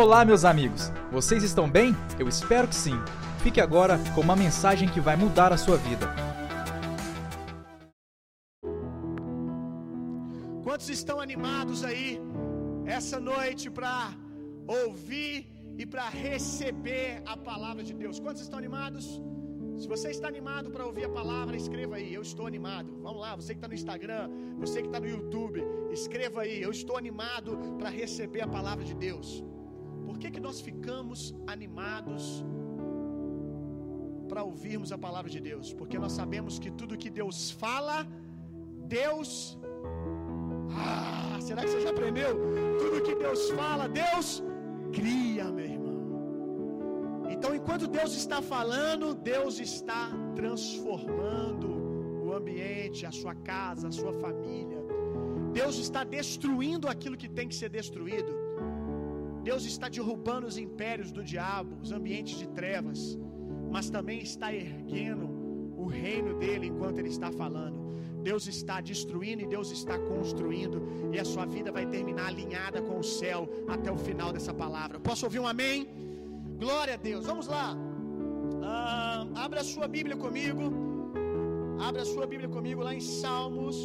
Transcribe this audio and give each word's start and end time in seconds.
Olá, 0.00 0.24
meus 0.24 0.44
amigos! 0.44 0.92
Vocês 1.10 1.42
estão 1.42 1.68
bem? 1.68 1.92
Eu 2.20 2.28
espero 2.28 2.68
que 2.68 2.74
sim. 2.76 2.96
Fique 3.42 3.60
agora 3.60 3.98
com 4.14 4.20
uma 4.20 4.36
mensagem 4.36 4.88
que 4.88 5.00
vai 5.00 5.16
mudar 5.16 5.52
a 5.52 5.58
sua 5.58 5.76
vida. 5.76 6.06
Quantos 10.62 10.88
estão 10.88 11.18
animados 11.20 11.82
aí 11.82 12.20
essa 12.86 13.18
noite 13.18 13.68
para 13.68 14.12
ouvir 14.68 15.34
e 15.76 15.84
para 15.84 16.08
receber 16.08 17.20
a 17.26 17.36
palavra 17.36 17.82
de 17.82 17.92
Deus? 17.92 18.20
Quantos 18.20 18.42
estão 18.42 18.56
animados? 18.56 19.20
Se 19.80 19.88
você 19.88 20.10
está 20.10 20.28
animado 20.28 20.70
para 20.70 20.86
ouvir 20.86 21.06
a 21.06 21.12
palavra, 21.20 21.56
escreva 21.56 21.96
aí. 21.96 22.14
Eu 22.14 22.22
estou 22.22 22.46
animado. 22.46 23.00
Vamos 23.02 23.20
lá, 23.20 23.34
você 23.34 23.52
que 23.52 23.58
está 23.58 23.66
no 23.66 23.74
Instagram, 23.74 24.30
você 24.60 24.80
que 24.80 24.86
está 24.86 25.00
no 25.00 25.08
YouTube, 25.08 25.60
escreva 25.90 26.42
aí. 26.42 26.62
Eu 26.62 26.70
estou 26.70 26.96
animado 26.96 27.58
para 27.80 27.90
receber 27.90 28.42
a 28.42 28.48
palavra 28.58 28.84
de 28.84 28.94
Deus. 28.94 29.42
Por 30.08 30.16
que, 30.20 30.28
que 30.34 30.42
nós 30.46 30.58
ficamos 30.66 31.18
animados 31.54 32.22
para 34.30 34.42
ouvirmos 34.50 34.90
a 34.96 34.98
palavra 35.06 35.30
de 35.34 35.40
Deus? 35.48 35.66
Porque 35.80 35.98
nós 36.04 36.12
sabemos 36.20 36.54
que 36.62 36.70
tudo 36.80 37.00
que 37.02 37.10
Deus 37.18 37.50
fala, 37.62 37.96
Deus. 38.98 39.30
Ah, 40.86 41.38
será 41.48 41.60
que 41.62 41.70
você 41.72 41.82
já 41.86 41.90
aprendeu? 41.96 42.32
Tudo 42.82 43.04
que 43.08 43.14
Deus 43.24 43.42
fala, 43.60 43.84
Deus 44.02 44.28
cria, 44.98 45.46
meu 45.58 45.68
irmão. 45.74 45.98
Então, 47.34 47.52
enquanto 47.58 47.86
Deus 47.98 48.14
está 48.22 48.40
falando, 48.54 49.14
Deus 49.34 49.60
está 49.70 50.02
transformando 50.40 51.68
o 52.26 52.32
ambiente, 52.40 53.04
a 53.12 53.12
sua 53.20 53.36
casa, 53.52 53.88
a 53.92 53.96
sua 54.00 54.14
família. 54.24 54.82
Deus 55.60 55.76
está 55.86 56.02
destruindo 56.18 56.88
aquilo 56.96 57.16
que 57.22 57.30
tem 57.38 57.46
que 57.50 57.58
ser 57.62 57.70
destruído. 57.80 58.37
Deus 59.42 59.64
está 59.64 59.88
derrubando 59.88 60.46
os 60.46 60.58
impérios 60.58 61.10
do 61.10 61.22
diabo, 61.22 61.76
os 61.82 61.92
ambientes 61.92 62.38
de 62.38 62.48
trevas, 62.48 63.18
mas 63.70 63.90
também 63.90 64.20
está 64.20 64.52
erguendo 64.52 65.28
o 65.76 65.86
reino 65.86 66.34
dele 66.38 66.66
enquanto 66.66 66.98
ele 66.98 67.08
está 67.08 67.30
falando. 67.30 67.78
Deus 68.22 68.46
está 68.46 68.80
destruindo 68.80 69.42
e 69.42 69.46
Deus 69.46 69.70
está 69.70 69.98
construindo, 69.98 70.82
e 71.12 71.18
a 71.18 71.24
sua 71.24 71.46
vida 71.46 71.70
vai 71.70 71.86
terminar 71.86 72.26
alinhada 72.26 72.82
com 72.82 72.98
o 72.98 73.02
céu 73.04 73.48
até 73.68 73.90
o 73.90 73.96
final 73.96 74.32
dessa 74.32 74.52
palavra. 74.52 74.98
Posso 74.98 75.24
ouvir 75.24 75.38
um 75.38 75.46
amém? 75.46 75.88
Glória 76.58 76.94
a 76.94 76.96
Deus. 76.96 77.24
Vamos 77.24 77.46
lá. 77.46 77.76
Ah, 78.62 79.26
abra 79.36 79.60
a 79.60 79.64
sua 79.64 79.86
Bíblia 79.86 80.16
comigo. 80.16 80.72
Abra 81.80 82.02
a 82.02 82.04
sua 82.04 82.26
Bíblia 82.26 82.48
comigo 82.48 82.82
lá 82.82 82.94
em 82.94 83.00
Salmos. 83.00 83.76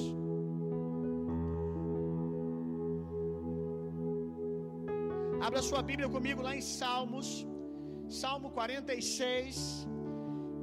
Abra 5.53 5.69
sua 5.71 5.83
Bíblia 5.83 6.09
comigo 6.09 6.41
lá 6.41 6.55
em 6.59 6.61
Salmos. 6.61 7.27
Salmo 8.09 8.49
46, 8.49 9.85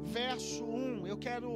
verso 0.02 0.64
1. 0.64 1.06
Eu 1.06 1.16
quero 1.16 1.52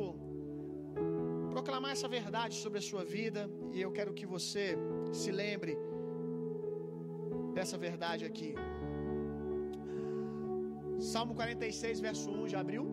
proclamar 1.51 1.91
essa 1.91 2.07
verdade 2.07 2.55
sobre 2.55 2.79
a 2.79 2.85
sua 2.91 3.03
vida 3.05 3.51
e 3.73 3.81
eu 3.81 3.91
quero 3.91 4.15
que 4.19 4.25
você 4.35 4.79
se 5.21 5.33
lembre 5.33 5.77
dessa 7.57 7.77
verdade 7.77 8.25
aqui. 8.25 8.55
Salmo 11.01 11.35
46, 11.35 11.99
verso 11.99 12.31
1, 12.31 12.51
já 12.55 12.61
abriu? 12.61 12.87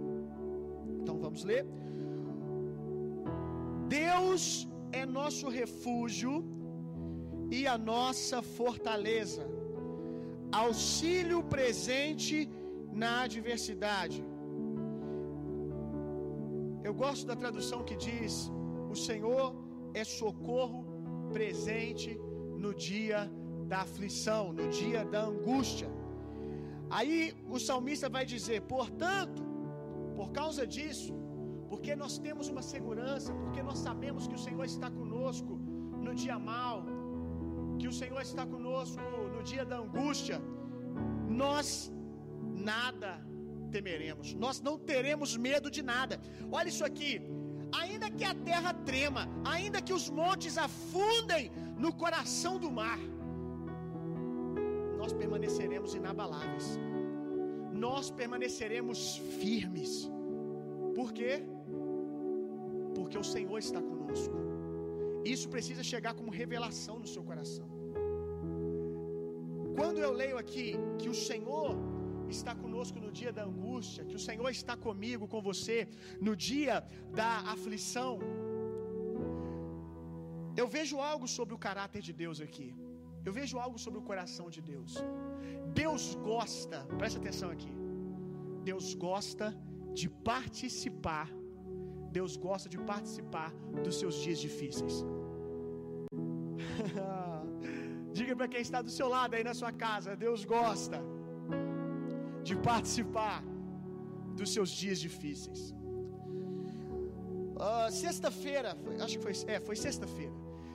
Então 1.01 1.19
vamos 1.19 1.43
ler. 1.43 1.67
Deus 3.87 4.67
é 4.91 5.05
nosso 5.05 5.49
refúgio 5.49 6.33
e 7.51 7.67
a 7.67 7.77
nossa 7.77 8.41
fortaleza, 8.41 9.45
auxílio 10.51 11.41
presente 11.43 12.49
na 12.91 13.11
adversidade. 13.27 14.23
Eu 16.83 16.93
gosto 16.93 17.25
da 17.25 17.35
tradução 17.35 17.79
que 17.89 17.95
diz: 17.95 18.51
O 18.93 18.95
Senhor 18.95 19.55
é 19.93 20.03
socorro 20.03 20.81
presente 21.31 22.19
no 22.63 22.73
dia 22.73 23.19
da 23.71 23.79
aflição, 23.87 24.43
no 24.59 24.67
dia 24.79 25.01
da 25.13 25.21
angústia. 25.31 25.89
Aí 26.97 27.17
o 27.55 27.59
salmista 27.67 28.09
vai 28.09 28.25
dizer: 28.25 28.61
portanto, 28.75 29.43
por 30.17 30.29
causa 30.39 30.63
disso, 30.75 31.13
porque 31.69 31.95
nós 31.95 32.17
temos 32.25 32.47
uma 32.53 32.63
segurança, 32.73 33.33
porque 33.43 33.61
nós 33.69 33.79
sabemos 33.87 34.27
que 34.27 34.35
o 34.39 34.43
Senhor 34.45 34.65
está 34.73 34.89
conosco 34.99 35.53
no 36.05 36.13
dia 36.23 36.37
mal, 36.37 36.77
que 37.79 37.87
o 37.87 37.95
Senhor 38.01 38.21
está 38.29 38.45
conosco 38.45 38.99
no 39.41 39.47
dia 39.51 39.65
da 39.71 39.77
angústia, 39.85 40.37
nós 41.43 41.67
nada 42.71 43.11
temeremos, 43.75 44.27
nós 44.43 44.57
não 44.67 44.75
teremos 44.91 45.29
medo 45.47 45.69
de 45.75 45.81
nada. 45.93 46.15
Olha 46.57 46.69
isso 46.73 46.85
aqui. 46.89 47.13
Ainda 47.81 48.07
que 48.17 48.25
a 48.31 48.35
terra 48.49 48.71
trema, 48.89 49.23
ainda 49.55 49.81
que 49.87 49.93
os 49.99 50.05
montes 50.19 50.57
afundem 50.67 51.43
no 51.83 51.91
coração 52.03 52.53
do 52.63 52.69
mar, 52.79 52.99
nós 54.99 55.11
permaneceremos 55.21 55.95
inabaláveis. 55.99 56.67
Nós 57.85 58.11
permaneceremos 58.21 58.99
firmes. 59.41 59.93
Por 60.97 61.11
quê? 61.17 61.33
Porque 62.97 63.17
o 63.17 63.27
Senhor 63.33 63.57
está 63.57 63.81
conosco. 63.81 64.35
Isso 65.35 65.47
precisa 65.55 65.83
chegar 65.93 66.13
como 66.19 66.39
revelação 66.43 66.97
no 66.99 67.07
seu 67.07 67.23
coração. 67.31 67.80
Quando 69.79 69.99
eu 70.05 70.11
leio 70.21 70.37
aqui 70.43 70.67
que 70.99 71.09
o 71.13 71.17
Senhor 71.29 71.69
está 72.35 72.53
conosco 72.63 72.97
no 73.05 73.11
dia 73.19 73.31
da 73.37 73.43
angústia, 73.51 74.05
que 74.09 74.15
o 74.19 74.23
Senhor 74.27 74.49
está 74.49 74.75
comigo, 74.87 75.27
com 75.33 75.41
você, 75.49 75.77
no 76.27 76.33
dia 76.35 76.75
da 77.19 77.31
aflição, 77.55 78.11
eu 80.61 80.67
vejo 80.77 80.97
algo 81.11 81.27
sobre 81.37 81.53
o 81.57 81.61
caráter 81.67 82.01
de 82.07 82.13
Deus 82.23 82.39
aqui. 82.47 82.69
Eu 83.27 83.33
vejo 83.39 83.57
algo 83.65 83.77
sobre 83.85 83.99
o 83.99 84.07
coração 84.09 84.47
de 84.55 84.61
Deus. 84.71 84.95
Deus 85.81 86.03
gosta, 86.31 86.79
presta 86.99 87.19
atenção 87.19 87.49
aqui. 87.55 87.71
Deus 88.69 88.93
gosta 89.07 89.47
de 89.93 90.09
participar. 90.31 91.29
Deus 92.11 92.35
gosta 92.35 92.67
de 92.73 92.77
participar 92.93 93.51
dos 93.83 93.95
seus 93.99 94.15
dias 94.23 94.39
difíceis. 94.47 94.95
Diga 98.17 98.35
para 98.35 98.47
quem 98.53 98.61
está 98.67 98.81
do 98.81 98.91
seu 98.99 99.07
lado 99.07 99.35
aí 99.35 99.43
na 99.43 99.53
sua 99.61 99.71
casa, 99.71 100.15
Deus 100.15 100.43
gosta 100.55 100.99
de 102.47 102.55
participar 102.69 103.43
dos 104.39 104.49
seus 104.55 104.69
dias 104.81 104.99
difíceis. 104.99 105.61
Uh, 107.65 107.89
sexta-feira, 107.91 108.69
acho 109.03 109.17
que 109.17 109.23
foi, 109.23 109.33
é, 109.53 109.59
foi 109.59 109.75
sexta-feira. 109.75 110.33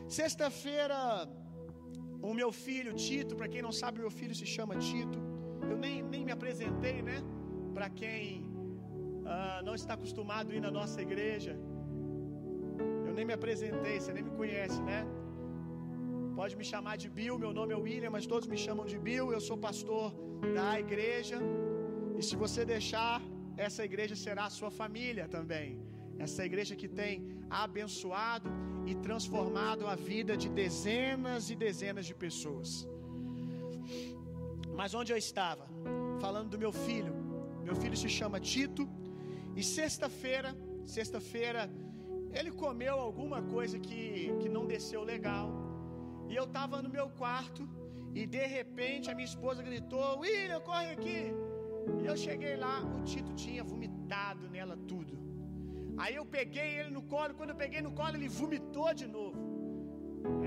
Sexta-feira, 0.09 1.29
o 2.23 2.33
meu 2.33 2.51
filho 2.53 2.93
Tito, 2.95 3.35
para 3.35 3.49
quem 3.49 3.61
não 3.61 3.73
sabe, 3.73 3.99
meu 3.99 4.11
filho 4.11 4.35
se 4.35 4.47
chama 4.47 4.77
Tito. 4.77 5.19
Eu 5.71 5.77
nem, 5.77 6.03
nem 6.03 6.25
me 6.25 6.33
apresentei, 6.33 7.03
né? 7.03 7.19
Para 7.75 7.91
quem 7.91 8.43
uh, 8.43 9.65
não 9.65 9.75
está 9.75 9.95
acostumado 9.95 10.53
a 10.53 10.55
ir 10.55 10.61
na 10.61 10.71
nossa 10.71 11.03
igreja, 11.03 11.59
eu 13.07 13.13
nem 13.13 13.25
me 13.25 13.33
apresentei, 13.33 13.99
você 13.99 14.13
nem 14.13 14.23
me 14.23 14.31
conhece, 14.31 14.81
né? 14.83 15.05
Pode 16.39 16.55
me 16.61 16.65
chamar 16.71 16.97
de 17.03 17.09
Bill, 17.19 17.35
meu 17.43 17.51
nome 17.59 17.73
é 17.75 17.79
William, 17.85 18.11
mas 18.15 18.27
todos 18.33 18.47
me 18.53 18.59
chamam 18.65 18.85
de 18.91 18.99
Bill. 19.07 19.33
Eu 19.37 19.41
sou 19.47 19.57
pastor 19.57 20.09
da 20.57 20.79
igreja. 20.85 21.39
E 22.19 22.23
se 22.29 22.37
você 22.43 22.63
deixar, 22.63 23.23
essa 23.67 23.83
igreja 23.89 24.15
será 24.25 24.45
a 24.45 24.51
sua 24.59 24.71
família 24.71 25.27
também. 25.37 25.69
Essa 26.25 26.45
igreja 26.45 26.77
que 26.81 26.89
tem 27.01 27.13
abençoado 27.49 28.51
e 28.91 28.95
transformado 29.07 29.87
a 29.87 29.95
vida 29.95 30.37
de 30.37 30.51
dezenas 30.51 31.49
e 31.49 31.57
dezenas 31.57 32.05
de 32.05 32.15
pessoas. 32.15 32.87
Mas 34.77 34.93
onde 34.93 35.13
eu 35.15 35.17
estava? 35.27 35.67
Falando 36.21 36.51
do 36.51 36.59
meu 36.59 36.73
filho. 36.87 37.15
Meu 37.65 37.77
filho 37.83 37.97
se 37.97 38.11
chama 38.11 38.39
Tito. 38.39 38.87
E 39.59 39.63
sexta-feira, 39.63 40.55
sexta-feira, 40.85 41.63
ele 42.39 42.51
comeu 42.51 42.97
alguma 43.09 43.41
coisa 43.41 43.79
que, 43.79 44.35
que 44.43 44.51
não 44.51 44.67
desceu 44.67 45.03
legal. 45.03 45.66
E 46.29 46.35
eu 46.35 46.45
estava 46.45 46.83
no 46.83 46.89
meu 46.89 47.09
quarto. 47.11 47.69
E 48.15 48.27
de 48.27 48.45
repente 48.47 49.11
a 49.11 49.15
minha 49.15 49.31
esposa 49.33 49.63
gritou: 49.63 50.21
William, 50.21 50.61
corre 50.61 50.91
aqui. 50.97 51.21
E 52.03 52.07
eu 52.07 52.17
cheguei 52.17 52.57
lá, 52.57 52.77
o 52.97 53.03
Tito 53.03 53.33
tinha 53.35 53.63
vomitado 53.63 54.49
nela 54.49 54.77
tudo. 54.91 55.15
Aí 55.97 56.15
eu 56.15 56.27
peguei 56.27 56.69
ele 56.79 56.91
no 56.91 57.03
colo, 57.03 57.35
quando 57.35 57.51
eu 57.51 57.57
peguei 57.57 57.81
no 57.81 57.93
colo, 57.93 58.17
ele 58.17 58.29
vomitou 58.29 58.93
de 58.93 59.07
novo. 59.07 59.39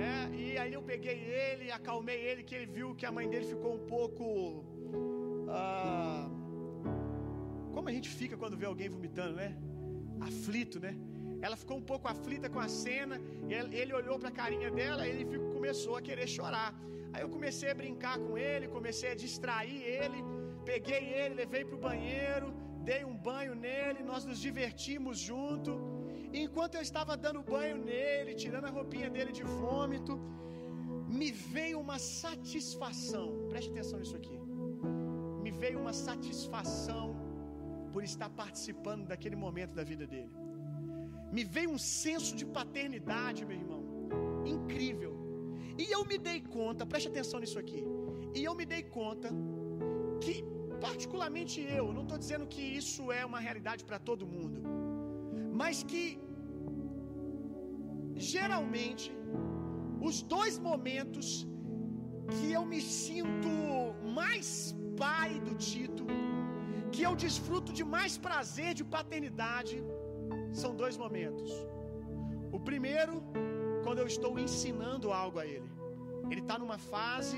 É, 0.10 0.36
e 0.36 0.58
aí 0.58 0.74
eu 0.74 0.82
peguei 0.82 1.18
ele, 1.42 1.72
acalmei 1.72 2.20
ele, 2.30 2.44
que 2.44 2.56
ele 2.56 2.68
viu 2.78 2.96
que 2.96 3.06
a 3.06 3.12
mãe 3.12 3.28
dele 3.30 3.46
ficou 3.46 3.74
um 3.76 3.86
pouco. 3.94 4.26
Ah, 5.50 6.30
como 7.74 7.88
a 7.90 7.92
gente 7.92 8.10
fica 8.10 8.36
quando 8.38 8.58
vê 8.58 8.66
alguém 8.66 8.90
vomitando, 8.90 9.36
né? 9.36 9.58
Aflito, 10.30 10.80
né? 10.80 10.94
Ela 11.42 11.56
ficou 11.56 11.78
um 11.78 11.82
pouco 11.82 12.08
aflita 12.08 12.50
com 12.50 12.60
a 12.60 12.68
cena, 12.68 13.20
ele, 13.48 13.76
ele 13.82 13.94
olhou 13.94 14.20
para 14.20 14.30
a 14.30 14.32
carinha 14.32 14.70
dela, 14.70 15.08
ele 15.08 15.26
ficou, 15.26 15.49
começou 15.60 15.96
a 16.00 16.02
querer 16.08 16.28
chorar. 16.38 16.70
Aí 17.14 17.22
eu 17.26 17.30
comecei 17.36 17.70
a 17.74 17.78
brincar 17.82 18.16
com 18.26 18.34
ele, 18.50 18.74
comecei 18.78 19.10
a 19.14 19.20
distrair 19.26 19.80
ele, 20.02 20.20
peguei 20.72 21.04
ele, 21.20 21.34
levei 21.42 21.64
para 21.68 21.78
o 21.80 21.84
banheiro, 21.90 22.48
dei 22.90 23.02
um 23.12 23.16
banho 23.30 23.54
nele, 23.68 24.02
nós 24.12 24.24
nos 24.30 24.40
divertimos 24.48 25.18
junto. 25.30 25.72
E 26.34 26.40
enquanto 26.46 26.76
eu 26.76 26.84
estava 26.90 27.14
dando 27.26 27.42
banho 27.56 27.78
nele, 27.92 28.34
tirando 28.44 28.68
a 28.70 28.74
roupinha 28.78 29.10
dele 29.16 29.32
de 29.40 29.46
vômito, 29.60 30.16
me 31.20 31.30
veio 31.56 31.78
uma 31.86 32.00
satisfação. 32.24 33.26
Preste 33.52 33.72
atenção 33.74 34.00
nisso 34.02 34.18
aqui. 34.22 34.38
Me 35.46 35.52
veio 35.64 35.80
uma 35.84 35.96
satisfação 36.08 37.06
por 37.94 38.04
estar 38.12 38.30
participando 38.44 39.06
daquele 39.12 39.38
momento 39.46 39.74
da 39.80 39.84
vida 39.84 40.06
dele. 40.14 40.34
Me 41.38 41.44
veio 41.56 41.72
um 41.78 41.82
senso 42.02 42.32
de 42.40 42.46
paternidade, 42.60 43.46
meu 43.50 43.58
irmão, 43.64 43.84
incrível. 44.56 45.19
E 45.84 45.86
eu 45.96 46.02
me 46.12 46.18
dei 46.28 46.40
conta, 46.58 46.86
preste 46.92 47.10
atenção 47.12 47.40
nisso 47.44 47.60
aqui. 47.64 47.82
E 48.38 48.44
eu 48.48 48.54
me 48.60 48.66
dei 48.74 48.84
conta 48.98 49.30
que, 50.24 50.36
particularmente 50.88 51.58
eu, 51.78 51.86
não 51.98 52.04
estou 52.06 52.18
dizendo 52.24 52.46
que 52.54 52.64
isso 52.82 53.04
é 53.20 53.22
uma 53.32 53.42
realidade 53.48 53.84
para 53.90 54.00
todo 54.10 54.32
mundo, 54.36 54.60
mas 55.62 55.78
que 55.92 56.04
geralmente 58.34 59.10
os 60.10 60.18
dois 60.36 60.58
momentos 60.70 61.28
que 62.34 62.48
eu 62.58 62.64
me 62.72 62.82
sinto 62.82 63.54
mais 64.20 64.50
pai 65.04 65.32
do 65.48 65.54
Tito, 65.68 66.06
que 66.94 67.02
eu 67.08 67.14
desfruto 67.26 67.72
de 67.80 67.84
mais 67.96 68.14
prazer 68.28 68.72
de 68.80 68.84
paternidade, 68.96 69.78
são 70.62 70.72
dois 70.82 70.96
momentos. 71.04 71.52
O 72.58 72.60
primeiro, 72.70 73.14
quando 73.84 74.00
eu 74.04 74.08
estou 74.14 74.34
ensinando 74.48 75.08
algo 75.22 75.38
a 75.44 75.46
ele. 75.56 75.70
Ele 76.32 76.42
está 76.46 76.58
numa 76.64 76.78
fase 76.94 77.38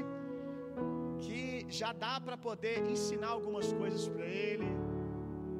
que 1.23 1.41
já 1.79 1.91
dá 2.05 2.13
para 2.25 2.37
poder 2.47 2.77
ensinar 2.93 3.29
algumas 3.37 3.67
coisas 3.81 4.03
para 4.13 4.25
ele, 4.25 4.67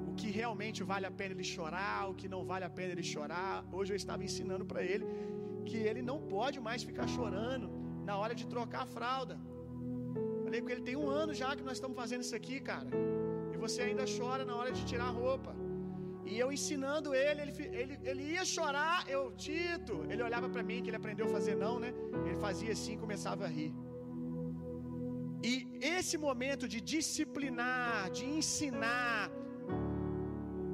o 0.09 0.13
que 0.19 0.29
realmente 0.39 0.79
vale 0.91 1.05
a 1.11 1.13
pena 1.19 1.33
ele 1.35 1.47
chorar, 1.55 2.09
o 2.09 2.15
que 2.19 2.27
não 2.33 2.41
vale 2.51 2.65
a 2.69 2.73
pena 2.79 2.91
ele 2.95 3.05
chorar. 3.13 3.53
Hoje 3.77 3.89
eu 3.93 3.99
estava 4.03 4.23
ensinando 4.29 4.65
para 4.71 4.83
ele 4.91 5.05
que 5.69 5.77
ele 5.89 6.01
não 6.01 6.19
pode 6.35 6.59
mais 6.67 6.81
ficar 6.89 7.07
chorando 7.15 7.67
na 8.09 8.17
hora 8.21 8.33
de 8.39 8.45
trocar 8.53 8.83
a 8.83 8.91
fralda. 8.97 9.35
Falei 10.43 10.61
com 10.61 10.69
ele 10.73 10.81
tem 10.89 10.95
um 11.03 11.09
ano 11.21 11.33
já 11.41 11.49
que 11.57 11.63
nós 11.67 11.77
estamos 11.79 11.97
fazendo 12.01 12.23
isso 12.27 12.35
aqui, 12.35 12.59
cara. 12.59 12.89
E 13.53 13.57
você 13.57 13.81
ainda 13.83 14.05
chora 14.17 14.43
na 14.49 14.55
hora 14.59 14.71
de 14.77 14.83
tirar 14.91 15.09
a 15.11 15.15
roupa. 15.23 15.53
E 16.25 16.37
eu 16.37 16.51
ensinando 16.51 17.13
ele, 17.13 17.41
ele, 17.41 17.53
ele, 17.81 17.99
ele 18.03 18.23
ia 18.33 18.45
chorar, 18.45 19.09
eu, 19.09 19.31
Tito, 19.43 20.05
ele 20.09 20.21
olhava 20.21 20.49
para 20.49 20.63
mim, 20.63 20.81
que 20.81 20.89
ele 20.89 20.97
aprendeu 20.97 21.25
a 21.27 21.29
fazer 21.29 21.55
não, 21.55 21.79
né? 21.79 21.93
Ele 22.25 22.35
fazia 22.35 22.71
assim 22.71 22.93
e 22.93 22.97
começava 22.97 23.45
a 23.45 23.47
rir. 23.47 23.73
E 25.43 25.53
esse 25.81 26.17
momento 26.17 26.67
de 26.73 26.79
disciplinar, 26.79 28.11
de 28.11 28.25
ensinar, 28.25 29.31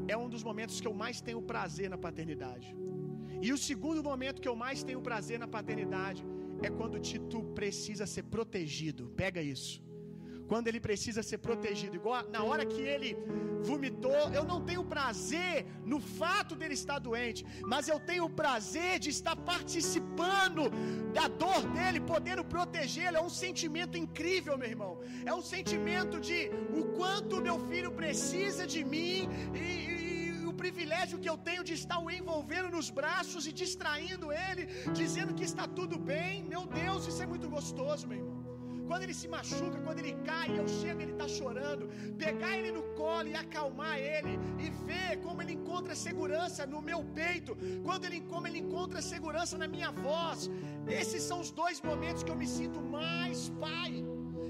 é 0.08 0.18
um 0.18 0.30
dos 0.34 0.44
momentos 0.44 0.82
que 0.82 0.88
eu 0.88 0.94
mais 0.94 1.22
tenho 1.22 1.42
prazer 1.42 1.90
na 1.90 1.98
paternidade. 1.98 2.76
E 3.42 3.54
o 3.54 3.58
segundo 3.58 4.04
momento 4.04 4.42
que 4.42 4.52
eu 4.54 4.56
mais 4.56 4.84
tenho 4.84 5.02
prazer 5.02 5.40
na 5.40 5.48
paternidade 5.48 6.26
é 6.62 6.70
quando 6.70 7.00
Tito 7.00 7.42
precisa 7.60 8.06
ser 8.06 8.24
protegido. 8.24 9.10
Pega 9.24 9.42
isso. 9.42 9.87
Quando 10.52 10.68
ele 10.70 10.80
precisa 10.88 11.22
ser 11.30 11.40
protegido, 11.48 11.96
igual 12.02 12.24
na 12.36 12.42
hora 12.48 12.66
que 12.66 12.82
ele 12.94 13.10
vomitou, 13.70 14.22
eu 14.38 14.44
não 14.52 14.60
tenho 14.70 14.84
prazer 14.96 15.66
no 15.92 16.00
fato 16.20 16.56
dele 16.60 16.76
estar 16.82 17.00
doente, 17.08 17.42
mas 17.72 17.88
eu 17.94 18.00
tenho 18.12 18.30
prazer 18.42 18.94
de 19.06 19.10
estar 19.18 19.36
participando 19.52 20.64
da 21.18 21.28
dor 21.44 21.62
dele, 21.76 22.00
podendo 22.14 22.44
protegê-lo. 22.56 23.18
É 23.18 23.24
um 23.30 23.34
sentimento 23.44 23.98
incrível, 24.04 24.58
meu 24.62 24.70
irmão. 24.76 24.94
É 25.26 25.34
um 25.40 25.46
sentimento 25.56 26.18
de 26.30 26.40
o 26.82 26.84
quanto 26.98 27.44
meu 27.48 27.58
filho 27.70 27.92
precisa 28.02 28.66
de 28.76 28.84
mim 28.94 29.18
e 29.66 30.46
o 30.52 30.54
privilégio 30.64 31.20
que 31.24 31.30
eu 31.34 31.38
tenho 31.50 31.64
de 31.70 31.74
estar 31.82 32.00
o 32.06 32.10
envolvendo 32.20 32.70
nos 32.78 32.90
braços 33.00 33.46
e 33.50 33.54
distraindo 33.64 34.28
ele, 34.48 34.66
dizendo 35.02 35.36
que 35.38 35.48
está 35.52 35.68
tudo 35.80 35.98
bem. 36.12 36.44
Meu 36.54 36.66
Deus, 36.82 37.08
isso 37.12 37.22
é 37.26 37.28
muito 37.34 37.50
gostoso, 37.58 38.08
meu 38.08 38.20
irmão. 38.22 38.37
Quando 38.88 39.04
ele 39.04 39.13
se 39.22 39.28
machuca, 39.28 39.78
quando 39.86 40.00
ele 40.01 40.13
cai, 40.30 40.50
eu 40.57 40.68
chego, 40.80 41.01
ele 41.01 41.16
está 41.16 41.28
chorando. 41.28 41.89
Pegar 42.24 42.57
ele 42.57 42.72
no 42.78 42.84
colo 43.00 43.28
e 43.28 43.36
acalmar 43.36 43.98
ele 44.00 44.34
e 44.66 44.69
ver 44.88 45.12
como 45.25 45.42
ele 45.42 45.54
encontra 45.60 45.94
segurança 46.07 46.66
no 46.66 46.81
meu 46.89 47.04
peito, 47.19 47.57
quando 47.84 48.06
ele 48.06 48.22
como 48.22 48.48
ele 48.48 48.60
encontra 48.60 49.01
segurança 49.01 49.57
na 49.57 49.68
minha 49.68 49.92
voz. 49.92 50.50
Esses 51.01 51.24
são 51.30 51.39
os 51.45 51.51
dois 51.51 51.81
momentos 51.81 52.24
que 52.24 52.31
eu 52.31 52.39
me 52.44 52.48
sinto 52.48 52.81
mais 52.81 53.50
pai. 53.66 53.94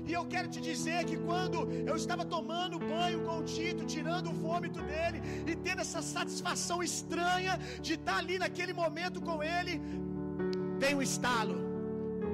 E 0.10 0.13
eu 0.13 0.24
quero 0.34 0.48
te 0.48 0.62
dizer 0.62 1.00
que 1.10 1.18
quando 1.18 1.57
eu 1.89 1.95
estava 1.95 2.24
tomando 2.24 2.80
banho 2.80 3.25
com 3.25 3.39
o 3.39 3.44
Tito, 3.44 3.86
tirando 3.86 4.30
o 4.30 4.38
vômito 4.45 4.81
dele 4.92 5.19
e 5.45 5.56
tendo 5.56 5.81
essa 5.81 6.01
satisfação 6.01 6.81
estranha 6.81 7.60
de 7.81 7.95
estar 7.95 8.18
ali 8.18 8.38
naquele 8.39 8.72
momento 8.72 9.19
com 9.19 9.44
ele, 9.44 9.81
tem 10.80 10.95
um 10.95 11.01
estalo. 11.01 11.57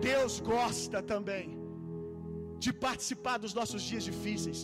Deus 0.01 0.39
gosta 0.39 1.01
também 1.01 1.62
de 2.65 2.71
participar 2.87 3.37
dos 3.43 3.53
nossos 3.59 3.81
dias 3.89 4.03
difíceis. 4.11 4.61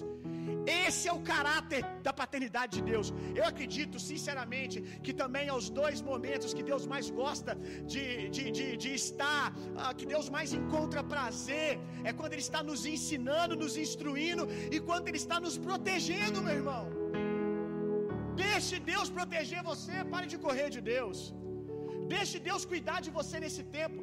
Esse 0.88 1.04
é 1.12 1.14
o 1.18 1.22
caráter 1.32 1.82
da 2.06 2.12
paternidade 2.20 2.72
de 2.78 2.82
Deus. 2.92 3.08
Eu 3.40 3.46
acredito, 3.52 3.98
sinceramente, 4.10 4.78
que 5.06 5.14
também 5.22 5.46
é 5.52 5.56
os 5.62 5.68
dois 5.80 6.00
momentos 6.10 6.54
que 6.58 6.66
Deus 6.72 6.84
mais 6.94 7.08
gosta 7.22 7.52
de, 7.94 8.06
de, 8.36 8.44
de, 8.58 8.68
de 8.84 8.92
estar, 9.02 9.46
uh, 9.52 9.94
que 10.00 10.06
Deus 10.14 10.28
mais 10.38 10.52
encontra 10.60 11.10
prazer, 11.16 11.72
é 12.10 12.14
quando 12.20 12.34
Ele 12.36 12.48
está 12.50 12.62
nos 12.70 12.84
ensinando, 12.96 13.60
nos 13.64 13.76
instruindo 13.86 14.46
e 14.76 14.80
quando 14.90 15.08
Ele 15.10 15.22
está 15.26 15.40
nos 15.48 15.58
protegendo, 15.68 16.46
meu 16.48 16.56
irmão. 16.62 16.84
Deixe 18.46 18.76
Deus 18.94 19.10
proteger 19.18 19.62
você, 19.72 19.98
pare 20.14 20.28
de 20.34 20.38
correr 20.46 20.70
de 20.76 20.82
Deus. 20.94 21.20
Deixe 22.16 22.38
Deus 22.48 22.62
cuidar 22.72 23.00
de 23.06 23.12
você 23.18 23.36
nesse 23.44 23.64
tempo. 23.80 23.98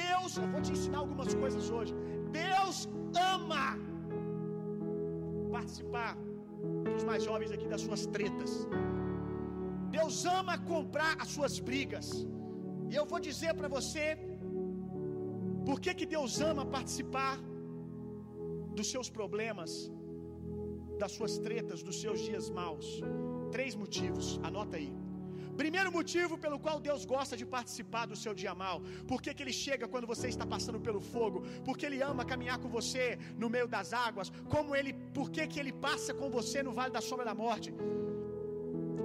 Deus, 0.00 0.30
eu 0.40 0.46
vou 0.52 0.62
te 0.66 0.72
ensinar 0.76 1.00
algumas 1.04 1.32
coisas 1.42 1.64
hoje. 1.76 1.92
Deus 2.40 2.88
ama 3.34 3.66
participar 5.56 6.16
dos 6.94 7.04
mais 7.04 7.22
jovens 7.28 7.52
aqui 7.56 7.66
das 7.74 7.82
suas 7.86 8.04
tretas. 8.06 8.52
Deus 9.96 10.24
ama 10.24 10.56
comprar 10.72 11.14
as 11.22 11.28
suas 11.36 11.58
brigas. 11.68 12.08
E 12.90 12.94
eu 13.00 13.04
vou 13.12 13.20
dizer 13.28 13.52
para 13.54 13.68
você 13.68 14.06
por 15.66 15.78
que 15.80 15.92
que 15.98 16.06
Deus 16.06 16.40
ama 16.40 16.64
participar 16.76 17.38
dos 18.76 18.90
seus 18.90 19.08
problemas, 19.18 19.70
das 20.98 21.12
suas 21.12 21.36
tretas, 21.46 21.82
dos 21.82 22.00
seus 22.00 22.20
dias 22.28 22.48
maus. 22.58 22.86
Três 23.50 23.74
motivos, 23.74 24.40
anota 24.42 24.76
aí. 24.76 24.92
Primeiro 25.56 25.90
motivo 25.96 26.34
pelo 26.44 26.58
qual 26.64 26.78
Deus 26.80 27.02
gosta 27.04 27.36
de 27.40 27.44
participar 27.54 28.04
do 28.10 28.16
seu 28.22 28.32
dia 28.42 28.54
mal. 28.54 28.76
Por 29.10 29.20
que, 29.22 29.34
que 29.34 29.42
Ele 29.44 29.52
chega 29.64 29.90
quando 29.92 30.06
você 30.12 30.28
está 30.28 30.46
passando 30.46 30.80
pelo 30.80 31.00
fogo? 31.00 31.42
Porque 31.66 31.84
Ele 31.86 32.00
ama 32.10 32.24
caminhar 32.32 32.58
com 32.62 32.68
você 32.68 33.18
no 33.42 33.50
meio 33.50 33.68
das 33.68 33.92
águas. 33.92 34.30
Como 34.54 34.74
Ele, 34.78 34.92
por 35.18 35.30
que, 35.30 35.46
que 35.46 35.60
Ele 35.60 35.72
passa 35.72 36.14
com 36.20 36.30
você 36.30 36.62
no 36.62 36.72
vale 36.72 36.92
da 36.98 37.02
sombra 37.08 37.26
da 37.30 37.34
morte? 37.34 37.70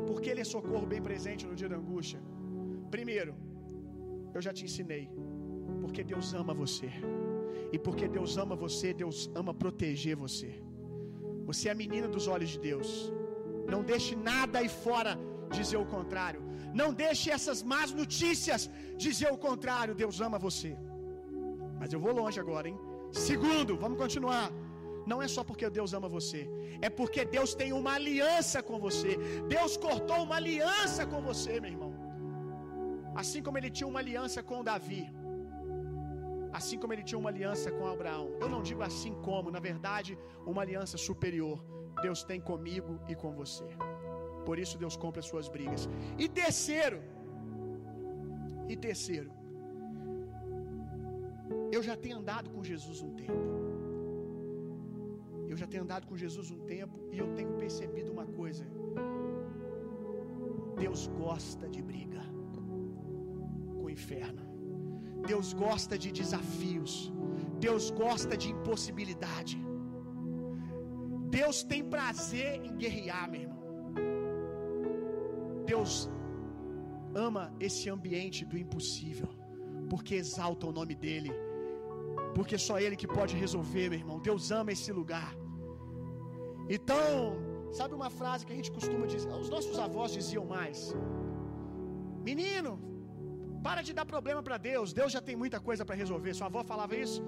Porque 0.09 0.29
Ele 0.29 0.41
é 0.41 0.49
socorro 0.55 0.87
bem 0.93 1.01
presente 1.01 1.45
no 1.45 1.55
dia 1.55 1.69
da 1.73 1.77
angústia. 1.83 2.21
Primeiro, 2.89 3.35
eu 4.33 4.41
já 4.41 4.53
te 4.53 4.63
ensinei. 4.65 5.05
Porque 5.81 6.03
Deus 6.03 6.33
ama 6.33 6.53
você. 6.53 6.89
E 7.71 7.77
porque 7.77 8.07
Deus 8.07 8.37
ama 8.37 8.55
você, 8.55 8.93
Deus 8.93 9.29
ama 9.35 9.53
proteger 9.53 10.15
você. 10.15 10.51
Você 11.49 11.67
é 11.69 11.71
a 11.71 11.75
menina 11.75 12.07
dos 12.07 12.27
olhos 12.27 12.51
de 12.53 12.59
Deus. 12.59 12.89
Não 13.73 13.83
deixe 13.83 14.15
nada 14.15 14.59
aí 14.59 14.69
fora 14.69 15.13
dizer 15.49 15.77
o 15.77 15.85
contrário. 15.85 16.41
Não 16.73 16.93
deixe 16.93 17.29
essas 17.37 17.61
más 17.63 17.91
notícias 17.91 18.69
dizer 18.97 19.31
o 19.31 19.37
contrário. 19.37 19.95
Deus 19.95 20.19
ama 20.21 20.37
você. 20.37 20.77
Mas 21.79 21.91
eu 21.93 21.99
vou 21.99 22.13
longe 22.13 22.39
agora, 22.39 22.67
hein? 22.67 22.77
Segundo, 23.11 23.77
vamos 23.77 23.97
continuar. 23.97 24.51
Não 25.11 25.21
é 25.25 25.27
só 25.27 25.41
porque 25.49 25.69
Deus 25.69 25.93
ama 25.93 26.09
você, 26.09 26.41
é 26.81 26.89
porque 26.89 27.23
Deus 27.23 27.53
tem 27.59 27.71
uma 27.71 27.93
aliança 27.99 28.61
com 28.61 28.77
você. 28.77 29.11
Deus 29.47 29.77
cortou 29.77 30.17
uma 30.23 30.35
aliança 30.35 31.05
com 31.11 31.21
você, 31.21 31.53
meu 31.61 31.71
irmão. 31.75 31.93
Assim 33.15 33.41
como 33.41 33.57
ele 33.57 33.69
tinha 33.69 33.87
uma 33.87 34.01
aliança 34.03 34.43
com 34.43 34.65
Davi, 34.71 35.03
assim 36.51 36.77
como 36.77 36.91
ele 36.93 37.03
tinha 37.03 37.19
uma 37.23 37.29
aliança 37.29 37.71
com 37.71 37.87
Abraão. 37.87 38.27
Eu 38.41 38.49
não 38.49 38.61
digo 38.61 38.81
assim 38.81 39.13
como, 39.27 39.49
na 39.49 39.61
verdade, 39.69 40.17
uma 40.45 40.61
aliança 40.61 40.97
superior. 40.97 41.57
Deus 42.01 42.23
tem 42.23 42.39
comigo 42.41 42.99
e 43.07 43.15
com 43.15 43.31
você. 43.41 43.67
Por 44.47 44.57
isso 44.63 44.77
Deus 44.83 44.95
compra 45.03 45.19
as 45.23 45.29
suas 45.31 45.47
brigas. 45.55 45.81
E 46.17 46.25
terceiro, 46.41 46.99
e 48.73 48.75
terceiro, 48.85 49.29
eu 51.75 51.81
já 51.87 51.95
tenho 52.03 52.17
andado 52.21 52.49
com 52.53 52.63
Jesus 52.71 53.01
um 53.07 53.11
tempo. 53.23 53.43
Eu 55.51 55.57
já 55.61 55.67
tenho 55.71 55.83
andado 55.83 56.05
com 56.09 56.15
Jesus 56.23 56.47
um 56.55 56.61
tempo 56.75 56.95
e 57.11 57.17
eu 57.23 57.27
tenho 57.37 57.51
percebido 57.63 58.09
uma 58.15 58.25
coisa. 58.39 58.65
Deus 60.83 61.01
gosta 61.23 61.67
de 61.75 61.81
briga 61.81 62.23
com 62.55 63.83
o 63.83 63.89
inferno. 63.97 64.43
Deus 65.31 65.51
gosta 65.65 65.97
de 65.97 66.09
desafios. 66.21 67.11
Deus 67.59 67.91
gosta 67.91 68.37
de 68.37 68.49
impossibilidade. 68.55 69.57
Deus 71.39 71.63
tem 71.63 71.83
prazer 71.83 72.51
em 72.63 72.75
guerrear, 72.77 73.29
meu 73.29 73.41
irmão. 73.41 73.56
Deus 75.77 76.09
ama 77.27 77.43
esse 77.67 77.85
ambiente 77.95 78.43
do 78.51 78.57
impossível, 78.63 79.29
porque 79.91 80.15
exalta 80.15 80.65
o 80.69 80.71
nome 80.71 80.95
dEle, 80.95 81.31
porque 82.35 82.57
só 82.67 82.75
Ele 82.79 82.95
que 83.01 83.07
pode 83.17 83.33
resolver, 83.43 83.85
meu 83.89 83.99
irmão. 83.99 84.17
Deus 84.27 84.51
ama 84.59 84.71
esse 84.71 84.91
lugar. 84.99 85.31
Então, 86.75 87.37
sabe 87.79 87.93
uma 87.99 88.09
frase 88.19 88.45
que 88.45 88.53
a 88.53 88.55
gente 88.59 88.71
costuma 88.77 89.05
dizer? 89.05 89.31
Os 89.43 89.49
nossos 89.55 89.77
avós 89.87 90.11
diziam 90.19 90.45
mais: 90.45 90.79
Menino, 92.29 92.73
para 93.67 93.81
de 93.87 93.93
dar 93.99 94.05
problema 94.15 94.41
para 94.47 94.57
Deus. 94.57 94.93
Deus 95.01 95.11
já 95.17 95.21
tem 95.21 95.35
muita 95.43 95.59
coisa 95.59 95.85
para 95.85 95.95
resolver. 96.03 96.33
Sua 96.33 96.47
avó 96.47 96.63
falava 96.73 96.95
isso. 97.05 97.21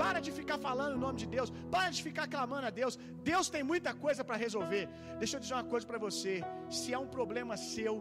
Para 0.00 0.20
de 0.20 0.30
ficar 0.40 0.58
falando 0.58 0.94
o 0.96 1.02
nome 1.04 1.18
de 1.22 1.26
Deus. 1.26 1.50
Para 1.74 1.90
de 1.96 2.02
ficar 2.08 2.26
clamando 2.34 2.66
a 2.66 2.70
Deus. 2.70 2.98
Deus 3.22 3.48
tem 3.54 3.62
muita 3.62 3.92
coisa 4.04 4.22
para 4.24 4.36
resolver. 4.36 4.88
Deixa 5.18 5.36
eu 5.36 5.40
dizer 5.40 5.54
uma 5.54 5.64
coisa 5.64 5.86
para 5.86 5.98
você. 5.98 6.34
Se 6.70 6.92
é 6.92 6.98
um 6.98 7.10
problema 7.18 7.56
seu, 7.56 7.94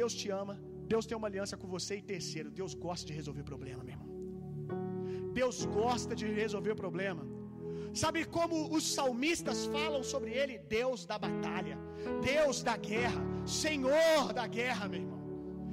Deus 0.00 0.14
te 0.14 0.30
ama. 0.30 0.56
Deus 0.92 1.06
tem 1.06 1.16
uma 1.16 1.28
aliança 1.30 1.56
com 1.56 1.68
você. 1.76 1.96
E 1.96 2.02
terceiro, 2.02 2.50
Deus 2.50 2.74
gosta 2.74 3.06
de 3.06 3.12
resolver 3.12 3.44
problema, 3.52 3.82
meu 3.84 3.94
irmão. 3.94 4.08
Deus 5.40 5.64
gosta 5.64 6.14
de 6.20 6.26
resolver 6.26 6.74
problema. 6.74 7.24
Sabe 8.02 8.24
como 8.24 8.56
os 8.76 8.94
salmistas 8.94 9.66
falam 9.66 10.02
sobre 10.02 10.30
ele? 10.32 10.58
Deus 10.58 11.06
da 11.06 11.18
batalha, 11.18 11.76
Deus 12.22 12.62
da 12.62 12.76
guerra, 12.76 13.20
Senhor 13.46 14.32
da 14.32 14.46
guerra, 14.46 14.88
meu 14.88 15.00
irmão. 15.00 15.17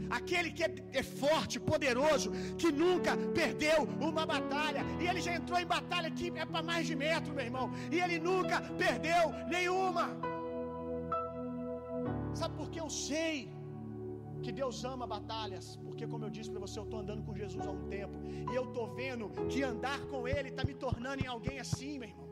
Aquele 0.10 0.52
que 0.52 0.64
é, 0.64 0.74
é, 0.94 1.04
forte, 1.04 1.60
poderoso, 1.60 2.32
que 2.58 2.72
nunca 2.72 3.18
perdeu 3.34 3.84
uma 4.00 4.26
batalha. 4.26 4.82
E 5.02 5.08
ele 5.08 5.22
já 5.22 5.36
entrou 5.36 5.60
em 5.60 5.66
batalha 5.66 6.10
que 6.12 6.28
é 6.36 6.46
para 6.46 6.64
mais 6.64 6.88
de 6.88 6.96
metro, 6.96 7.34
meu 7.34 7.46
irmão. 7.46 7.72
E 7.92 8.00
ele 8.00 8.20
nunca 8.20 8.62
perdeu 8.78 9.24
nenhuma. 9.48 10.10
Sabe 12.34 12.56
por 12.56 12.70
que 12.70 12.80
eu 12.80 12.90
sei 12.90 13.50
que 14.44 14.52
Deus 14.52 14.84
ama 14.84 15.08
batalhas? 15.08 15.78
Porque, 15.78 16.06
como 16.06 16.26
eu 16.26 16.30
disse 16.30 16.52
para 16.52 16.60
você, 16.60 16.78
eu 16.80 16.84
estou 16.84 17.00
andando 17.00 17.24
com 17.24 17.34
Jesus 17.36 17.66
há 17.66 17.72
um 17.72 17.88
tempo. 17.88 18.18
E 18.52 18.56
eu 18.56 18.66
estou 18.66 18.88
vendo 18.94 19.30
que 19.52 19.64
andar 19.64 20.00
com 20.12 20.28
Ele 20.28 20.50
está 20.50 20.64
me 20.64 20.74
tornando 20.74 21.24
em 21.24 21.28
alguém 21.28 21.60
assim, 21.60 21.98
meu 22.00 22.10
irmão. 22.10 22.25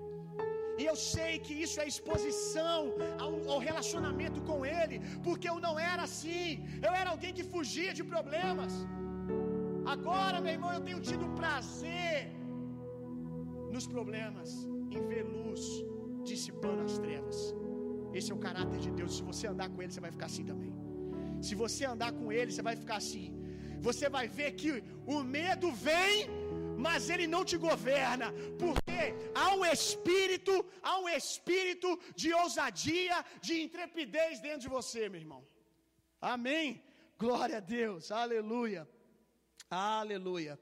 E 0.81 0.83
eu 0.91 0.95
sei 1.13 1.31
que 1.45 1.53
isso 1.63 1.77
é 1.81 1.87
exposição 1.93 2.79
ao, 3.23 3.33
ao, 3.51 3.59
relacionamento 3.69 4.39
com 4.49 4.59
Ele, 4.79 4.97
porque 5.27 5.47
eu 5.51 5.59
não 5.65 5.73
era 5.91 6.03
assim. 6.09 6.47
Eu 6.87 6.93
era 7.01 7.09
alguém 7.11 7.33
que 7.37 7.51
fugia 7.55 7.93
de 7.99 8.03
problemas. 8.13 8.73
Agora, 9.93 10.37
meu 10.45 10.53
irmão, 10.57 10.71
eu 10.77 10.83
tenho 10.87 11.01
tido 11.09 11.25
prazer 11.41 12.17
nos 13.75 13.85
problemas, 13.95 14.49
em 14.95 15.01
ver 15.09 15.23
luz 15.35 15.63
dissipando 16.31 16.81
as 16.87 16.97
trevas. 17.05 17.37
Esse 18.17 18.31
é 18.31 18.35
o 18.35 18.43
caráter 18.47 18.79
de 18.85 18.91
Deus. 18.99 19.11
Se 19.17 19.23
você 19.29 19.45
andar 19.53 19.69
com 19.73 19.81
Ele, 19.81 19.91
você 19.93 20.03
vai 20.07 20.11
ficar 20.15 20.27
assim 20.31 20.45
também. 20.51 20.73
Se 21.47 21.55
você 21.63 21.83
andar 21.93 22.11
com 22.17 22.31
Ele, 22.37 22.51
você 22.51 22.63
vai 22.69 22.75
ficar 22.83 22.97
assim. 23.03 23.27
Você 23.87 24.07
vai 24.15 24.25
ver 24.39 24.51
que 24.61 24.71
o 25.15 25.17
medo 25.37 25.69
vem 25.87 26.17
mas 26.85 27.09
ele 27.13 27.27
não 27.33 27.43
te 27.49 27.57
governa, 27.67 28.27
porque 28.63 29.01
há 29.41 29.47
um 29.57 29.63
espírito, 29.75 30.53
há 30.89 30.95
um 31.03 31.09
espírito 31.19 31.89
de 32.21 32.29
ousadia, 32.41 33.17
de 33.45 33.53
intrepidez 33.65 34.41
dentro 34.45 34.63
de 34.65 34.73
você, 34.77 35.01
meu 35.13 35.21
irmão. 35.25 35.41
Amém. 36.35 36.67
Glória 37.23 37.57
a 37.61 37.65
Deus. 37.77 38.11
Aleluia. 38.23 38.81
Aleluia. 39.69 40.53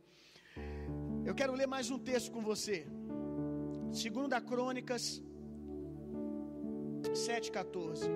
Eu 1.30 1.34
quero 1.40 1.54
ler 1.60 1.68
mais 1.76 1.90
um 1.96 2.00
texto 2.12 2.30
com 2.36 2.44
você. 2.52 2.78
Segunda 4.04 4.38
Crônicas 4.52 5.04
7:14. 7.30 8.10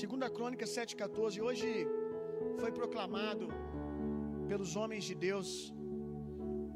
Segunda 0.00 0.28
Crônica 0.36 0.66
7:14. 0.76 1.40
Hoje 1.48 1.70
foi 2.60 2.70
proclamado 2.80 3.48
pelos 4.50 4.72
homens 4.78 5.04
de 5.08 5.14
Deus 5.26 5.48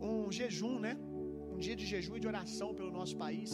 um 0.08 0.30
jejum, 0.38 0.74
né? 0.84 0.92
Um 1.52 1.58
dia 1.64 1.76
de 1.80 1.86
jejum 1.92 2.14
e 2.18 2.20
de 2.24 2.28
oração 2.32 2.68
pelo 2.78 2.90
nosso 2.98 3.14
país. 3.22 3.50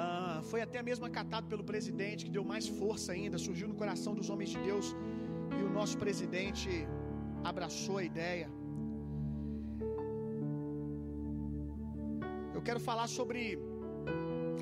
Ah, 0.00 0.40
foi 0.50 0.60
até 0.66 0.80
mesmo 0.88 1.04
acatado 1.10 1.46
pelo 1.52 1.64
presidente, 1.72 2.24
que 2.26 2.34
deu 2.36 2.44
mais 2.52 2.66
força 2.80 3.08
ainda, 3.16 3.38
surgiu 3.46 3.68
no 3.72 3.76
coração 3.82 4.12
dos 4.20 4.28
homens 4.32 4.50
de 4.54 4.60
Deus 4.68 4.88
e 5.58 5.62
o 5.68 5.70
nosso 5.78 5.96
presidente 6.04 6.70
abraçou 7.52 7.98
a 8.02 8.04
ideia. 8.12 8.48
Eu 12.56 12.62
quero 12.68 12.80
falar 12.90 13.08
sobre, 13.18 13.40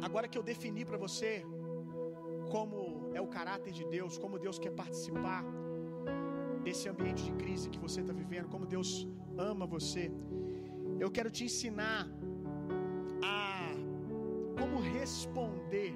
agora 0.08 0.28
que 0.28 0.38
eu 0.40 0.46
defini 0.52 0.84
para 0.90 1.00
você 1.06 1.32
como 2.54 2.78
é 3.18 3.22
o 3.26 3.32
caráter 3.38 3.72
de 3.80 3.86
Deus, 3.96 4.18
como 4.24 4.42
Deus 4.46 4.58
quer 4.64 4.74
participar 4.84 5.42
desse 6.66 6.86
ambiente 6.92 7.22
de 7.28 7.32
crise 7.42 7.72
que 7.74 7.80
você 7.86 8.00
está 8.02 8.14
vivendo, 8.22 8.48
como 8.54 8.66
Deus 8.74 8.90
ama 9.50 9.66
você. 9.76 10.04
Eu 11.04 11.10
quero 11.16 11.30
te 11.36 11.44
ensinar 11.48 12.00
a 13.34 13.38
como 14.60 14.76
responder 14.98 15.92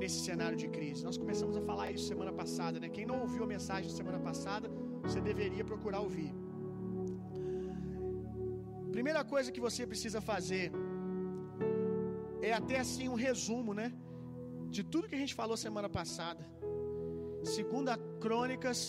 nesse 0.00 0.18
cenário 0.28 0.56
de 0.62 0.68
crise. 0.76 1.00
Nós 1.08 1.18
começamos 1.22 1.56
a 1.60 1.62
falar 1.68 1.86
isso 1.94 2.06
semana 2.12 2.32
passada, 2.42 2.78
né? 2.82 2.88
Quem 2.96 3.06
não 3.10 3.18
ouviu 3.24 3.42
a 3.46 3.50
mensagem 3.54 3.90
semana 4.00 4.20
passada, 4.28 4.66
você 5.04 5.20
deveria 5.30 5.64
procurar 5.72 6.00
ouvir. 6.08 6.32
Primeira 8.96 9.22
coisa 9.32 9.52
que 9.54 9.62
você 9.66 9.82
precisa 9.92 10.20
fazer 10.32 10.64
é 12.48 12.52
até 12.60 12.76
assim 12.84 13.06
um 13.14 13.18
resumo, 13.28 13.72
né? 13.80 13.88
De 14.76 14.82
tudo 14.92 15.08
que 15.08 15.16
a 15.18 15.22
gente 15.24 15.34
falou 15.40 15.56
semana 15.68 15.88
passada. 15.98 16.42
Segunda 17.56 17.92
Crônicas 18.24 18.80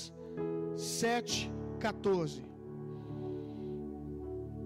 7,14. 0.75 2.44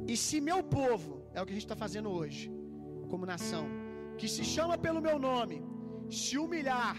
E 0.08 0.18
se 0.18 0.42
meu 0.42 0.64
povo, 0.64 1.22
é 1.34 1.42
o 1.42 1.46
que 1.46 1.52
a 1.52 1.58
gente 1.58 1.66
está 1.68 1.76
fazendo 1.76 2.10
hoje, 2.10 2.52
como 3.10 3.26
nação, 3.26 3.66
que 4.18 4.28
se 4.28 4.44
chama 4.44 4.78
pelo 4.78 5.02
meu 5.08 5.18
nome, 5.20 5.58
se 6.10 6.38
humilhar, 6.38 6.98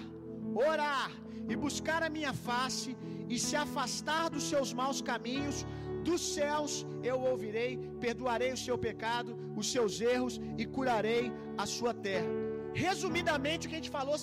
orar 0.54 1.10
e 1.48 1.56
buscar 1.56 2.02
a 2.02 2.10
minha 2.16 2.32
face 2.32 2.96
e 3.28 3.38
se 3.38 3.56
afastar 3.56 4.30
dos 4.30 4.44
seus 4.52 4.72
maus 4.72 5.00
caminhos, 5.10 5.66
dos 6.04 6.20
céus 6.34 6.86
eu 7.02 7.20
ouvirei, 7.20 7.70
perdoarei 8.00 8.52
o 8.52 8.62
seu 8.66 8.76
pecado, 8.78 9.36
os 9.60 9.70
seus 9.70 10.00
erros 10.00 10.40
e 10.56 10.64
curarei 10.64 11.32
a 11.58 11.66
sua 11.66 11.92
terra. 11.92 12.30
Resumidamente, 12.72 13.66
o 13.66 13.68
que 13.68 13.76
a 13.76 13.80
gente 13.82 13.96
falou 13.98 14.16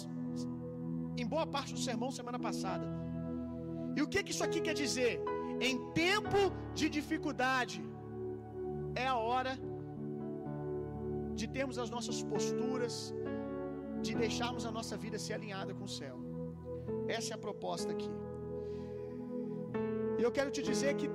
em 1.17 1.27
boa 1.27 1.45
parte 1.45 1.73
do 1.73 1.79
sermão 1.79 2.09
semana 2.11 2.39
passada. 2.39 2.85
E 3.97 4.01
o 4.05 4.07
que, 4.11 4.21
que 4.25 4.33
isso 4.33 4.45
aqui 4.47 4.59
quer 4.65 4.75
dizer? 4.83 5.13
Em 5.67 5.75
tempo 6.03 6.41
de 6.79 6.87
dificuldade, 6.97 7.77
é 9.03 9.07
a 9.13 9.17
hora 9.27 9.53
de 11.39 11.45
termos 11.55 11.77
as 11.83 11.89
nossas 11.95 12.19
posturas, 12.31 12.95
de 14.05 14.13
deixarmos 14.23 14.65
a 14.69 14.71
nossa 14.77 14.95
vida 15.05 15.17
ser 15.25 15.33
alinhada 15.39 15.73
com 15.77 15.85
o 15.89 15.93
céu. 15.99 16.17
Essa 17.17 17.29
é 17.33 17.35
a 17.35 17.43
proposta 17.47 17.89
aqui. 17.95 18.11
E 20.19 20.23
eu 20.27 20.31
quero 20.37 20.51
te 20.57 20.61
dizer 20.71 20.93
que 20.99 21.09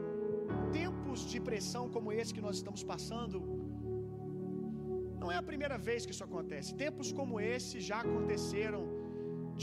tempos 0.80 1.20
de 1.32 1.38
pressão 1.48 1.84
como 1.94 2.10
esse 2.20 2.34
que 2.36 2.44
nós 2.46 2.56
estamos 2.60 2.82
passando, 2.92 3.38
não 5.22 5.30
é 5.34 5.36
a 5.40 5.48
primeira 5.50 5.78
vez 5.88 6.06
que 6.06 6.14
isso 6.16 6.26
acontece. 6.28 6.78
Tempos 6.86 7.10
como 7.18 7.40
esse 7.54 7.76
já 7.90 7.98
aconteceram 8.06 8.82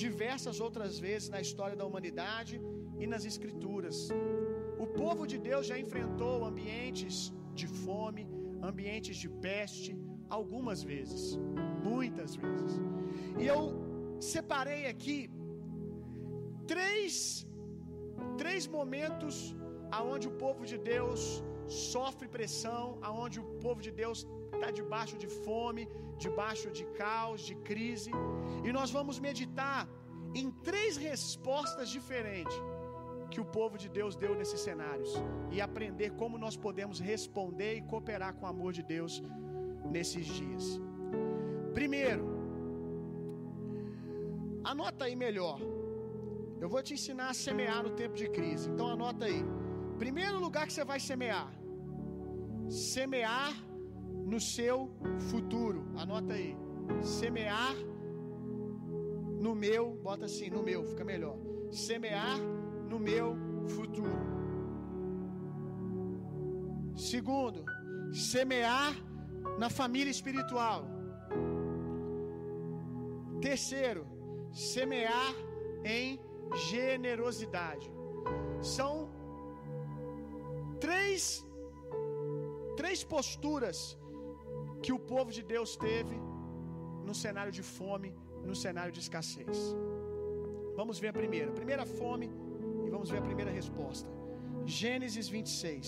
diversas 0.05 0.57
outras 0.65 0.93
vezes 1.07 1.29
na 1.35 1.41
história 1.47 1.77
da 1.79 1.85
humanidade 1.89 2.55
e 2.99 3.07
nas 3.13 3.25
Escrituras. 3.31 3.97
O 4.85 4.87
povo 5.01 5.25
de 5.31 5.37
Deus 5.49 5.65
já 5.71 5.77
enfrentou 5.85 6.35
ambientes 6.51 7.17
de 7.59 7.67
fome, 7.83 8.23
ambientes 8.69 9.17
de 9.23 9.29
peste, 9.47 9.91
algumas 10.37 10.79
vezes, 10.91 11.21
muitas 11.89 12.35
vezes. 12.43 12.73
E 13.41 13.45
eu 13.53 13.61
separei 14.33 14.83
aqui 14.93 15.17
três, 16.73 17.13
três 18.41 18.65
momentos 18.77 19.35
aonde 19.99 20.27
o 20.31 20.35
povo 20.45 20.63
de 20.71 20.77
Deus 20.77 21.21
sofre 21.67 22.27
pressão, 22.27 22.85
aonde 23.09 23.39
o 23.39 23.47
povo 23.65 23.81
de 23.87 23.91
Deus 24.01 24.19
está 24.53 24.69
debaixo 24.79 25.17
de 25.23 25.27
fome, 25.45 25.83
debaixo 26.25 26.69
de 26.77 26.85
caos, 27.01 27.41
de 27.49 27.55
crise. 27.69 28.11
E 28.67 28.71
nós 28.77 28.91
vamos 28.97 29.19
meditar 29.27 29.81
em 30.39 30.47
três 30.69 30.95
respostas 31.09 31.89
diferentes 31.97 32.57
que 33.29 33.41
o 33.41 33.45
povo 33.45 33.77
de 33.77 33.89
Deus 33.97 34.15
deu 34.15 34.33
nesses 34.35 34.61
cenários 34.67 35.11
e 35.51 35.61
aprender 35.61 36.09
como 36.21 36.37
nós 36.37 36.55
podemos 36.65 36.99
responder 36.99 37.75
e 37.75 37.81
cooperar 37.81 38.33
com 38.35 38.45
o 38.45 38.49
amor 38.49 38.71
de 38.73 38.83
Deus 38.83 39.21
nesses 39.95 40.25
dias. 40.25 40.65
Primeiro, 41.73 42.25
anota 44.63 45.05
aí 45.05 45.15
melhor. 45.15 45.59
Eu 46.59 46.67
vou 46.67 46.81
te 46.83 46.93
ensinar 46.93 47.29
a 47.29 47.33
semear 47.33 47.81
no 47.83 47.91
tempo 47.91 48.15
de 48.15 48.27
crise. 48.29 48.69
Então 48.69 48.87
anota 48.87 49.25
aí. 49.25 49.41
Primeiro 49.97 50.39
lugar 50.39 50.67
que 50.67 50.73
você 50.73 50.83
vai 50.83 50.99
semear. 50.99 51.51
Semear 52.69 53.53
no 54.25 54.39
seu 54.39 54.91
futuro. 55.29 55.85
Anota 55.95 56.33
aí. 56.33 56.55
Semear 57.01 57.75
no 59.39 59.55
meu, 59.55 59.91
bota 60.03 60.25
assim, 60.25 60.49
no 60.49 60.61
meu, 60.61 60.83
fica 60.83 61.03
melhor. 61.03 61.37
Semear 61.71 62.37
no 62.91 62.99
meu 63.09 63.27
futuro. 63.75 64.19
Segundo, 66.95 67.63
semear 68.31 68.93
na 69.57 69.69
família 69.69 70.11
espiritual. 70.17 70.81
Terceiro, 73.41 74.05
semear 74.51 75.33
em 75.85 76.19
generosidade. 76.71 77.87
São 78.61 78.93
três 80.79 81.45
três 82.75 83.03
posturas 83.03 83.97
que 84.81 84.91
o 84.97 84.99
povo 85.13 85.31
de 85.37 85.43
Deus 85.43 85.71
teve 85.75 86.17
no 87.07 87.13
cenário 87.13 87.51
de 87.51 87.63
fome, 87.77 88.09
no 88.49 88.55
cenário 88.55 88.91
de 88.91 89.01
escassez. 89.05 89.57
Vamos 90.75 90.97
ver 90.97 91.09
a 91.09 91.13
primeira. 91.21 91.51
Primeira 91.51 91.85
fome 91.85 92.27
vamos 92.99 93.11
ver 93.11 93.19
a 93.19 93.27
primeira 93.29 93.51
resposta. 93.59 94.09
Gênesis 94.65 95.27
26. 95.35 95.87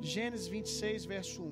Gênesis 0.00 0.48
26, 0.48 1.04
verso 1.04 1.42
1. 1.42 1.44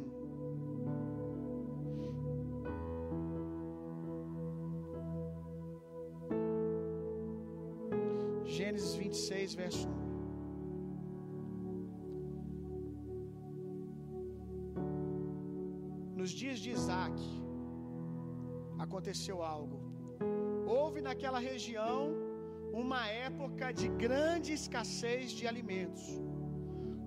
Gênesis 8.47 8.95
26, 8.95 9.55
verso 9.63 9.87
1. 9.89 9.91
Nos 16.17 16.31
dias 16.31 16.59
de 16.61 16.71
Isaac, 16.71 17.21
aconteceu 18.79 19.43
algo. 19.43 19.79
Houve 20.67 21.03
naquela 21.03 21.39
região 21.39 22.28
uma 22.73 23.07
época 23.09 23.73
de 23.73 23.89
grande 23.89 24.53
escassez 24.53 25.31
de 25.31 25.47
alimentos, 25.47 26.03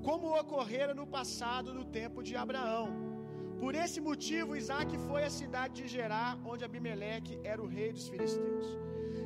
como 0.04 0.38
ocorrera 0.40 0.94
no 0.94 1.06
passado 1.06 1.74
no 1.74 1.86
tempo 1.86 2.24
de 2.24 2.36
Abraão. 2.36 3.12
Por 3.60 3.76
esse 3.76 4.02
motivo, 4.02 4.56
Isaac 4.56 4.98
foi 5.08 5.24
à 5.24 5.30
cidade 5.30 5.84
de 5.84 5.88
Gerar, 5.88 6.40
onde 6.44 6.66
Abimeleque 6.66 7.40
era 7.44 7.62
o 7.62 7.68
rei 7.68 7.92
dos 7.94 8.08
filisteus. 8.10 8.66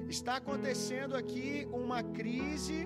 Está 0.10 0.36
acontecendo 0.36 1.16
aqui 1.16 1.66
uma 1.72 2.04
crise, 2.04 2.86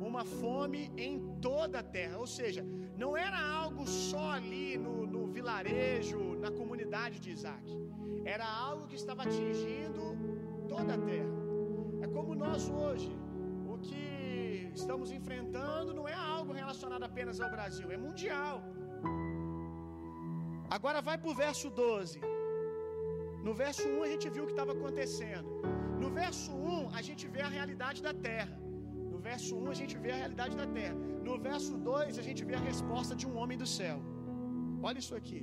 uma 0.00 0.22
fome 0.22 0.92
em 0.98 1.18
toda 1.40 1.78
a 1.78 1.82
terra. 1.82 2.18
Ou 2.18 2.26
seja, 2.26 2.62
não 2.96 3.16
era 3.16 3.40
algo 3.40 3.86
só 3.86 4.32
ali 4.32 4.76
no, 4.76 5.06
no 5.06 5.26
vilarejo, 5.26 6.36
na 6.38 6.50
comunidade 6.50 7.18
de 7.18 7.30
Isaac. 7.30 7.66
Era 8.24 8.46
algo 8.46 8.86
que 8.86 8.96
estava 8.96 9.22
atingindo 9.22 10.14
toda 10.68 10.94
a 10.94 10.98
terra. 10.98 11.39
Como 12.16 12.34
nós 12.44 12.62
hoje. 12.82 13.10
O 13.72 13.76
que 13.86 14.04
estamos 14.80 15.08
enfrentando 15.18 15.90
não 15.98 16.06
é 16.14 16.16
algo 16.36 16.52
relacionado 16.60 17.04
apenas 17.10 17.38
ao 17.44 17.50
Brasil, 17.56 17.88
é 17.96 17.98
mundial. 18.06 18.56
Agora 20.76 21.00
vai 21.08 21.16
para 21.22 21.30
o 21.32 21.38
verso 21.44 21.68
12. 21.82 22.20
No 23.46 23.52
verso 23.62 23.84
1 23.88 24.02
a 24.06 24.08
gente 24.12 24.26
viu 24.34 24.42
o 24.44 24.48
que 24.48 24.56
estava 24.56 24.72
acontecendo. 24.78 25.48
No 26.02 26.10
verso 26.20 26.50
1 26.52 26.94
a 26.98 27.02
gente 27.08 27.24
vê 27.34 27.42
a 27.48 27.52
realidade 27.58 28.00
da 28.08 28.12
terra. 28.28 28.56
No 29.12 29.18
verso 29.28 29.52
1 29.62 29.70
a 29.74 29.76
gente 29.80 29.94
vê 30.04 30.10
a 30.16 30.20
realidade 30.22 30.54
da 30.62 30.66
terra. 30.78 30.98
No 31.28 31.36
verso 31.48 31.72
2 31.90 32.18
a 32.22 32.24
gente 32.28 32.42
vê 32.50 32.56
a 32.60 32.64
resposta 32.70 33.14
de 33.20 33.26
um 33.30 33.36
homem 33.40 33.58
do 33.62 33.68
céu. 33.78 33.98
Olha 34.88 35.00
isso 35.04 35.14
aqui. 35.20 35.42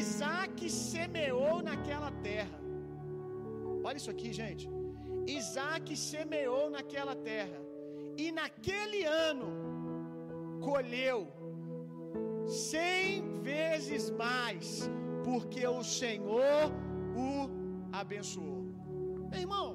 Isaac 0.00 0.58
semeou 0.70 1.56
naquela 1.70 2.10
terra. 2.28 2.63
Olha 3.86 3.98
isso 4.00 4.10
aqui, 4.14 4.32
gente. 4.32 4.64
Isaac 5.38 5.96
semeou 6.10 6.64
naquela 6.76 7.14
terra. 7.30 7.58
E 8.16 8.26
naquele 8.38 9.00
ano 9.04 9.48
colheu 10.68 11.18
cem 12.46 13.40
vezes 13.50 14.04
mais, 14.10 14.66
porque 15.28 15.66
o 15.66 15.82
Senhor 15.82 16.62
o 17.24 17.28
abençoou. 18.02 18.62
Meu 19.30 19.40
irmão, 19.46 19.68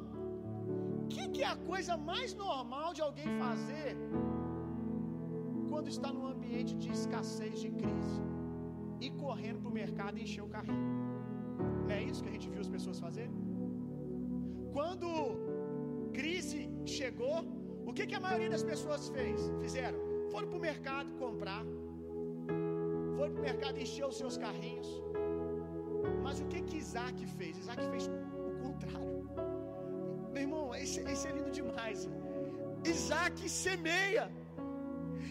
o 1.04 1.08
que, 1.14 1.28
que 1.34 1.44
é 1.44 1.50
a 1.56 1.60
coisa 1.72 1.96
mais 1.98 2.34
normal 2.46 2.90
de 2.98 3.02
alguém 3.08 3.30
fazer 3.44 3.96
quando 5.70 5.88
está 5.96 6.12
num 6.12 6.28
ambiente 6.34 6.74
de 6.76 6.90
escassez, 6.98 7.60
de 7.66 7.72
crise? 7.82 8.22
Ir 9.08 9.12
correndo 9.24 9.60
para 9.62 9.72
o 9.72 9.78
mercado 9.82 10.18
e 10.18 10.24
encher 10.24 10.44
o 10.48 10.52
carrinho. 10.56 10.90
Não 11.84 11.92
é 11.92 12.04
isso 12.04 12.24
que 12.24 12.30
a 12.30 12.36
gente 12.38 12.50
viu 12.50 12.62
as 12.62 12.72
pessoas 12.76 13.00
fazerem? 13.00 13.49
Quando 14.74 15.08
crise 16.14 16.62
chegou, 16.86 17.38
o 17.90 17.94
que, 17.94 18.06
que 18.06 18.16
a 18.16 18.20
maioria 18.20 18.50
das 18.56 18.64
pessoas 18.72 19.10
fez? 19.10 19.52
Fizeram? 19.62 20.00
Foram 20.32 20.48
para 20.50 20.58
o 20.58 20.62
mercado 20.62 21.10
comprar, 21.24 21.64
foram 23.18 23.32
para 23.34 23.42
o 23.42 23.48
mercado 23.50 23.80
encher 23.86 24.06
os 24.06 24.18
seus 24.18 24.38
carrinhos. 24.38 24.90
Mas 26.24 26.40
o 26.40 26.46
que 26.52 26.62
que 26.62 26.78
Isaac 26.78 27.26
fez? 27.38 27.58
Isaac 27.58 27.82
fez 27.94 28.08
o 28.08 28.52
contrário. 28.64 29.30
Meu 30.34 30.44
irmão, 30.44 30.76
esse, 30.76 31.00
esse 31.14 31.28
é 31.28 31.32
lindo 31.32 31.52
demais. 31.52 32.08
Isaac 32.86 33.50
semeia. 33.50 34.32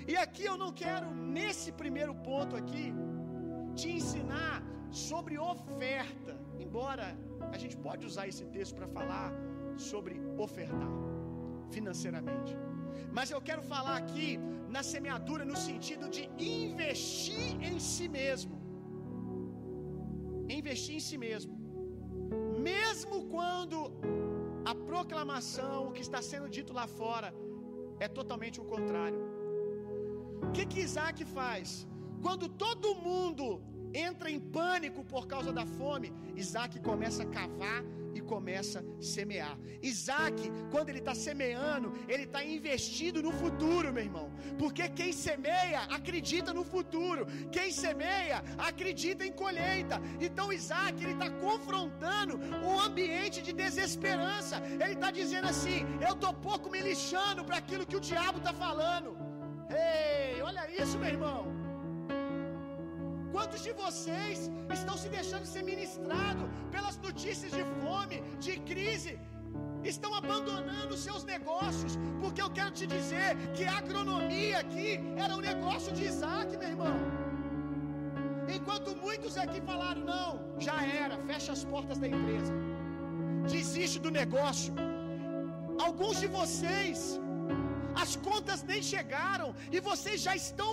E 0.06 0.16
aqui 0.16 0.44
eu 0.44 0.56
não 0.62 0.72
quero, 0.72 1.08
nesse 1.38 1.70
primeiro 1.82 2.14
ponto 2.28 2.56
aqui, 2.56 2.86
te 3.74 3.88
ensinar 3.98 4.62
sobre 4.90 5.38
oferta. 5.38 6.34
Embora 6.58 7.06
a 7.52 7.58
gente 7.62 7.76
pode 7.86 8.04
usar 8.10 8.26
esse 8.32 8.44
texto 8.56 8.74
para 8.78 8.88
falar 8.98 9.32
sobre 9.90 10.14
ofertar 10.46 10.92
financeiramente. 11.70 12.52
Mas 13.16 13.30
eu 13.30 13.40
quero 13.48 13.62
falar 13.62 13.96
aqui 14.02 14.28
na 14.76 14.82
semeadura 14.92 15.44
no 15.44 15.56
sentido 15.68 16.06
de 16.16 16.22
investir 16.38 17.50
em 17.68 17.78
si 17.78 18.06
mesmo. 18.18 18.56
Investir 20.58 20.96
em 20.96 21.04
si 21.08 21.18
mesmo. 21.26 21.54
Mesmo 22.70 23.16
quando 23.34 23.78
a 24.70 24.74
proclamação, 24.90 25.88
o 25.88 25.92
que 25.96 26.02
está 26.08 26.20
sendo 26.30 26.48
dito 26.56 26.72
lá 26.80 26.86
fora, 27.00 27.30
é 28.06 28.08
totalmente 28.18 28.60
o 28.60 28.66
contrário. 28.74 29.20
O 30.46 30.50
que, 30.52 30.64
que 30.70 30.80
Isaac 30.80 31.24
faz? 31.38 31.86
Quando 32.24 32.48
todo 32.64 32.94
mundo 33.08 33.44
entra 33.94 34.30
em 34.30 34.40
pânico 34.40 35.04
por 35.04 35.26
causa 35.26 35.52
da 35.52 35.66
fome, 35.66 36.12
Isaac 36.36 36.80
começa 36.80 37.22
a 37.22 37.26
cavar 37.26 37.84
e 38.14 38.20
começa 38.20 38.80
a 38.80 39.02
semear. 39.02 39.56
Isaac, 39.82 40.50
quando 40.70 40.88
ele 40.88 40.98
está 40.98 41.14
semeando, 41.14 41.92
ele 42.08 42.24
está 42.24 42.44
investindo 42.44 43.22
no 43.22 43.32
futuro, 43.32 43.92
meu 43.92 44.04
irmão. 44.04 44.30
Porque 44.58 44.88
quem 44.88 45.12
semeia 45.12 45.80
acredita 45.98 46.52
no 46.52 46.64
futuro. 46.64 47.26
Quem 47.50 47.70
semeia 47.70 48.42
acredita 48.58 49.24
em 49.24 49.32
colheita. 49.32 50.00
Então 50.20 50.52
Isaac 50.52 51.02
ele 51.02 51.12
está 51.12 51.30
confrontando 51.30 52.38
um 52.66 52.78
ambiente 52.80 53.40
de 53.42 53.52
desesperança. 53.52 54.56
Ele 54.82 54.94
está 54.94 55.10
dizendo 55.10 55.48
assim: 55.48 55.80
eu 56.06 56.14
tô 56.16 56.32
pouco 56.32 56.70
me 56.70 56.80
lixando 56.80 57.44
para 57.44 57.58
aquilo 57.58 57.86
que 57.86 57.96
o 57.96 58.00
diabo 58.00 58.38
está 58.38 58.52
falando. 58.52 59.16
Ei, 59.70 60.40
olha 60.42 60.64
isso, 60.82 60.98
meu 60.98 61.08
irmão. 61.08 61.67
Quantos 63.38 63.62
de 63.66 63.72
vocês 63.82 64.38
estão 64.76 64.94
se 65.02 65.08
deixando 65.16 65.46
ser 65.50 65.62
ministrado 65.72 66.44
pelas 66.72 66.96
notícias 67.06 67.52
de 67.58 67.64
fome, 67.80 68.16
de 68.44 68.54
crise? 68.70 69.12
Estão 69.92 70.10
abandonando 70.20 70.96
seus 71.04 71.22
negócios, 71.34 71.92
porque 72.22 72.42
eu 72.44 72.50
quero 72.56 72.72
te 72.78 72.86
dizer 72.94 73.30
que 73.56 73.64
a 73.72 73.76
agronomia 73.82 74.56
aqui 74.64 74.88
era 75.24 75.32
um 75.36 75.44
negócio 75.50 75.92
de 75.98 76.02
Isaac, 76.12 76.48
meu 76.62 76.70
irmão. 76.74 76.96
Enquanto 78.56 78.96
muitos 79.04 79.36
aqui 79.44 79.60
falaram: 79.70 80.02
não, 80.12 80.30
já 80.68 80.78
era, 81.04 81.16
fecha 81.30 81.52
as 81.56 81.64
portas 81.74 82.00
da 82.04 82.08
empresa, 82.14 82.54
desiste 83.54 84.00
do 84.06 84.12
negócio. 84.20 84.74
Alguns 85.86 86.18
de 86.24 86.30
vocês, 86.40 86.98
as 88.04 88.14
contas 88.28 88.62
nem 88.72 88.82
chegaram 88.94 89.50
e 89.76 89.80
vocês 89.90 90.18
já 90.28 90.34
estão 90.44 90.72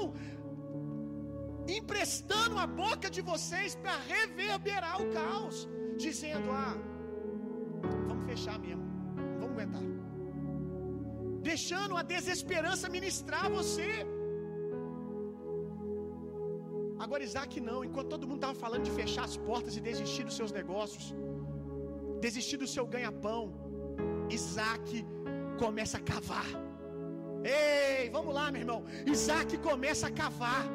emprestando 1.68 2.58
a 2.58 2.68
boca 2.68 3.10
de 3.10 3.22
vocês 3.22 3.76
para 3.76 3.96
reverberar 4.14 5.02
o 5.02 5.12
caos, 5.12 5.68
dizendo: 5.98 6.52
ah, 6.52 6.76
vamos 8.08 8.26
fechar 8.26 8.58
mesmo, 8.60 8.86
vamos 9.40 9.52
aguentar. 9.52 9.86
Deixando 11.42 11.96
a 12.02 12.04
desesperança 12.14 12.90
ministrar 12.90 13.50
você. 13.50 13.90
Agora 16.98 17.24
Isaac 17.24 17.60
não, 17.60 17.84
enquanto 17.84 18.10
todo 18.10 18.28
mundo 18.28 18.42
estava 18.42 18.56
falando 18.56 18.84
de 18.84 18.92
fechar 18.92 19.26
as 19.26 19.38
portas 19.38 19.76
e 19.78 19.82
desistir 19.82 20.24
dos 20.24 20.36
seus 20.36 20.52
negócios, 20.52 21.14
desistir 22.20 22.58
do 22.58 22.68
seu 22.76 22.86
ganha-pão, 22.88 23.42
Isaac 24.30 25.06
começa 25.64 25.98
a 25.98 26.02
cavar. 26.02 26.48
Ei, 27.44 28.10
vamos 28.10 28.34
lá, 28.34 28.52
meu 28.52 28.62
irmão. 28.62 28.84
Isaac 29.06 29.58
começa 29.70 30.08
a 30.08 30.12
cavar. 30.12 30.66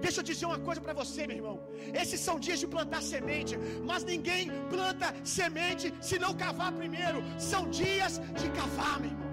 Deixa 0.00 0.20
eu 0.20 0.24
dizer 0.24 0.46
uma 0.46 0.58
coisa 0.58 0.80
para 0.80 0.92
você, 0.92 1.26
meu 1.26 1.36
irmão. 1.36 1.60
Esses 2.02 2.20
são 2.20 2.38
dias 2.38 2.60
de 2.60 2.66
plantar 2.66 3.02
semente, 3.02 3.56
mas 3.84 4.04
ninguém 4.04 4.50
planta 4.70 5.14
semente 5.24 5.92
se 6.00 6.18
não 6.18 6.34
cavar 6.34 6.72
primeiro. 6.72 7.22
São 7.38 7.68
dias 7.70 8.20
de 8.40 8.48
cavar, 8.50 9.00
meu 9.00 9.10
irmão. 9.10 9.26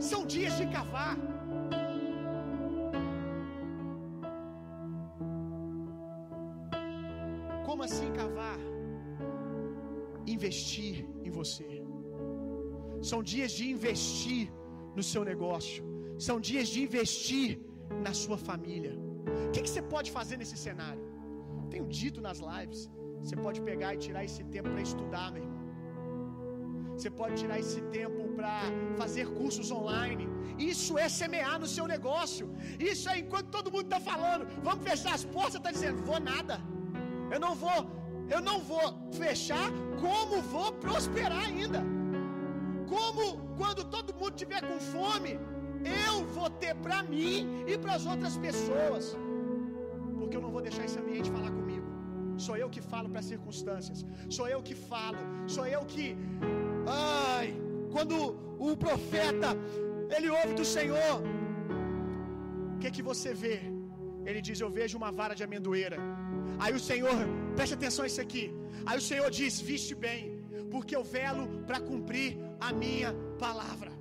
São 0.00 0.24
dias 0.24 0.56
de 0.56 0.66
cavar. 0.66 1.16
Como 7.66 7.82
assim 7.82 8.10
cavar? 8.12 8.58
Investir 10.26 11.06
em 11.24 11.30
você. 11.30 11.82
São 13.02 13.22
dias 13.22 13.52
de 13.52 13.70
investir 13.70 14.52
no 14.96 15.02
seu 15.02 15.24
negócio. 15.24 15.84
São 16.18 16.40
dias 16.40 16.68
de 16.68 16.82
investir 16.82 17.60
na 18.02 18.12
sua 18.12 18.36
família. 18.36 19.07
O 19.48 19.50
que, 19.52 19.62
que 19.64 19.70
você 19.72 19.82
pode 19.94 20.10
fazer 20.18 20.36
nesse 20.42 20.56
cenário? 20.66 21.04
Tenho 21.72 21.86
dito 22.00 22.20
nas 22.28 22.40
lives. 22.50 22.82
Você 23.22 23.36
pode 23.46 23.60
pegar 23.68 23.90
e 23.94 23.98
tirar 24.06 24.24
esse 24.28 24.42
tempo 24.54 24.68
para 24.74 24.82
estudar, 24.88 25.26
meu 25.32 25.42
irmão. 25.42 25.58
Você 26.98 27.10
pode 27.18 27.34
tirar 27.42 27.58
esse 27.64 27.80
tempo 27.96 28.20
para 28.38 28.54
fazer 29.00 29.24
cursos 29.40 29.68
online. 29.80 30.24
Isso 30.72 30.92
é 31.04 31.08
semear 31.08 31.56
no 31.62 31.68
seu 31.74 31.86
negócio. 31.94 32.46
Isso 32.92 33.04
é 33.12 33.18
enquanto 33.22 33.48
todo 33.56 33.72
mundo 33.74 33.86
está 33.90 34.00
falando, 34.12 34.44
vamos 34.68 34.82
fechar 34.88 35.14
as 35.18 35.24
portas, 35.36 35.56
está 35.60 35.70
dizendo, 35.76 36.02
vou 36.10 36.20
nada. 36.32 36.56
Eu 37.34 37.38
não 37.44 37.52
vou, 37.64 37.80
eu 38.34 38.40
não 38.48 38.58
vou 38.70 38.86
fechar, 39.22 39.68
como 40.04 40.42
vou 40.54 40.68
prosperar 40.86 41.44
ainda. 41.50 41.82
Como 42.94 43.24
quando 43.60 43.84
todo 43.94 44.16
mundo 44.18 44.34
tiver 44.42 44.62
com 44.68 44.78
fome, 44.94 45.32
eu 45.84 46.24
vou 46.26 46.50
ter 46.50 46.74
para 46.76 47.02
mim 47.02 47.64
e 47.66 47.76
para 47.78 47.94
as 47.94 48.06
outras 48.06 48.36
pessoas. 48.36 49.16
Porque 50.18 50.36
eu 50.36 50.40
não 50.40 50.50
vou 50.50 50.62
deixar 50.62 50.84
esse 50.84 50.98
ambiente 50.98 51.30
falar 51.30 51.50
comigo. 51.50 51.86
Sou 52.36 52.56
eu 52.56 52.68
que 52.70 52.80
falo 52.80 53.08
para 53.08 53.20
as 53.20 53.26
circunstâncias. 53.26 54.04
Sou 54.28 54.46
eu 54.48 54.62
que 54.62 54.74
falo. 54.74 55.18
Sou 55.46 55.66
eu 55.66 55.84
que 55.84 56.16
Ai, 56.88 57.54
quando 57.92 58.16
o 58.58 58.76
profeta 58.76 59.48
ele 60.16 60.28
ouve 60.30 60.54
do 60.60 60.64
Senhor, 60.64 61.14
o 62.74 62.78
que 62.78 62.90
que 62.90 63.02
você 63.10 63.32
vê? 63.34 63.60
Ele 64.24 64.40
diz: 64.40 64.58
Eu 64.60 64.70
vejo 64.70 64.96
uma 64.96 65.10
vara 65.12 65.34
de 65.34 65.44
amendoeira. 65.44 65.98
Aí 66.58 66.72
o 66.74 66.80
Senhor, 66.90 67.18
preste 67.56 67.74
atenção 67.74 68.04
a 68.04 68.08
isso 68.10 68.22
aqui. 68.26 68.44
Aí 68.86 68.96
o 68.96 69.06
Senhor 69.10 69.28
diz: 69.30 69.60
Viste 69.60 69.94
bem, 69.94 70.20
porque 70.70 70.96
eu 70.96 71.04
velo 71.04 71.46
para 71.66 71.80
cumprir 71.80 72.38
a 72.58 72.72
minha 72.72 73.12
palavra. 73.38 73.97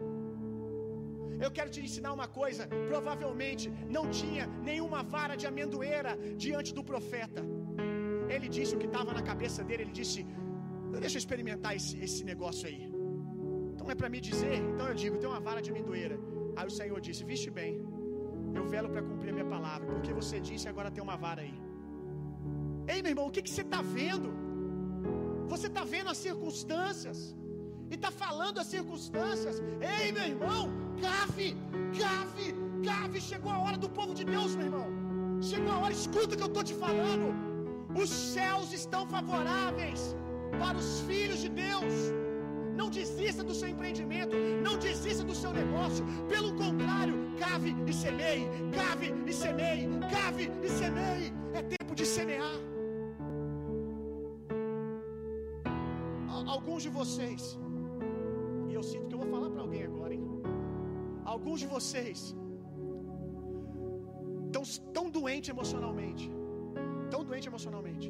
Eu 1.45 1.50
quero 1.58 1.69
te 1.76 1.82
ensinar 1.88 2.12
uma 2.17 2.28
coisa. 2.39 2.63
Provavelmente 2.91 3.65
não 3.97 4.06
tinha 4.19 4.45
nenhuma 4.69 5.02
vara 5.15 5.36
de 5.41 5.45
amendoeira 5.52 6.13
diante 6.45 6.71
do 6.78 6.84
profeta. 6.91 7.43
Ele 8.36 8.47
disse 8.58 8.73
o 8.76 8.80
que 8.82 8.89
estava 8.91 9.12
na 9.19 9.23
cabeça 9.32 9.63
dele. 9.67 9.84
Ele 9.86 9.95
disse: 10.02 10.19
Deixa 11.04 11.15
eu 11.17 11.23
experimentar 11.26 11.73
esse, 11.80 11.95
esse 12.08 12.23
negócio 12.32 12.65
aí. 12.71 12.84
Então 13.73 13.89
é 13.93 13.95
para 14.02 14.10
me 14.15 14.21
dizer. 14.30 14.58
Então 14.71 14.88
eu 14.91 14.97
digo: 15.04 15.17
Tem 15.21 15.30
uma 15.34 15.43
vara 15.50 15.62
de 15.65 15.71
amendoeira. 15.73 16.17
Aí 16.58 16.67
o 16.71 16.76
Senhor 16.80 17.00
disse: 17.08 17.23
Viste 17.32 17.52
bem, 17.60 17.73
eu 18.60 18.65
velo 18.73 18.89
para 18.93 19.04
cumprir 19.10 19.32
a 19.32 19.38
minha 19.39 19.50
palavra. 19.56 19.88
Porque 19.93 20.13
você 20.19 20.38
disse, 20.50 20.67
agora 20.73 20.91
tem 20.95 21.04
uma 21.08 21.17
vara 21.26 21.41
aí. 21.45 21.58
Ei, 22.93 23.00
meu 23.02 23.12
irmão, 23.13 23.28
o 23.28 23.34
que, 23.36 23.41
que 23.45 23.54
você 23.56 23.65
está 23.69 23.82
vendo? 24.00 24.30
Você 25.54 25.67
está 25.71 25.84
vendo 25.95 26.10
as 26.13 26.19
circunstâncias 26.28 27.19
e 27.91 27.95
está 27.95 28.12
falando 28.23 28.60
as 28.63 28.67
circunstâncias. 28.76 29.56
Ei, 29.95 30.12
meu 30.17 30.28
irmão, 30.34 30.62
cave, 31.05 31.55
cave, 31.99 32.45
cave. 32.88 33.21
Chegou 33.21 33.51
a 33.51 33.60
hora 33.60 33.77
do 33.77 33.89
povo 33.89 34.13
de 34.13 34.23
Deus, 34.23 34.55
meu 34.55 34.67
irmão. 34.67 34.88
Chegou 35.41 35.71
a 35.71 35.77
hora, 35.79 35.93
escuta 35.93 36.33
o 36.33 36.38
que 36.38 36.43
eu 36.43 36.53
estou 36.53 36.63
te 36.63 36.73
falando. 36.73 37.27
Os 37.95 38.10
céus 38.10 38.71
estão 38.73 39.05
favoráveis 39.07 40.15
para 40.60 40.77
os 40.77 41.01
filhos 41.01 41.39
de 41.39 41.49
Deus. 41.49 41.93
Não 42.79 42.89
desista 42.89 43.43
do 43.43 43.55
seu 43.60 43.69
empreendimento, 43.69 44.36
não 44.63 44.77
desista 44.77 45.23
do 45.23 45.36
seu 45.36 45.51
negócio. 45.51 46.05
Pelo 46.29 46.53
contrário, 46.55 47.15
cave 47.39 47.75
e 47.88 47.93
semeie, 47.93 48.47
cave 48.79 49.13
e 49.25 49.33
semeie, 49.33 49.88
cave 50.15 50.51
e 50.63 50.69
semeie. 50.69 51.33
É 51.53 51.62
tempo 51.63 51.95
de 51.95 52.05
semear. 52.05 52.57
Alguns 56.55 56.83
de 56.83 56.89
vocês, 56.89 57.57
Alguns 61.38 61.60
de 61.63 61.67
vocês 61.76 62.19
estão 64.47 64.63
tão 64.95 65.06
doentes 65.17 65.50
emocionalmente, 65.56 66.26
tão 67.13 67.21
doentes 67.28 67.47
emocionalmente, 67.52 68.08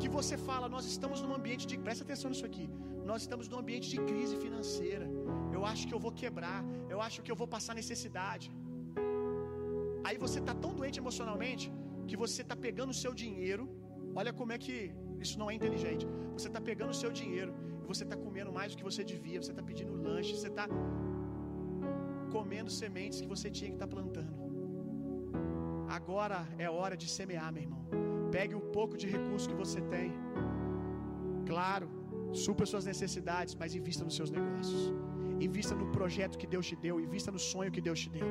que 0.00 0.08
você 0.16 0.36
fala, 0.48 0.66
nós 0.76 0.86
estamos 0.92 1.20
num 1.24 1.34
ambiente 1.38 1.64
de, 1.70 1.76
presta 1.86 2.02
atenção 2.06 2.30
nisso 2.32 2.46
aqui, 2.50 2.66
nós 3.10 3.20
estamos 3.24 3.46
num 3.50 3.60
ambiente 3.62 3.88
de 3.92 3.98
crise 4.08 4.36
financeira. 4.44 5.06
Eu 5.56 5.62
acho 5.70 5.84
que 5.88 5.94
eu 5.96 6.00
vou 6.06 6.12
quebrar, 6.22 6.60
eu 6.94 7.00
acho 7.06 7.22
que 7.24 7.32
eu 7.32 7.38
vou 7.42 7.48
passar 7.56 7.74
necessidade. 7.82 8.48
Aí 10.06 10.18
você 10.24 10.38
está 10.42 10.54
tão 10.64 10.72
doente 10.80 10.98
emocionalmente 11.04 11.66
que 12.08 12.18
você 12.24 12.40
está 12.46 12.56
pegando 12.66 12.92
o 12.96 13.00
seu 13.04 13.14
dinheiro. 13.24 13.64
Olha 14.20 14.32
como 14.40 14.52
é 14.56 14.58
que 14.64 14.76
isso 15.24 15.36
não 15.42 15.48
é 15.52 15.54
inteligente. 15.60 16.04
Você 16.36 16.48
está 16.52 16.62
pegando 16.70 16.92
o 16.96 17.00
seu 17.02 17.12
dinheiro 17.22 17.54
você 17.92 18.04
está 18.04 18.16
comendo 18.16 18.52
mais 18.58 18.72
do 18.72 18.78
que 18.78 18.84
você 18.90 19.02
devia. 19.12 19.40
Você 19.42 19.52
está 19.54 19.62
pedindo 19.70 19.92
lanche, 20.06 20.34
você 20.38 20.48
está 20.48 20.66
comendo 22.36 22.70
sementes 22.82 23.20
que 23.20 23.30
você 23.34 23.48
tinha 23.50 23.70
que 23.70 23.76
estar 23.76 23.86
tá 23.86 23.94
plantando. 23.96 24.34
Agora 25.98 26.38
é 26.58 26.68
hora 26.78 26.96
de 27.02 27.08
semear, 27.18 27.50
meu 27.52 27.62
irmão. 27.66 27.82
Pegue 28.36 28.54
o 28.54 28.62
pouco 28.78 28.96
de 29.02 29.06
recurso 29.14 29.48
que 29.50 29.58
você 29.64 29.80
tem. 29.94 30.10
Claro, 31.50 31.88
supra 32.32 32.66
suas 32.72 32.84
necessidades, 32.92 33.54
mas 33.60 33.74
invista 33.80 34.04
nos 34.04 34.16
seus 34.18 34.30
negócios. 34.38 34.82
Invista 35.48 35.74
no 35.74 35.86
projeto 35.98 36.38
que 36.40 36.48
Deus 36.54 36.66
te 36.70 36.76
deu, 36.84 36.98
invista 37.06 37.30
no 37.36 37.38
sonho 37.38 37.70
que 37.76 37.82
Deus 37.88 38.00
te 38.04 38.10
deu. 38.16 38.28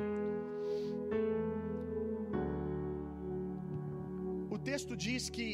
O 4.54 4.58
texto 4.70 4.94
diz 4.96 5.30
que 5.36 5.50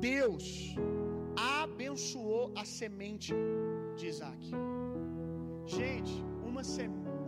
Deus 0.00 0.44
abençoou 1.98 2.52
a 2.54 2.64
semente 2.64 3.34
de 3.96 4.06
Isaac. 4.06 4.50
Gente, 5.66 6.24
uma, 6.44 6.62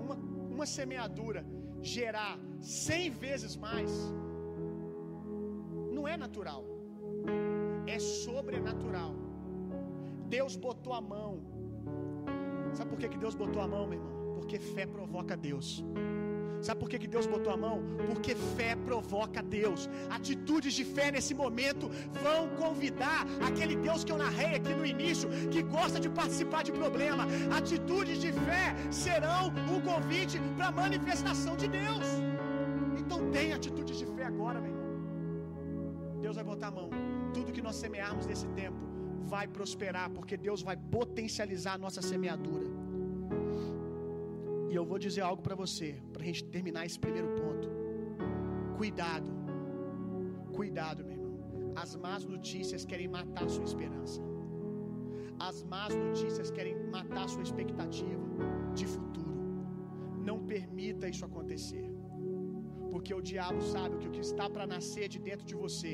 uma, 0.03 0.15
uma 0.55 0.65
semeadura 0.65 1.45
gerar 1.83 2.39
cem 2.61 3.11
vezes 3.11 3.57
mais 3.57 3.91
não 5.93 6.07
é 6.07 6.17
natural, 6.17 6.65
é 7.85 7.99
sobrenatural. 7.99 9.17
Deus 10.29 10.55
botou 10.55 10.93
a 10.93 11.01
mão. 11.01 11.41
Sabe 12.73 12.91
por 12.91 12.99
que, 13.01 13.09
que 13.09 13.19
Deus 13.19 13.35
botou 13.35 13.61
a 13.61 13.67
mão, 13.67 13.89
meu 13.89 13.99
irmão? 13.99 14.35
Porque 14.37 14.61
fé 14.61 14.87
provoca 14.87 15.37
Deus. 15.37 15.85
Sabe 16.67 16.79
por 16.81 16.89
que, 16.91 16.99
que 16.99 17.11
Deus 17.15 17.27
botou 17.27 17.53
a 17.53 17.57
mão? 17.57 17.77
Porque 18.07 18.35
fé 18.57 18.77
provoca 18.89 19.43
Deus. 19.43 19.89
Atitudes 20.19 20.75
de 20.75 20.85
fé 20.85 21.11
nesse 21.11 21.35
momento 21.43 21.89
vão 22.25 22.49
convidar 22.63 23.27
aquele 23.49 23.77
Deus 23.77 24.05
que 24.05 24.13
eu 24.13 24.19
narrei 24.19 24.53
aqui 24.57 24.75
no 24.81 24.85
início, 24.85 25.29
que 25.53 25.63
gosta 25.63 25.99
de 25.99 26.11
participar 26.21 26.63
de 26.69 26.73
problema. 26.73 27.27
Atitudes 27.59 28.21
de 28.21 28.33
fé 28.33 28.75
serão 28.91 29.49
um 29.75 29.81
convite 29.81 30.39
para 30.57 30.69
a 30.69 30.73
manifestação 30.73 31.57
de 31.57 31.69
Deus. 31.69 32.07
Então 32.99 33.31
tem 33.31 33.53
atitudes 33.53 33.97
de 33.99 34.07
fé 34.07 34.25
agora, 34.25 34.61
meu 34.61 34.71
irmão. 34.71 34.91
Deus 36.21 36.37
vai 36.37 36.45
botar 36.45 36.69
a 36.69 36.71
mão. 36.71 36.91
Tudo 37.33 37.53
que 37.53 37.63
nós 37.63 37.77
semearmos 37.77 38.27
nesse 38.27 38.47
tempo 38.49 38.79
vai 39.33 39.47
prosperar, 39.49 40.11
porque 40.11 40.37
Deus 40.37 40.61
vai 40.63 40.77
potencializar 40.77 41.75
a 41.75 41.79
nossa 41.79 42.03
semeadura. 42.03 42.67
E 44.71 44.75
eu 44.81 44.85
vou 44.91 44.99
dizer 45.05 45.23
algo 45.29 45.43
para 45.47 45.57
você, 45.63 45.89
para 46.13 46.23
a 46.23 46.27
gente 46.29 46.43
terminar 46.57 46.83
esse 46.89 46.99
primeiro 47.05 47.31
ponto. 47.41 47.69
Cuidado, 48.81 49.31
cuidado, 50.59 51.01
meu 51.07 51.17
irmão. 51.17 51.35
As 51.83 51.91
más 52.05 52.25
notícias 52.35 52.85
querem 52.91 53.09
matar 53.17 53.45
a 53.47 53.53
sua 53.57 53.67
esperança. 53.71 54.21
As 55.49 55.57
más 55.73 55.93
notícias 56.05 56.51
querem 56.57 56.77
matar 56.97 57.25
a 57.25 57.33
sua 57.35 57.45
expectativa 57.49 58.27
de 58.79 58.87
futuro. 58.95 59.35
Não 60.29 60.39
permita 60.53 61.09
isso 61.13 61.25
acontecer. 61.31 61.89
Porque 62.93 63.13
o 63.19 63.23
diabo 63.31 63.61
sabe 63.75 63.97
que 64.01 64.09
o 64.09 64.15
que 64.17 64.25
está 64.29 64.47
para 64.55 64.67
nascer 64.75 65.09
de 65.15 65.19
dentro 65.29 65.47
de 65.51 65.57
você 65.65 65.93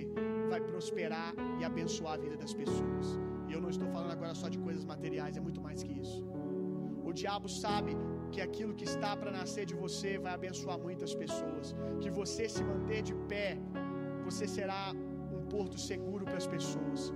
vai 0.51 0.61
prosperar 0.71 1.33
e 1.61 1.65
abençoar 1.71 2.15
a 2.15 2.23
vida 2.25 2.37
das 2.43 2.55
pessoas. 2.61 3.07
E 3.49 3.53
eu 3.55 3.61
não 3.65 3.71
estou 3.75 3.89
falando 3.95 4.13
agora 4.19 4.35
só 4.43 4.49
de 4.55 4.59
coisas 4.67 4.85
materiais, 4.85 5.37
é 5.41 5.41
muito 5.49 5.63
mais 5.67 5.83
que 5.87 5.95
isso. 6.05 6.21
O 7.09 7.13
diabo 7.23 7.49
sabe 7.65 7.93
que 8.33 8.41
aquilo 8.47 8.75
que 8.79 8.87
está 8.93 9.11
para 9.21 9.31
nascer 9.41 9.65
de 9.71 9.77
você 9.85 10.11
vai 10.25 10.33
abençoar 10.39 10.79
muitas 10.87 11.15
pessoas. 11.23 11.75
Que 12.03 12.11
você 12.21 12.45
se 12.57 12.63
manter 12.71 13.03
de 13.09 13.15
pé, 13.33 13.49
você 14.25 14.47
será 14.57 14.83
um 15.37 15.43
porto 15.55 15.79
seguro 15.91 16.25
para 16.25 16.39
as 16.43 16.49
pessoas. 16.55 17.13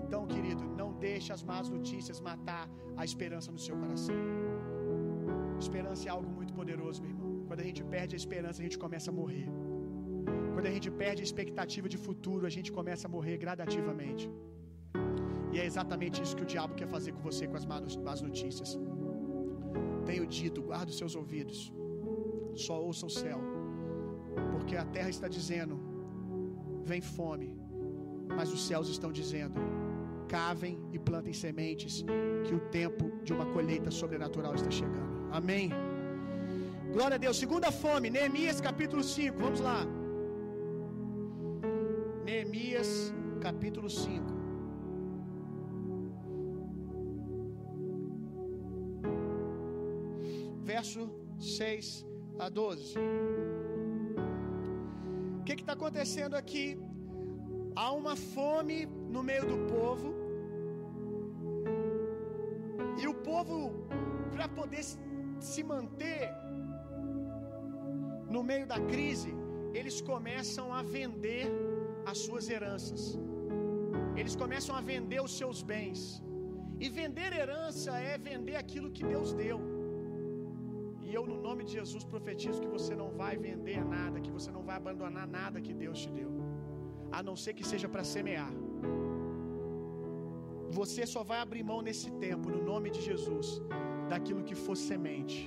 Então, 0.00 0.20
querido, 0.34 0.64
não 0.80 0.90
deixe 1.06 1.30
as 1.36 1.42
más 1.50 1.68
notícias 1.76 2.20
matar 2.28 2.64
a 2.96 3.04
esperança 3.08 3.50
no 3.56 3.60
seu 3.66 3.76
coração. 3.82 4.20
Esperança 5.66 6.02
é 6.08 6.10
algo 6.16 6.30
muito 6.38 6.52
poderoso, 6.60 7.00
meu 7.02 7.10
irmão. 7.14 7.32
Quando 7.48 7.60
a 7.64 7.66
gente 7.68 7.82
perde 7.94 8.14
a 8.16 8.20
esperança, 8.22 8.60
a 8.62 8.66
gente 8.66 8.78
começa 8.84 9.10
a 9.12 9.14
morrer. 9.20 9.48
Quando 10.54 10.66
a 10.70 10.74
gente 10.76 10.90
perde 11.02 11.20
a 11.22 11.26
expectativa 11.30 11.88
de 11.94 11.98
futuro, 12.06 12.44
a 12.50 12.52
gente 12.56 12.70
começa 12.78 13.06
a 13.08 13.10
morrer 13.16 13.36
gradativamente. 13.44 14.24
E 15.52 15.58
é 15.62 15.64
exatamente 15.70 16.16
isso 16.22 16.36
que 16.38 16.44
o 16.46 16.50
diabo 16.54 16.74
quer 16.80 16.88
fazer 16.96 17.12
com 17.16 17.22
você 17.28 17.46
com 17.50 17.56
as 17.60 17.66
más 18.06 18.20
notícias. 18.28 18.70
Tenho 20.08 20.26
dito, 20.26 20.62
guarda 20.68 20.90
os 20.92 20.98
seus 21.00 21.14
ouvidos, 21.20 21.58
só 22.64 22.74
ouça 22.88 23.04
o 23.10 23.10
céu, 23.10 23.40
porque 24.52 24.74
a 24.82 24.84
terra 24.94 25.10
está 25.14 25.28
dizendo: 25.36 25.74
vem 26.90 27.02
fome, 27.16 27.48
mas 28.36 28.50
os 28.56 28.62
céus 28.68 28.88
estão 28.94 29.10
dizendo: 29.20 29.60
cavem 30.26 30.74
e 30.94 30.98
plantem 30.98 31.34
sementes, 31.44 32.06
que 32.46 32.54
o 32.54 32.60
tempo 32.78 33.04
de 33.22 33.34
uma 33.34 33.46
colheita 33.54 33.90
sobrenatural 33.90 34.54
está 34.54 34.70
chegando. 34.70 35.12
Amém. 35.30 35.70
Glória 36.94 37.16
a 37.16 37.22
Deus. 37.26 37.36
Segunda 37.44 37.70
fome, 37.70 38.08
Neemias 38.08 38.62
capítulo 38.62 39.04
5. 39.04 39.38
Vamos 39.38 39.60
lá. 39.60 39.80
Neemias 42.24 43.12
capítulo 43.42 43.90
5. 43.90 44.37
6 51.38 52.06
a 52.38 52.48
12. 52.48 52.94
O 55.40 55.44
que 55.44 55.52
está 55.54 55.72
acontecendo 55.72 56.34
aqui? 56.34 56.78
Há 57.74 57.92
uma 57.92 58.16
fome 58.16 58.86
no 58.86 59.22
meio 59.22 59.46
do 59.46 59.58
povo. 59.72 60.14
E 63.00 63.06
o 63.06 63.14
povo, 63.14 63.72
para 64.32 64.48
poder 64.48 64.84
se 65.40 65.62
manter 65.62 66.28
no 68.28 68.42
meio 68.42 68.66
da 68.66 68.80
crise, 68.80 69.32
eles 69.72 70.00
começam 70.00 70.72
a 70.74 70.82
vender 70.82 71.46
as 72.04 72.18
suas 72.18 72.48
heranças. 72.50 73.18
Eles 74.16 74.34
começam 74.34 74.74
a 74.74 74.80
vender 74.80 75.20
os 75.22 75.36
seus 75.36 75.62
bens. 75.62 76.22
E 76.80 76.88
vender 76.88 77.32
herança 77.32 77.96
é 77.98 78.18
vender 78.18 78.56
aquilo 78.56 78.90
que 78.90 79.04
Deus 79.04 79.32
deu. 79.32 79.60
E 81.08 81.14
eu, 81.18 81.22
no 81.32 81.36
nome 81.46 81.62
de 81.66 81.72
Jesus, 81.78 82.02
profetizo 82.14 82.60
que 82.62 82.72
você 82.76 82.94
não 83.00 83.10
vai 83.20 83.34
vender 83.48 83.82
nada, 83.96 84.22
que 84.24 84.32
você 84.36 84.50
não 84.56 84.62
vai 84.68 84.76
abandonar 84.76 85.26
nada 85.38 85.64
que 85.66 85.74
Deus 85.82 86.00
te 86.04 86.10
deu, 86.18 86.30
a 87.18 87.22
não 87.28 87.36
ser 87.42 87.54
que 87.58 87.66
seja 87.72 87.88
para 87.94 88.04
semear. 88.14 88.52
Você 90.78 91.06
só 91.14 91.22
vai 91.30 91.38
abrir 91.40 91.62
mão 91.70 91.80
nesse 91.88 92.10
tempo, 92.24 92.50
no 92.54 92.62
nome 92.72 92.90
de 92.96 93.00
Jesus, 93.00 93.48
daquilo 94.12 94.44
que 94.48 94.54
for 94.64 94.76
semente 94.76 95.38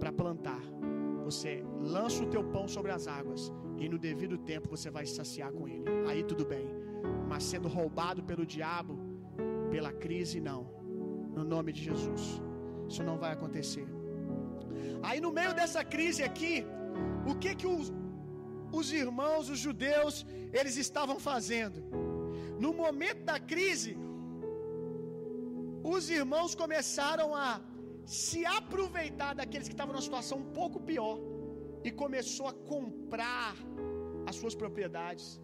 para 0.00 0.12
plantar. 0.20 0.64
Você 1.28 1.52
lança 1.96 2.24
o 2.24 2.30
teu 2.34 2.42
pão 2.42 2.66
sobre 2.66 2.90
as 2.90 3.06
águas 3.06 3.52
e 3.78 3.88
no 3.88 3.98
devido 4.08 4.36
tempo 4.52 4.68
você 4.74 4.90
vai 4.90 5.06
se 5.06 5.14
saciar 5.20 5.52
com 5.52 5.68
ele. 5.68 5.84
Aí 6.10 6.24
tudo 6.24 6.44
bem. 6.44 6.66
Mas 7.30 7.44
sendo 7.44 7.68
roubado 7.68 8.22
pelo 8.24 8.44
diabo, 8.44 8.98
pela 9.70 9.92
crise, 9.92 10.40
não. 10.40 10.62
No 11.36 11.44
nome 11.44 11.72
de 11.72 11.82
Jesus. 11.88 12.42
Isso 12.88 13.04
não 13.04 13.16
vai 13.16 13.32
acontecer. 13.32 14.01
Aí 15.02 15.20
no 15.20 15.32
meio 15.38 15.54
dessa 15.60 15.82
crise 15.94 16.22
aqui, 16.30 16.54
o 17.30 17.34
que 17.42 17.54
que 17.60 17.66
os, 17.66 17.92
os 18.80 18.92
irmãos, 18.92 19.48
os 19.54 19.58
judeus, 19.58 20.26
eles 20.52 20.76
estavam 20.76 21.18
fazendo? 21.18 21.80
No 22.64 22.72
momento 22.82 23.22
da 23.30 23.38
crise, 23.52 23.92
os 25.94 26.10
irmãos 26.10 26.54
começaram 26.54 27.28
a 27.34 27.60
se 28.04 28.40
aproveitar 28.58 29.32
daqueles 29.34 29.68
que 29.68 29.74
estavam 29.74 29.92
numa 29.94 30.08
situação 30.08 30.38
um 30.38 30.50
pouco 30.60 30.78
pior 30.90 31.18
e 31.84 31.90
começou 31.90 32.46
a 32.48 32.52
comprar 32.52 33.54
as 34.26 34.36
suas 34.36 34.54
propriedades. 34.54 35.40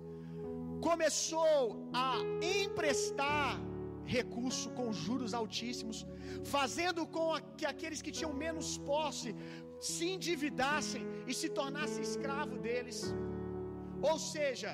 Começou 0.81 1.90
a 1.92 2.14
emprestar 2.64 3.61
recurso 4.16 4.68
com 4.79 4.87
juros 5.05 5.33
altíssimos, 5.40 5.99
fazendo 6.57 7.03
com 7.16 7.27
que 7.59 7.66
aqueles 7.73 8.01
que 8.05 8.14
tinham 8.18 8.33
menos 8.44 8.68
posse 8.90 9.31
se 9.88 10.07
endividassem 10.14 11.03
e 11.31 11.35
se 11.40 11.49
tornassem 11.59 12.03
escravo 12.11 12.57
deles. 12.66 13.01
Ou 14.11 14.18
seja, 14.33 14.71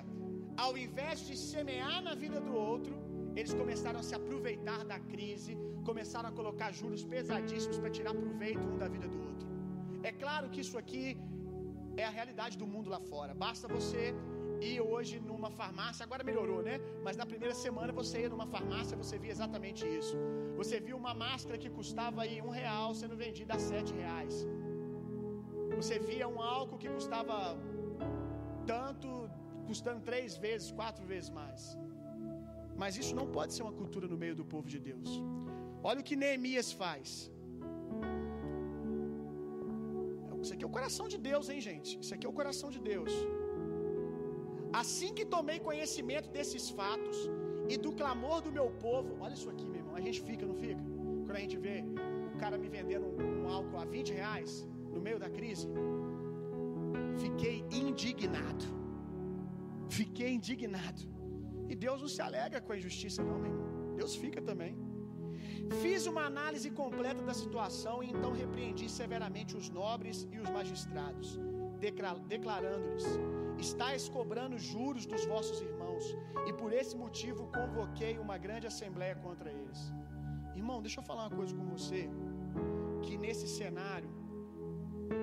ao 0.64 0.72
invés 0.86 1.20
de 1.28 1.36
semear 1.50 1.98
na 2.08 2.14
vida 2.24 2.40
do 2.46 2.54
outro, 2.70 2.94
eles 3.38 3.52
começaram 3.62 4.00
a 4.00 4.06
se 4.08 4.14
aproveitar 4.20 4.80
da 4.92 4.98
crise, 5.12 5.52
começaram 5.90 6.28
a 6.30 6.36
colocar 6.40 6.70
juros 6.80 7.04
pesadíssimos 7.14 7.78
para 7.82 7.94
tirar 7.98 8.14
proveito 8.24 8.64
um 8.72 8.78
da 8.82 8.88
vida 8.94 9.08
do 9.14 9.18
outro. 9.28 9.46
É 10.10 10.12
claro 10.24 10.48
que 10.52 10.60
isso 10.64 10.76
aqui 10.82 11.04
é 12.02 12.04
a 12.10 12.14
realidade 12.18 12.56
do 12.62 12.66
mundo 12.72 12.88
lá 12.94 13.00
fora. 13.12 13.32
Basta 13.46 13.66
você 13.76 14.02
ir 14.72 14.80
hoje 14.80 15.14
numa 15.30 15.50
farmácia, 15.60 16.02
agora 16.06 16.22
melhorou, 16.30 16.60
né? 16.68 16.76
Mas 17.06 17.16
na 17.20 17.26
primeira 17.32 17.54
semana 17.64 17.92
você 18.00 18.22
ia 18.22 18.30
numa 18.34 18.46
farmácia, 18.54 18.96
você 19.02 19.16
via 19.22 19.32
exatamente 19.36 19.82
isso. 19.98 20.16
Você 20.60 20.78
viu 20.86 20.96
uma 21.02 21.14
máscara 21.26 21.58
que 21.62 21.70
custava 21.78 22.22
aí 22.24 22.36
um 22.48 22.52
real 22.62 22.88
sendo 23.00 23.16
vendida 23.24 23.54
a 23.58 23.60
sete 23.70 23.92
reais. 24.02 24.34
Você 25.80 25.98
via 26.08 26.26
um 26.34 26.40
álcool 26.56 26.78
que 26.82 26.88
custava 26.96 27.36
tanto, 28.72 29.08
custando 29.68 30.00
três 30.10 30.36
vezes, 30.46 30.70
quatro 30.80 31.04
vezes 31.12 31.30
mais. 31.40 31.62
Mas 32.82 32.96
isso 33.00 33.14
não 33.20 33.26
pode 33.36 33.52
ser 33.54 33.62
uma 33.66 33.76
cultura 33.80 34.06
no 34.12 34.18
meio 34.24 34.36
do 34.40 34.44
povo 34.54 34.68
de 34.74 34.80
Deus. 34.90 35.10
Olha 35.82 36.00
o 36.00 36.06
que 36.08 36.16
Neemias 36.22 36.70
faz. 36.82 37.08
Isso 40.42 40.52
aqui 40.54 40.64
é 40.66 40.68
o 40.70 40.74
coração 40.78 41.06
de 41.12 41.18
Deus, 41.30 41.48
hein, 41.48 41.60
gente? 41.68 41.90
Isso 42.02 42.12
aqui 42.14 42.26
é 42.26 42.30
o 42.32 42.36
coração 42.40 42.68
de 42.74 42.80
Deus. 42.92 43.12
Assim 44.80 45.10
que 45.16 45.24
tomei 45.34 45.58
conhecimento 45.68 46.28
desses 46.36 46.64
fatos 46.78 47.18
e 47.72 47.76
do 47.84 47.90
clamor 47.92 48.38
do 48.46 48.50
meu 48.50 48.68
povo, 48.86 49.10
olha 49.20 49.34
isso 49.38 49.48
aqui, 49.52 49.64
meu 49.72 49.80
irmão, 49.82 49.94
a 49.94 50.00
gente 50.06 50.20
fica, 50.28 50.44
não 50.50 50.56
fica? 50.64 50.82
Quando 51.24 51.36
a 51.36 51.42
gente 51.44 51.56
vê 51.56 51.76
o 52.34 52.36
cara 52.42 52.58
me 52.62 52.68
vendendo 52.68 53.06
um, 53.22 53.48
álcool 53.56 53.78
a 53.78 53.84
20 53.84 54.12
reais 54.20 54.66
no 54.94 55.00
meio 55.00 55.18
da 55.24 55.30
crise, 55.30 55.68
fiquei 57.24 57.56
indignado. 57.82 58.64
Fiquei 59.88 60.30
indignado. 60.38 61.02
E 61.68 61.76
Deus 61.76 62.00
não 62.00 62.08
se 62.08 62.20
alegra 62.20 62.60
com 62.60 62.72
a 62.72 62.76
injustiça, 62.76 63.22
não, 63.22 63.38
meu 63.38 63.52
irmão. 63.52 63.94
Deus 64.00 64.16
fica 64.16 64.42
também. 64.42 64.76
Fiz 65.82 66.06
uma 66.12 66.24
análise 66.32 66.68
completa 66.82 67.22
da 67.22 67.34
situação 67.42 68.02
e 68.02 68.10
então 68.10 68.32
repreendi 68.32 68.88
severamente 68.88 69.56
os 69.56 69.68
nobres 69.70 70.26
e 70.32 70.38
os 70.38 70.50
magistrados, 70.50 71.38
declarando-lhes: 72.28 73.06
Estais 73.58 74.08
cobrando 74.08 74.58
juros 74.58 75.06
dos 75.06 75.24
vossos 75.24 75.60
irmãos, 75.60 76.04
e 76.48 76.52
por 76.52 76.72
esse 76.72 76.96
motivo 76.96 77.50
convoquei 77.58 78.18
uma 78.18 78.36
grande 78.36 78.66
assembleia 78.66 79.16
contra 79.16 79.50
eles. 79.50 79.92
Irmão, 80.54 80.80
deixa 80.82 81.00
eu 81.00 81.04
falar 81.04 81.22
uma 81.28 81.36
coisa 81.36 81.54
com 81.54 81.66
você, 81.76 82.08
que 83.02 83.16
nesse 83.16 83.46
cenário, 83.48 84.10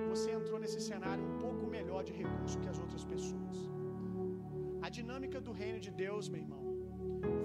você 0.08 0.30
entrou 0.30 0.58
nesse 0.58 0.80
cenário 0.80 1.22
um 1.30 1.38
pouco 1.38 1.66
melhor 1.66 2.02
de 2.08 2.12
recurso 2.12 2.58
que 2.62 2.68
as 2.68 2.78
outras 2.78 3.04
pessoas. 3.04 3.56
A 4.86 4.88
dinâmica 4.88 5.40
do 5.40 5.52
reino 5.52 5.80
de 5.80 5.90
Deus, 5.90 6.28
meu 6.28 6.40
irmão, 6.40 6.64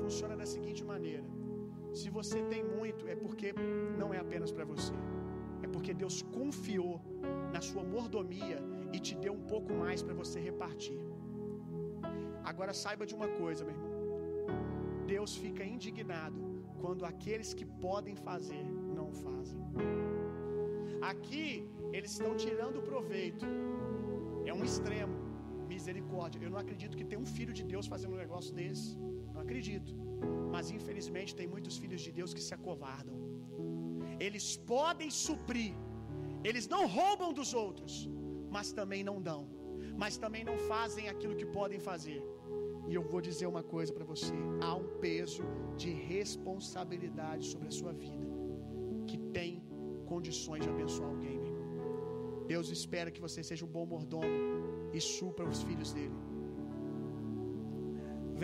funciona 0.01 0.35
da 0.35 0.45
seguinte 0.45 0.83
maneira: 0.83 1.27
se 1.93 2.09
você 2.09 2.41
tem 2.53 2.63
muito, 2.63 3.07
é 3.07 3.15
porque 3.15 3.53
não 3.97 4.13
é 4.13 4.19
apenas 4.19 4.51
para 4.51 4.65
você, 4.65 4.93
é 5.65 5.67
porque 5.67 5.93
Deus 5.93 6.21
confiou 6.39 6.95
na 7.53 7.61
sua 7.61 7.83
mordomia 7.83 8.59
e 8.95 8.99
te 8.99 9.15
deu 9.15 9.33
um 9.33 9.45
pouco 9.53 9.71
mais 9.73 10.01
para 10.01 10.13
você 10.21 10.39
repartir. 10.39 10.99
Agora 12.51 12.73
saiba 12.73 13.05
de 13.05 13.15
uma 13.19 13.29
coisa, 13.41 13.63
meu 13.65 13.75
irmão. 13.75 13.93
Deus 15.13 15.31
fica 15.43 15.63
indignado 15.75 16.39
quando 16.81 17.05
aqueles 17.11 17.49
que 17.57 17.65
podem 17.87 18.15
fazer 18.27 18.63
não 18.97 19.07
fazem. 19.25 19.59
Aqui 21.11 21.47
eles 21.97 22.11
estão 22.15 22.33
tirando 22.45 22.81
proveito. 22.91 23.45
É 24.45 24.53
um 24.53 24.63
extremo. 24.69 25.15
Misericórdia. 25.73 26.39
Eu 26.41 26.51
não 26.53 26.61
acredito 26.65 26.97
que 26.99 27.07
tem 27.11 27.19
um 27.23 27.29
filho 27.37 27.53
de 27.59 27.63
Deus 27.71 27.87
fazendo 27.93 28.13
um 28.17 28.21
negócio 28.25 28.53
desse. 28.59 28.89
Não 29.33 29.41
acredito. 29.45 29.93
Mas 30.53 30.71
infelizmente 30.77 31.35
tem 31.39 31.47
muitos 31.55 31.77
filhos 31.77 32.01
de 32.05 32.11
Deus 32.19 32.33
que 32.33 32.43
se 32.47 32.53
acovardam. 32.59 33.15
Eles 34.27 34.45
podem 34.73 35.09
suprir. 35.25 35.73
Eles 36.43 36.67
não 36.73 36.83
roubam 36.97 37.29
dos 37.39 37.53
outros, 37.65 37.93
mas 38.55 38.71
também 38.79 39.03
não 39.09 39.17
dão. 39.29 39.41
Mas 40.01 40.17
também 40.23 40.43
não 40.49 40.57
fazem 40.71 41.07
aquilo 41.13 41.35
que 41.35 41.47
podem 41.59 41.79
fazer. 41.79 42.21
E 42.89 42.93
eu 42.97 43.03
vou 43.11 43.21
dizer 43.29 43.47
uma 43.53 43.63
coisa 43.75 43.91
para 43.97 44.05
você: 44.13 44.35
há 44.65 44.73
um 44.83 44.87
peso 45.05 45.43
de 45.81 45.91
responsabilidade 46.13 47.45
sobre 47.53 47.67
a 47.67 47.75
sua 47.79 47.93
vida 48.05 48.27
que 49.09 49.17
tem 49.37 49.51
condições 50.11 50.61
de 50.65 50.69
abençoar 50.73 51.09
alguém, 51.09 51.37
meu 51.39 51.53
irmão. 51.53 51.67
Deus 52.53 52.67
espera 52.77 53.11
que 53.15 53.23
você 53.25 53.41
seja 53.49 53.65
um 53.67 53.73
bom 53.77 53.85
mordomo 53.93 54.37
e 54.97 55.01
supra 55.17 55.45
os 55.53 55.61
filhos 55.67 55.91
dele. 55.97 56.17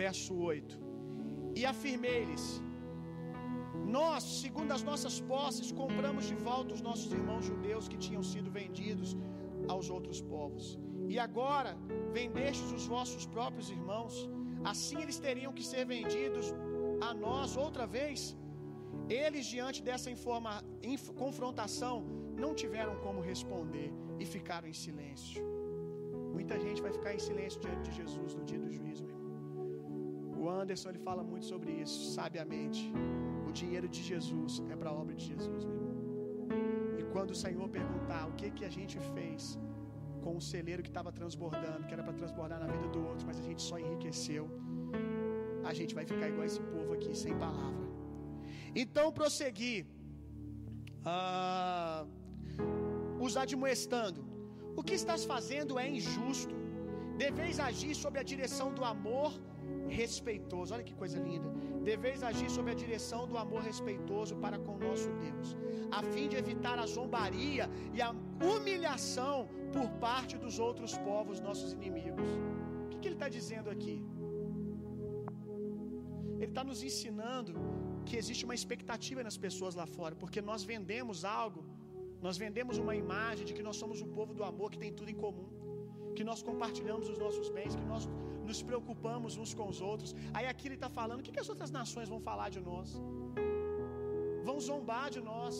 Verso 0.02 0.34
8: 0.34 0.78
E 1.60 1.64
afirmei-lhes: 1.72 2.44
Nós, 3.96 4.24
segundo 4.42 4.72
as 4.78 4.84
nossas 4.90 5.16
posses, 5.32 5.70
compramos 5.82 6.26
de 6.32 6.36
volta 6.48 6.74
os 6.78 6.82
nossos 6.88 7.10
irmãos 7.18 7.44
judeus 7.50 7.88
que 7.92 8.00
tinham 8.06 8.24
sido 8.32 8.50
vendidos 8.60 9.12
aos 9.68 9.88
outros 9.96 10.20
povos. 10.20 10.78
E 11.08 11.18
agora 11.18 11.72
vendestes 12.12 12.70
os 12.78 12.86
vossos 12.94 13.26
próprios 13.26 13.68
irmãos, 13.70 14.14
assim 14.72 14.98
eles 15.02 15.18
teriam 15.18 15.52
que 15.52 15.64
ser 15.72 15.84
vendidos 15.84 16.46
a 17.08 17.12
nós 17.12 17.56
outra 17.56 17.86
vez. 17.86 18.36
Eles, 19.08 19.44
diante 19.54 19.82
dessa 19.88 20.10
informa, 20.16 20.52
inf, 20.82 21.10
confrontação, 21.22 21.96
não 22.44 22.52
tiveram 22.54 22.94
como 23.04 23.20
responder 23.20 23.92
e 24.18 24.24
ficaram 24.24 24.68
em 24.72 24.76
silêncio. 24.84 25.42
Muita 26.32 26.58
gente 26.64 26.80
vai 26.86 26.92
ficar 26.92 27.12
em 27.14 27.22
silêncio 27.28 27.60
diante 27.60 27.82
de 27.88 27.96
Jesus 28.00 28.34
no 28.34 28.44
dia 28.44 28.58
do 28.58 28.70
juízo, 28.76 29.04
irmão. 29.04 29.22
O 30.40 30.48
Anderson 30.48 30.88
ele 30.90 31.02
fala 31.08 31.22
muito 31.22 31.46
sobre 31.52 31.72
isso, 31.84 32.12
sabiamente. 32.12 32.92
O 33.48 33.52
dinheiro 33.52 33.88
de 33.88 34.02
Jesus 34.02 34.62
é 34.72 34.76
para 34.76 34.90
a 34.90 34.92
obra 35.02 35.14
de 35.14 35.24
Jesus, 35.32 35.64
meu 35.64 35.74
irmão. 35.74 35.83
Quando 37.14 37.30
o 37.34 37.38
Senhor 37.44 37.66
perguntar 37.78 38.22
o 38.30 38.32
que 38.38 38.48
que 38.56 38.64
a 38.68 38.72
gente 38.76 38.96
fez 39.14 39.42
com 40.24 40.32
o 40.40 40.42
celeiro 40.52 40.82
que 40.86 40.92
estava 40.94 41.10
transbordando, 41.18 41.86
que 41.86 41.94
era 41.96 42.04
para 42.06 42.16
transbordar 42.20 42.58
na 42.64 42.68
vida 42.74 42.88
do 42.94 43.00
outro, 43.10 43.24
mas 43.28 43.38
a 43.42 43.44
gente 43.48 43.62
só 43.70 43.76
enriqueceu, 43.84 44.44
a 45.70 45.72
gente 45.78 45.92
vai 45.98 46.04
ficar 46.12 46.28
igual 46.32 46.46
esse 46.50 46.62
povo 46.72 46.90
aqui, 46.96 47.12
sem 47.24 47.34
palavra. 47.44 47.86
Então 48.82 49.06
prosseguir, 49.20 49.80
uh, 51.12 52.02
os 53.26 53.36
admoestando. 53.44 54.22
O 54.76 54.82
que 54.86 54.94
estás 55.02 55.24
fazendo 55.32 55.78
é 55.84 55.88
injusto. 55.98 56.54
Deveis 57.24 57.58
agir 57.68 57.94
sob 58.02 58.18
a 58.18 58.24
direção 58.32 58.68
do 58.78 58.84
amor 58.94 59.30
respeitoso. 60.00 60.74
Olha 60.74 60.86
que 60.88 60.96
coisa 61.02 61.18
linda. 61.28 61.48
Deveis 61.90 62.20
agir 62.30 62.50
sob 62.56 62.68
a 62.74 62.76
direção 62.82 63.20
do 63.30 63.36
amor 63.42 63.62
respeitoso 63.70 64.34
para 64.42 64.58
com 64.64 64.74
nosso 64.86 65.08
Deus, 65.24 65.48
a 65.98 66.02
fim 66.12 66.26
de 66.32 66.36
evitar 66.42 66.76
a 66.84 66.86
zombaria 66.94 67.64
e 67.96 68.00
a 68.06 68.10
humilhação 68.50 69.36
por 69.74 69.88
parte 70.06 70.34
dos 70.44 70.58
outros 70.66 70.92
povos, 71.08 71.44
nossos 71.48 71.72
inimigos. 71.78 72.30
O 72.84 72.88
que, 72.90 72.98
que 73.00 73.08
ele 73.08 73.18
está 73.20 73.28
dizendo 73.38 73.68
aqui? 73.74 73.96
Ele 76.42 76.52
está 76.54 76.64
nos 76.70 76.80
ensinando 76.88 77.52
que 78.06 78.16
existe 78.20 78.44
uma 78.48 78.56
expectativa 78.60 79.20
nas 79.28 79.36
pessoas 79.46 79.74
lá 79.80 79.86
fora, 79.96 80.14
porque 80.22 80.40
nós 80.50 80.62
vendemos 80.72 81.18
algo, 81.40 81.60
nós 82.26 82.36
vendemos 82.42 82.76
uma 82.84 82.94
imagem 83.04 83.44
de 83.48 83.54
que 83.56 83.64
nós 83.68 83.76
somos 83.82 84.00
o 84.06 84.08
povo 84.18 84.32
do 84.38 84.44
amor 84.50 84.68
que 84.72 84.80
tem 84.84 84.92
tudo 84.98 85.10
em 85.14 85.18
comum, 85.24 85.48
que 86.16 86.24
nós 86.30 86.42
compartilhamos 86.48 87.08
os 87.12 87.18
nossos 87.24 87.48
bens, 87.56 87.74
que 87.80 87.88
nós 87.92 88.04
nos 88.50 88.60
preocupamos 88.68 89.36
uns 89.42 89.52
com 89.58 89.66
os 89.72 89.80
outros. 89.90 90.10
Aí 90.36 90.46
aqui 90.52 90.66
ele 90.68 90.78
está 90.80 90.90
falando: 90.98 91.20
o 91.20 91.26
que, 91.26 91.34
que 91.36 91.44
as 91.44 91.50
outras 91.54 91.72
nações 91.78 92.08
vão 92.14 92.20
falar 92.28 92.48
de 92.56 92.60
nós? 92.70 92.88
Vão 94.48 94.58
zombar 94.68 95.06
de 95.16 95.20
nós. 95.30 95.56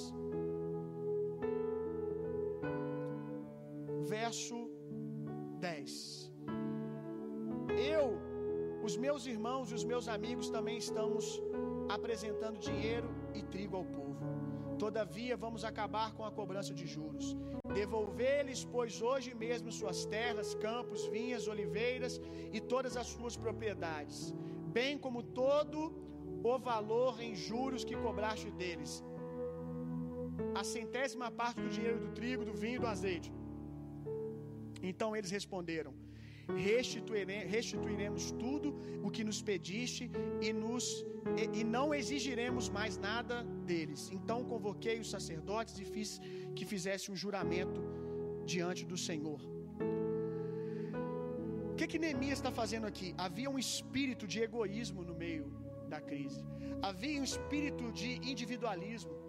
Verso 4.16 4.58
10. 5.60 6.32
Eu, 7.94 8.06
os 8.88 8.96
meus 9.04 9.22
irmãos 9.34 9.70
e 9.72 9.74
os 9.80 9.84
meus 9.92 10.06
amigos 10.16 10.48
também 10.56 10.76
estamos 10.86 11.26
apresentando 11.96 12.58
dinheiro 12.68 13.08
e 13.38 13.42
trigo 13.54 13.76
ao 13.80 13.86
povo. 13.96 14.03
Todavia, 14.78 15.36
vamos 15.36 15.64
acabar 15.64 16.12
com 16.14 16.24
a 16.24 16.30
cobrança 16.30 16.72
de 16.74 16.86
juros. 16.86 17.36
Devolver-lhes, 17.72 18.64
pois, 18.64 19.00
hoje 19.00 19.34
mesmo 19.34 19.70
suas 19.72 20.04
terras, 20.04 20.54
campos, 20.54 21.06
vinhas, 21.06 21.48
oliveiras 21.48 22.20
e 22.52 22.60
todas 22.60 22.96
as 22.96 23.06
suas 23.06 23.36
propriedades, 23.36 24.34
bem 24.78 24.98
como 24.98 25.22
todo 25.22 25.78
o 26.42 26.58
valor 26.58 27.20
em 27.20 27.34
juros 27.34 27.84
que 27.84 27.96
cobraste 27.96 28.50
deles. 28.50 29.02
A 30.54 30.64
centésima 30.64 31.30
parte 31.30 31.60
do 31.60 31.68
dinheiro 31.68 31.98
do 32.04 32.10
trigo, 32.18 32.44
do 32.44 32.52
vinho 32.52 32.76
e 32.76 32.78
do 32.84 32.86
azeite. 32.86 33.32
Então 34.82 35.16
eles 35.16 35.30
responderam: 35.30 35.94
restituiremos 37.46 38.30
tudo 38.32 38.74
o 39.02 39.10
que 39.10 39.24
nos 39.24 39.40
pediste 39.42 40.10
e, 40.40 40.52
nos, 40.52 41.04
e, 41.36 41.60
e, 41.60 41.64
não 41.64 41.94
exigiremos 41.94 42.68
mais 42.68 42.96
nada 42.96 43.42
deles. 43.66 44.10
Então 44.12 44.44
convoquei 44.44 44.98
os 45.00 45.10
sacerdotes 45.10 45.78
e 45.78 45.84
fiz 45.84 46.20
que 46.54 46.64
fizesse 46.64 47.10
um 47.10 47.16
juramento 47.16 47.82
diante 48.44 48.84
do 48.84 48.96
Senhor. 48.96 49.40
O 51.72 51.74
que, 51.76 51.86
que 51.86 51.98
Neemias 51.98 52.38
está 52.38 52.52
fazendo 52.52 52.86
aqui? 52.86 53.14
Havia 53.18 53.50
um 53.50 53.58
espírito 53.58 54.26
de 54.26 54.40
egoísmo 54.40 55.02
no 55.02 55.14
meio 55.14 55.46
da 55.88 56.00
crise, 56.00 56.44
havia 56.82 57.20
um 57.20 57.24
espírito 57.24 57.90
de 57.92 58.16
individualismo 58.30 59.23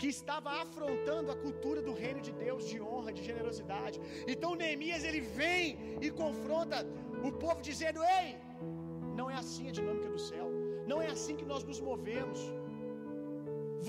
que 0.00 0.08
estava 0.16 0.50
afrontando 0.64 1.30
a 1.34 1.36
cultura 1.44 1.80
do 1.88 1.94
reino 2.02 2.20
de 2.26 2.32
Deus 2.44 2.62
de 2.72 2.78
honra, 2.88 3.12
de 3.18 3.22
generosidade. 3.30 3.98
Então 4.32 4.54
Neemias 4.62 5.04
ele 5.10 5.22
vem 5.40 5.64
e 6.06 6.10
confronta 6.22 6.78
o 7.28 7.32
povo 7.44 7.60
dizendo: 7.70 8.00
"Ei, 8.18 8.28
não 9.18 9.28
é 9.34 9.36
assim 9.42 9.66
a 9.70 9.76
dinâmica 9.78 10.10
do 10.16 10.22
céu. 10.30 10.48
Não 10.90 10.98
é 11.06 11.08
assim 11.16 11.34
que 11.40 11.46
nós 11.52 11.62
nos 11.70 11.80
movemos. 11.90 12.40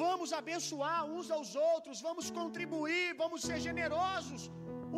Vamos 0.04 0.30
abençoar 0.41 1.00
uns 1.15 1.28
aos 1.36 1.52
outros, 1.72 2.02
vamos 2.08 2.28
contribuir, 2.39 3.08
vamos 3.24 3.41
ser 3.48 3.60
generosos 3.68 4.44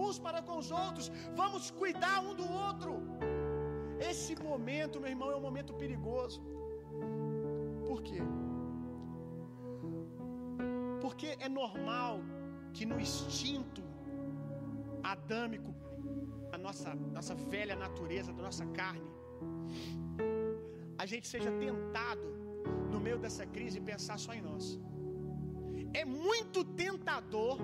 uns 0.04 0.18
para 0.26 0.42
com 0.48 0.58
os 0.64 0.70
outros, 0.84 1.06
vamos 1.42 1.72
cuidar 1.82 2.18
um 2.28 2.34
do 2.42 2.48
outro. 2.66 2.92
Esse 4.12 4.34
momento, 4.50 5.02
meu 5.04 5.12
irmão, 5.16 5.32
é 5.32 5.36
um 5.36 5.46
momento 5.50 5.74
perigoso. 5.84 6.40
Por 7.88 8.02
quê? 8.08 8.22
Porque 11.08 11.30
é 11.48 11.50
normal 11.62 12.14
que 12.76 12.86
no 12.90 12.98
instinto 13.06 13.82
adâmico, 15.12 15.72
a 16.56 16.58
nossa, 16.66 16.90
nossa 17.18 17.36
velha 17.54 17.76
natureza, 17.84 18.30
da 18.38 18.44
nossa 18.48 18.66
carne, 18.80 19.10
a 21.04 21.06
gente 21.12 21.26
seja 21.34 21.52
tentado 21.66 22.28
no 22.94 23.00
meio 23.06 23.20
dessa 23.26 23.46
crise 23.56 23.86
pensar 23.92 24.18
só 24.26 24.34
em 24.40 24.44
nós. 24.50 24.66
É 26.02 26.04
muito 26.28 26.62
tentador. 26.84 27.58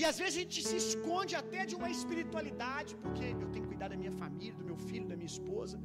E 0.00 0.04
às 0.10 0.16
vezes 0.20 0.34
a 0.36 0.40
gente 0.42 0.62
se 0.70 0.76
esconde 0.84 1.34
até 1.42 1.60
de 1.70 1.76
uma 1.80 1.90
espiritualidade, 1.96 2.94
porque 3.02 3.26
eu 3.42 3.48
tenho 3.52 3.64
que 3.64 3.72
cuidar 3.72 3.88
da 3.94 3.98
minha 4.04 4.14
família, 4.22 4.56
do 4.62 4.68
meu 4.70 4.78
filho, 4.88 5.06
da 5.12 5.16
minha 5.20 5.32
esposa, 5.36 5.78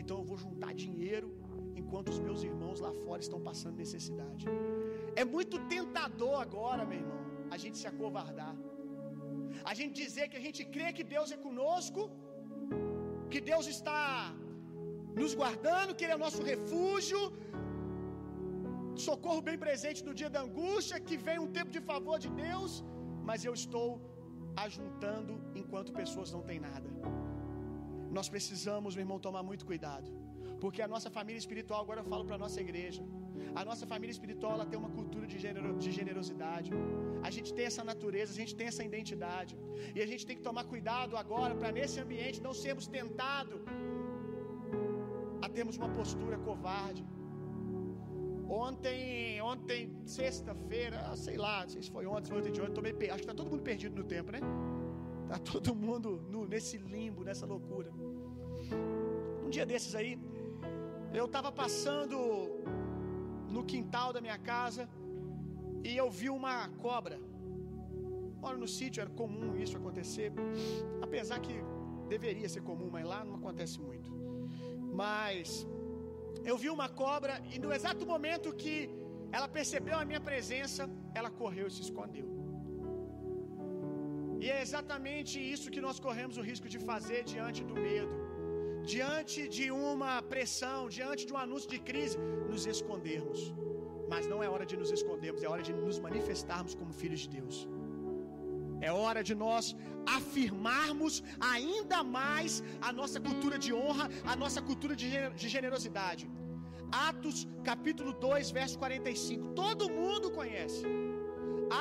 então 0.00 0.16
eu 0.20 0.26
vou 0.30 0.38
juntar 0.46 0.72
dinheiro 0.86 1.28
enquanto 1.80 2.08
os 2.14 2.20
meus 2.26 2.40
irmãos 2.50 2.78
lá 2.86 2.92
fora 3.04 3.20
estão 3.26 3.40
passando 3.48 3.82
necessidade. 3.84 4.44
É 5.22 5.24
muito 5.36 5.56
tentador 5.74 6.36
agora, 6.46 6.84
meu 6.90 6.98
irmão, 7.02 7.22
a 7.54 7.58
gente 7.62 7.76
se 7.82 7.88
acovardar. 7.92 8.54
A 9.70 9.74
gente 9.78 9.94
dizer 10.04 10.24
que 10.30 10.38
a 10.40 10.44
gente 10.46 10.62
crê 10.74 10.88
que 10.98 11.04
Deus 11.14 11.30
é 11.36 11.38
conosco, 11.46 12.02
que 13.32 13.40
Deus 13.50 13.66
está 13.76 13.98
nos 15.22 15.34
guardando, 15.40 15.94
que 15.96 16.04
Ele 16.04 16.16
é 16.16 16.24
nosso 16.26 16.42
refúgio, 16.52 17.20
socorro 19.08 19.42
bem 19.48 19.58
presente 19.64 20.00
no 20.08 20.14
dia 20.20 20.30
da 20.36 20.40
angústia, 20.48 21.04
que 21.08 21.16
vem 21.26 21.38
um 21.46 21.50
tempo 21.58 21.70
de 21.76 21.82
favor 21.90 22.16
de 22.24 22.30
Deus, 22.44 22.72
mas 23.28 23.44
eu 23.48 23.54
estou 23.62 23.88
ajuntando 24.66 25.32
enquanto 25.60 25.98
pessoas 26.02 26.30
não 26.36 26.42
têm 26.48 26.60
nada. 26.70 26.88
Nós 28.18 28.28
precisamos, 28.34 28.94
meu 28.96 29.04
irmão, 29.04 29.18
tomar 29.26 29.42
muito 29.50 29.64
cuidado, 29.70 30.08
porque 30.62 30.80
a 30.86 30.88
nossa 30.94 31.10
família 31.16 31.40
espiritual, 31.44 31.80
agora 31.82 32.00
eu 32.02 32.08
falo 32.12 32.24
para 32.28 32.36
a 32.38 32.42
nossa 32.44 32.60
igreja, 32.66 33.02
a 33.60 33.64
nossa 33.68 33.84
família 33.92 34.14
espiritual 34.16 34.52
ela 34.56 34.66
tem 34.70 34.78
uma 34.78 34.90
cultura 34.98 35.26
de, 35.32 35.38
genero, 35.44 35.70
de 35.84 35.90
generosidade. 35.98 36.70
A 37.28 37.30
gente 37.36 37.52
tem 37.56 37.66
essa 37.72 37.84
natureza, 37.92 38.30
a 38.32 38.38
gente 38.42 38.54
tem 38.60 38.66
essa 38.72 38.84
identidade. 38.90 39.52
E 39.96 40.00
a 40.04 40.08
gente 40.10 40.24
tem 40.28 40.36
que 40.38 40.42
tomar 40.42 40.64
cuidado 40.72 41.16
agora 41.16 41.54
para 41.60 41.70
nesse 41.78 41.98
ambiente 42.04 42.42
não 42.48 42.54
sermos 42.64 42.86
tentados 42.86 43.60
a 45.44 45.48
termos 45.48 45.76
uma 45.76 45.90
postura 45.98 46.36
covarde. 46.38 47.04
Ontem, 48.48 49.40
ontem, 49.42 49.92
sexta-feira, 50.06 51.14
sei 51.16 51.36
lá, 51.36 51.62
não 51.62 51.68
sei 51.68 51.82
se 51.82 51.90
foi 51.90 52.06
ontem, 52.06 52.24
se 52.24 52.30
foi 52.30 52.38
ontem 52.40 52.52
de 52.52 52.60
ontem, 52.62 52.72
tô 52.72 52.80
meio, 52.80 52.96
acho 53.12 53.22
que 53.24 53.26
tá 53.26 53.34
todo 53.34 53.50
mundo 53.50 53.62
perdido 53.62 53.94
no 54.00 54.04
tempo, 54.04 54.32
né? 54.32 54.40
Tá 55.28 55.38
todo 55.38 55.74
mundo 55.74 56.24
no, 56.30 56.46
nesse 56.46 56.78
limbo, 56.78 57.22
nessa 57.22 57.44
loucura. 57.44 57.90
Um 59.44 59.50
dia 59.50 59.66
desses 59.66 59.94
aí, 59.94 60.18
eu 61.12 61.26
tava 61.26 61.50
passando 61.50 62.18
no 63.48 63.64
quintal 63.64 64.12
da 64.12 64.20
minha 64.20 64.38
casa 64.38 64.88
e 65.82 65.96
eu 65.96 66.10
vi 66.10 66.28
uma 66.28 66.68
cobra. 66.84 67.18
Moro 68.40 68.58
no 68.58 68.68
sítio, 68.68 69.00
era 69.00 69.10
comum 69.10 69.56
isso 69.56 69.76
acontecer, 69.76 70.32
apesar 71.02 71.40
que 71.40 71.56
deveria 72.08 72.48
ser 72.48 72.62
comum, 72.62 72.88
mas 72.90 73.04
lá 73.04 73.24
não 73.24 73.36
acontece 73.36 73.80
muito. 73.80 74.10
Mas 75.02 75.66
eu 76.44 76.56
vi 76.56 76.70
uma 76.70 76.88
cobra 76.88 77.42
e 77.52 77.58
no 77.58 77.72
exato 77.72 78.06
momento 78.06 78.54
que 78.54 78.76
ela 79.30 79.48
percebeu 79.48 79.96
a 79.98 80.04
minha 80.04 80.20
presença, 80.20 80.88
ela 81.14 81.30
correu 81.30 81.66
e 81.68 81.70
se 81.70 81.82
escondeu. 81.82 82.28
E 84.40 84.48
é 84.48 84.62
exatamente 84.62 85.36
isso 85.54 85.70
que 85.70 85.80
nós 85.80 85.98
corremos 85.98 86.36
o 86.36 86.42
risco 86.42 86.68
de 86.68 86.78
fazer 86.78 87.24
diante 87.24 87.64
do 87.64 87.74
medo, 87.74 88.14
diante 88.94 89.40
de 89.56 89.66
uma 89.92 90.12
pressão, 90.32 90.78
diante 90.98 91.22
de 91.26 91.32
um 91.34 91.40
anúncio 91.46 91.68
de 91.74 91.80
crise, 91.88 92.16
nos 92.50 92.62
escondermos. 92.74 93.40
Mas 94.12 94.26
não 94.30 94.38
é 94.44 94.48
hora 94.52 94.66
de 94.70 94.76
nos 94.80 94.90
escondermos, 94.98 95.42
é 95.46 95.48
hora 95.52 95.64
de 95.68 95.74
nos 95.80 95.98
manifestarmos 96.06 96.74
como 96.78 96.92
filhos 97.02 97.22
de 97.24 97.30
Deus. 97.38 97.56
É 98.88 98.90
hora 99.02 99.22
de 99.28 99.34
nós 99.44 99.64
afirmarmos 100.18 101.14
ainda 101.54 101.98
mais 102.18 102.52
a 102.88 102.92
nossa 103.00 103.20
cultura 103.28 103.56
de 103.64 103.72
honra, 103.80 104.06
a 104.32 104.36
nossa 104.42 104.60
cultura 104.68 104.94
de 104.96 105.48
generosidade. 105.56 106.24
Atos 107.08 107.38
capítulo 107.70 108.12
2, 108.14 108.50
verso 108.60 108.78
45. 108.78 109.48
Todo 109.62 109.90
mundo 110.00 110.30
conhece. 110.40 110.84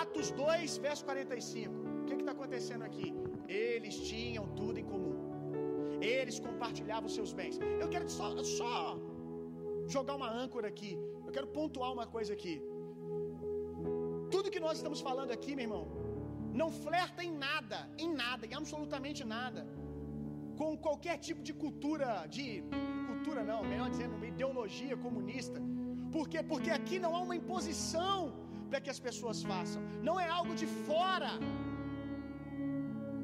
Atos 0.01 0.29
2, 0.31 0.77
verso 0.87 1.05
45. 1.05 1.73
O 2.01 2.05
que 2.07 2.15
está 2.15 2.33
acontecendo 2.37 2.83
aqui? 2.89 3.07
Eles 3.47 3.95
tinham 4.09 4.45
tudo 4.59 4.77
em 4.81 4.87
comum. 4.93 5.16
Eles 6.01 6.39
compartilhavam 6.39 7.09
seus 7.17 7.33
bens. 7.33 7.57
Eu 7.83 7.89
quero 7.93 8.09
só, 8.09 8.27
só 8.43 8.73
jogar 9.87 10.15
uma 10.15 10.29
âncora 10.43 10.67
aqui. 10.67 10.93
Eu 11.25 11.31
quero 11.31 11.47
pontuar 11.47 11.91
uma 11.97 12.07
coisa 12.15 12.33
aqui. 12.33 12.55
Tudo 14.33 14.51
que 14.51 14.59
nós 14.59 14.77
estamos 14.77 14.99
falando 15.07 15.31
aqui, 15.31 15.55
meu 15.55 15.65
irmão, 15.67 15.85
não 16.61 16.69
flerta 16.85 17.23
em 17.23 17.33
nada, 17.47 17.79
em 17.97 18.09
nada, 18.23 18.45
em 18.45 18.53
absolutamente 18.61 19.23
nada, 19.23 19.61
com 20.59 20.69
qualquer 20.85 21.17
tipo 21.27 21.41
de 21.47 21.53
cultura, 21.53 22.25
de 22.35 22.63
cultura 23.09 23.43
não, 23.51 23.59
melhor 23.63 23.89
dizendo, 23.89 24.25
ideologia 24.33 24.97
comunista. 25.05 25.59
Por 26.15 26.27
quê? 26.31 26.41
Porque 26.51 26.71
aqui 26.79 26.97
não 26.99 27.15
há 27.15 27.21
uma 27.27 27.35
imposição 27.41 28.17
para 28.69 28.81
que 28.81 28.89
as 28.89 28.99
pessoas 29.07 29.41
façam. 29.51 29.81
Não 30.07 30.19
é 30.19 30.27
algo 30.27 30.53
de 30.61 30.67
fora 30.87 31.31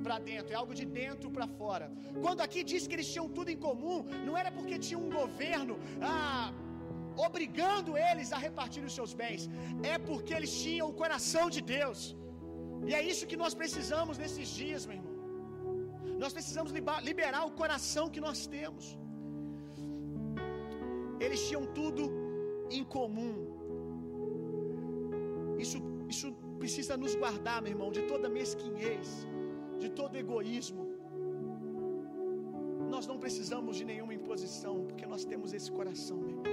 para 0.05 0.17
dentro, 0.31 0.51
é 0.53 0.57
algo 0.61 0.73
de 0.79 0.85
dentro 0.99 1.29
para 1.35 1.47
fora. 1.59 1.85
Quando 2.23 2.41
aqui 2.45 2.61
diz 2.71 2.83
que 2.87 2.95
eles 2.97 3.11
tinham 3.13 3.27
tudo 3.37 3.49
em 3.55 3.59
comum, 3.67 3.99
não 4.27 4.35
era 4.41 4.51
porque 4.57 4.77
tinha 4.87 4.99
um 5.05 5.09
governo 5.19 5.75
ah, 6.13 6.47
obrigando 7.27 7.97
eles 8.09 8.31
a 8.35 8.41
repartir 8.47 8.83
os 8.89 8.95
seus 8.99 9.13
bens, 9.23 9.49
é 9.93 9.97
porque 10.09 10.33
eles 10.39 10.53
tinham 10.63 10.87
o 10.89 10.97
coração 11.03 11.45
de 11.55 11.61
Deus. 11.75 12.01
E 12.87 12.93
é 12.99 13.01
isso 13.11 13.29
que 13.31 13.39
nós 13.43 13.53
precisamos 13.61 14.17
nesses 14.23 14.47
dias, 14.61 14.85
meu 14.89 14.97
irmão. 14.99 15.13
Nós 16.23 16.33
precisamos 16.37 16.71
liberar 17.09 17.41
o 17.49 17.53
coração 17.61 18.05
que 18.15 18.21
nós 18.27 18.39
temos. 18.55 18.85
Eles 21.25 21.41
tinham 21.47 21.65
tudo 21.79 22.03
em 22.77 22.83
comum. 22.95 23.35
Isso, 25.63 25.77
isso 26.13 26.27
precisa 26.61 26.95
nos 27.03 27.13
guardar, 27.21 27.57
meu 27.61 27.71
irmão, 27.75 27.89
de 27.97 28.03
toda 28.11 28.33
mesquinhez, 28.37 29.09
de 29.83 29.89
todo 29.99 30.19
egoísmo. 30.23 30.83
Nós 32.93 33.05
não 33.11 33.17
precisamos 33.23 33.73
de 33.79 33.85
nenhuma 33.91 34.13
imposição, 34.19 34.75
porque 34.87 35.05
nós 35.13 35.23
temos 35.31 35.49
esse 35.57 35.71
coração, 35.79 36.17
meu 36.25 36.31
irmão. 36.35 36.51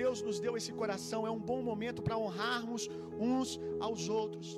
Deus 0.00 0.18
nos 0.26 0.38
deu 0.44 0.52
esse 0.60 0.72
coração, 0.80 1.20
é 1.30 1.32
um 1.38 1.42
bom 1.50 1.60
momento 1.70 2.00
para 2.06 2.16
honrarmos 2.22 2.82
uns 3.30 3.50
aos 3.86 4.08
outros. 4.20 4.48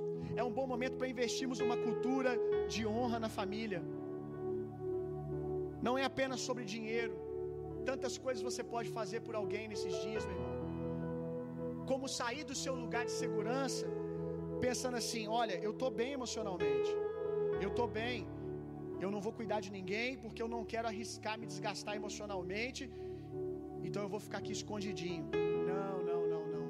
É 0.41 0.43
um 0.49 0.53
bom 0.59 0.67
momento 0.73 0.97
para 1.01 1.09
investirmos 1.15 1.59
numa 1.63 1.79
cultura 1.87 2.33
de 2.75 2.83
honra 2.95 3.19
na 3.25 3.31
família. 3.39 3.81
Não 5.87 5.95
é 6.01 6.05
apenas 6.13 6.41
sobre 6.49 6.65
dinheiro. 6.75 7.15
Tantas 7.91 8.15
coisas 8.25 8.43
você 8.49 8.63
pode 8.75 8.89
fazer 8.99 9.21
por 9.27 9.35
alguém 9.41 9.65
nesses 9.73 9.95
dias, 10.05 10.25
meu 10.29 10.37
irmão. 10.39 10.55
Como 11.91 12.09
sair 12.21 12.45
do 12.51 12.57
seu 12.65 12.75
lugar 12.85 13.05
de 13.09 13.15
segurança, 13.23 13.87
pensando 14.67 14.97
assim: 15.03 15.25
olha, 15.43 15.57
eu 15.67 15.73
estou 15.75 15.91
bem 16.01 16.13
emocionalmente, 16.19 16.91
eu 17.65 17.71
estou 17.73 17.89
bem, 18.01 18.27
eu 19.05 19.11
não 19.15 19.21
vou 19.27 19.33
cuidar 19.33 19.61
de 19.67 19.71
ninguém 19.79 20.17
porque 20.23 20.43
eu 20.43 20.49
não 20.55 20.63
quero 20.73 20.89
arriscar 20.89 21.39
me 21.39 21.47
desgastar 21.47 21.95
emocionalmente, 22.01 22.91
então 23.87 24.03
eu 24.03 24.09
vou 24.09 24.21
ficar 24.27 24.39
aqui 24.39 24.53
escondidinho. 24.53 25.25
Não, 25.71 25.97
não, 26.11 26.21
não, 26.33 26.45
não. 26.55 26.67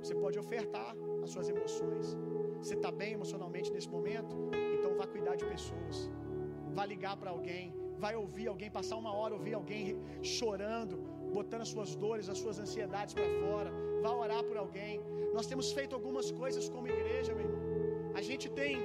Você 0.00 0.14
pode 0.14 0.38
ofertar 0.38 0.90
as 1.22 1.30
suas 1.30 1.48
emoções. 1.54 2.16
Você 2.58 2.74
está 2.74 2.90
bem 2.90 3.12
emocionalmente 3.18 3.70
nesse 3.74 3.88
momento? 3.96 4.34
Então 4.76 4.96
vá 4.96 5.06
cuidar 5.06 5.36
de 5.36 5.44
pessoas. 5.44 6.10
Vá 6.76 6.84
ligar 6.86 7.16
para 7.16 7.30
alguém. 7.36 7.74
Vai 8.04 8.14
ouvir 8.16 8.46
alguém, 8.48 8.70
passar 8.70 8.96
uma 8.96 9.12
hora 9.18 9.34
ouvir 9.34 9.54
alguém 9.54 9.98
chorando, 10.22 10.96
botando 11.32 11.62
as 11.66 11.68
suas 11.74 11.94
dores, 11.94 12.28
as 12.28 12.38
suas 12.38 12.58
ansiedades 12.64 13.14
para 13.14 13.28
fora. 13.42 13.70
Vá 14.02 14.10
orar 14.24 14.42
por 14.44 14.56
alguém. 14.56 15.00
Nós 15.32 15.46
temos 15.46 15.72
feito 15.72 15.94
algumas 15.94 16.30
coisas 16.30 16.68
como 16.68 16.88
igreja, 16.88 17.34
meu 17.34 17.46
irmão. 17.46 17.62
A 18.14 18.22
gente 18.22 18.48
tem 18.60 18.76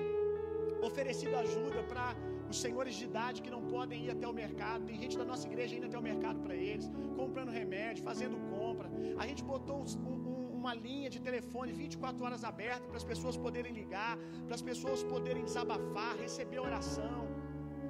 oferecido 0.82 1.36
ajuda 1.36 1.84
para 1.84 2.16
os 2.50 2.60
senhores 2.60 2.96
de 2.96 3.06
idade 3.06 3.42
que 3.42 3.52
não 3.56 3.62
podem 3.74 4.06
ir 4.06 4.12
até 4.16 4.28
o 4.28 4.34
mercado. 4.34 4.86
Tem 4.86 4.98
gente 5.04 5.18
da 5.18 5.26
nossa 5.32 5.46
igreja 5.48 5.76
indo 5.76 5.88
até 5.90 5.98
o 5.98 6.02
mercado 6.02 6.40
para 6.46 6.56
eles, 6.56 6.90
comprando 7.16 7.52
remédio, 7.62 8.04
fazendo 8.04 8.38
compra. 8.54 8.90
A 9.18 9.28
gente 9.28 9.44
botou 9.44 9.78
um, 9.84 9.88
um, 10.12 10.50
uma 10.60 10.74
linha 10.74 11.10
de 11.10 11.20
telefone 11.20 11.72
24 11.72 12.24
horas 12.26 12.44
aberta 12.44 12.86
para 12.88 12.98
as 12.98 13.04
pessoas 13.04 13.38
poderem 13.38 13.74
ligar, 13.82 14.18
para 14.46 14.56
as 14.56 14.62
pessoas 14.62 15.04
poderem 15.04 15.44
desabafar, 15.44 16.16
receber 16.18 16.60
oração. 16.60 17.28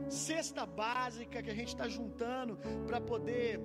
Cesta 0.09 0.65
básica 0.65 1.41
que 1.41 1.51
a 1.51 1.57
gente 1.59 1.69
está 1.69 1.87
juntando 1.87 2.57
para 2.87 2.99
poder 2.99 3.61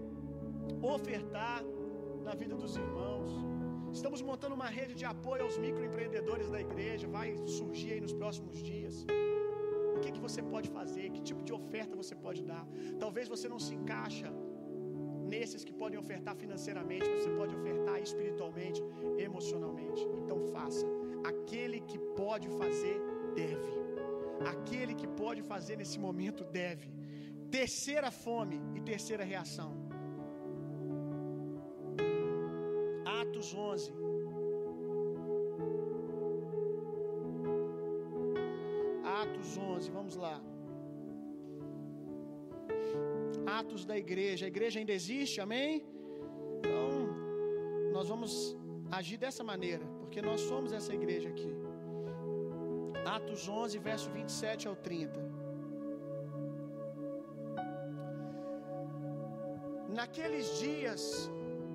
ofertar 0.83 1.63
na 2.23 2.35
vida 2.35 2.55
dos 2.55 2.77
irmãos. 2.77 3.14
Estamos 3.99 4.21
montando 4.29 4.55
uma 4.57 4.69
rede 4.77 4.95
de 5.01 5.05
apoio 5.05 5.43
aos 5.45 5.57
microempreendedores 5.57 6.49
da 6.51 6.61
igreja, 6.61 7.07
vai 7.07 7.29
surgir 7.47 7.93
aí 7.93 8.01
nos 8.01 8.13
próximos 8.13 8.61
dias. 8.61 9.07
O 9.97 10.01
que, 10.01 10.11
que 10.11 10.21
você 10.27 10.43
pode 10.43 10.69
fazer? 10.69 11.11
Que 11.11 11.21
tipo 11.23 11.43
de 11.45 11.53
oferta 11.53 11.95
você 11.95 12.15
pode 12.17 12.43
dar? 12.43 12.67
Talvez 12.99 13.29
você 13.29 13.49
não 13.49 13.61
se 13.67 13.73
encaixa 13.73 14.29
nesses 15.35 15.63
que 15.65 15.73
podem 15.73 15.99
ofertar 15.99 16.35
financeiramente, 16.35 17.09
você 17.09 17.31
pode 17.31 17.55
ofertar 17.55 18.03
espiritualmente, 18.03 18.83
emocionalmente. 19.17 20.03
Então 20.21 20.41
faça. 20.49 20.87
Aquele 21.25 21.81
que 21.81 21.99
pode 22.23 22.49
fazer, 22.49 23.01
deve. 23.37 23.73
Aquele 24.55 24.95
que 24.97 25.07
pode 25.07 25.43
fazer 25.43 25.77
nesse 25.77 26.01
momento, 26.01 26.43
deve. 26.43 26.93
Terceira 27.49 28.11
fome 28.11 28.61
e 28.75 28.81
terceira 28.81 29.23
reação. 29.23 29.84
Atos 33.45 33.55
11. 33.55 33.93
Atos 39.23 39.59
11, 39.59 39.91
vamos 39.97 40.17
lá. 40.25 40.37
Atos 43.59 43.85
da 43.91 43.97
igreja. 44.05 44.47
A 44.47 44.51
igreja 44.55 44.79
ainda 44.81 44.95
existe, 45.01 45.43
amém? 45.47 45.85
Então, 46.59 46.89
nós 47.93 48.09
vamos 48.09 48.33
agir 48.99 49.19
dessa 49.19 49.45
maneira, 49.53 49.85
porque 50.01 50.23
nós 50.23 50.41
somos 50.51 50.73
essa 50.73 50.95
igreja 51.01 51.29
aqui. 51.29 51.53
Atos 53.17 53.47
11, 53.47 53.79
verso 53.91 54.11
27 54.19 54.69
ao 54.69 54.77
30. 54.89 55.21
Naqueles 60.01 60.47
dias 60.59 61.05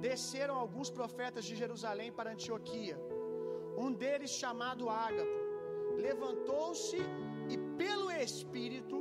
desceram 0.08 0.56
alguns 0.64 0.90
profetas 1.00 1.44
de 1.50 1.56
Jerusalém 1.62 2.12
para 2.18 2.34
Antioquia. 2.36 2.98
Um 3.84 3.92
deles, 4.02 4.32
chamado 4.44 4.90
Ágapo, 4.90 5.40
levantou-se 6.08 7.00
e, 7.54 7.58
pelo 7.82 8.10
Espírito, 8.12 8.98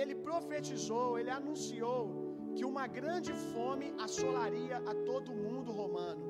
ele 0.00 0.14
profetizou, 0.14 1.18
ele 1.18 1.30
anunciou 1.30 2.00
que 2.56 2.64
uma 2.64 2.86
grande 2.86 3.32
fome 3.52 3.94
assolaria 4.06 4.78
a 4.90 4.94
todo 5.08 5.32
o 5.32 5.40
mundo 5.46 5.70
romano, 5.72 6.24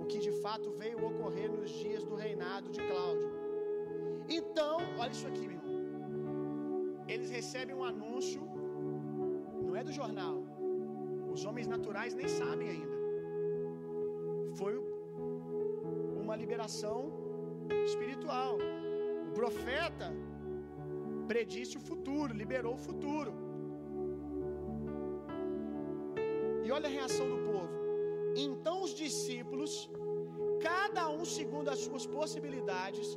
o 0.00 0.06
que 0.10 0.18
de 0.18 0.32
fato 0.42 0.70
veio 0.82 1.04
ocorrer 1.10 1.50
nos 1.50 1.70
dias 1.70 2.04
do 2.04 2.14
reinado 2.14 2.68
de 2.70 2.80
Cláudio. 2.90 3.30
Então, 4.28 4.76
olha 4.98 5.10
isso 5.10 5.26
aqui, 5.26 5.46
meu 5.48 5.58
irmão. 5.58 5.78
Eles 7.08 7.30
recebem 7.30 7.74
um 7.74 7.84
anúncio, 7.92 8.42
não 9.66 9.74
é 9.74 9.82
do 9.82 9.92
jornal. 9.92 10.47
Os 11.38 11.44
homens 11.48 11.68
naturais 11.72 12.12
nem 12.20 12.28
sabem 12.36 12.68
ainda. 12.74 12.96
Foi 14.60 14.72
uma 16.22 16.34
liberação 16.40 16.96
espiritual. 17.88 18.54
O 19.28 19.32
profeta 19.40 20.08
predisse 21.28 21.76
o 21.80 21.84
futuro, 21.90 22.40
liberou 22.42 22.74
o 22.74 22.82
futuro. 22.86 23.32
E 26.64 26.72
olha 26.76 26.88
a 26.90 26.94
reação 26.98 27.28
do 27.34 27.38
povo. 27.50 27.74
Então 28.46 28.74
os 28.86 28.92
discípulos, 29.04 29.72
cada 30.68 31.04
um 31.18 31.24
segundo 31.38 31.68
as 31.74 31.78
suas 31.86 32.04
possibilidades, 32.18 33.16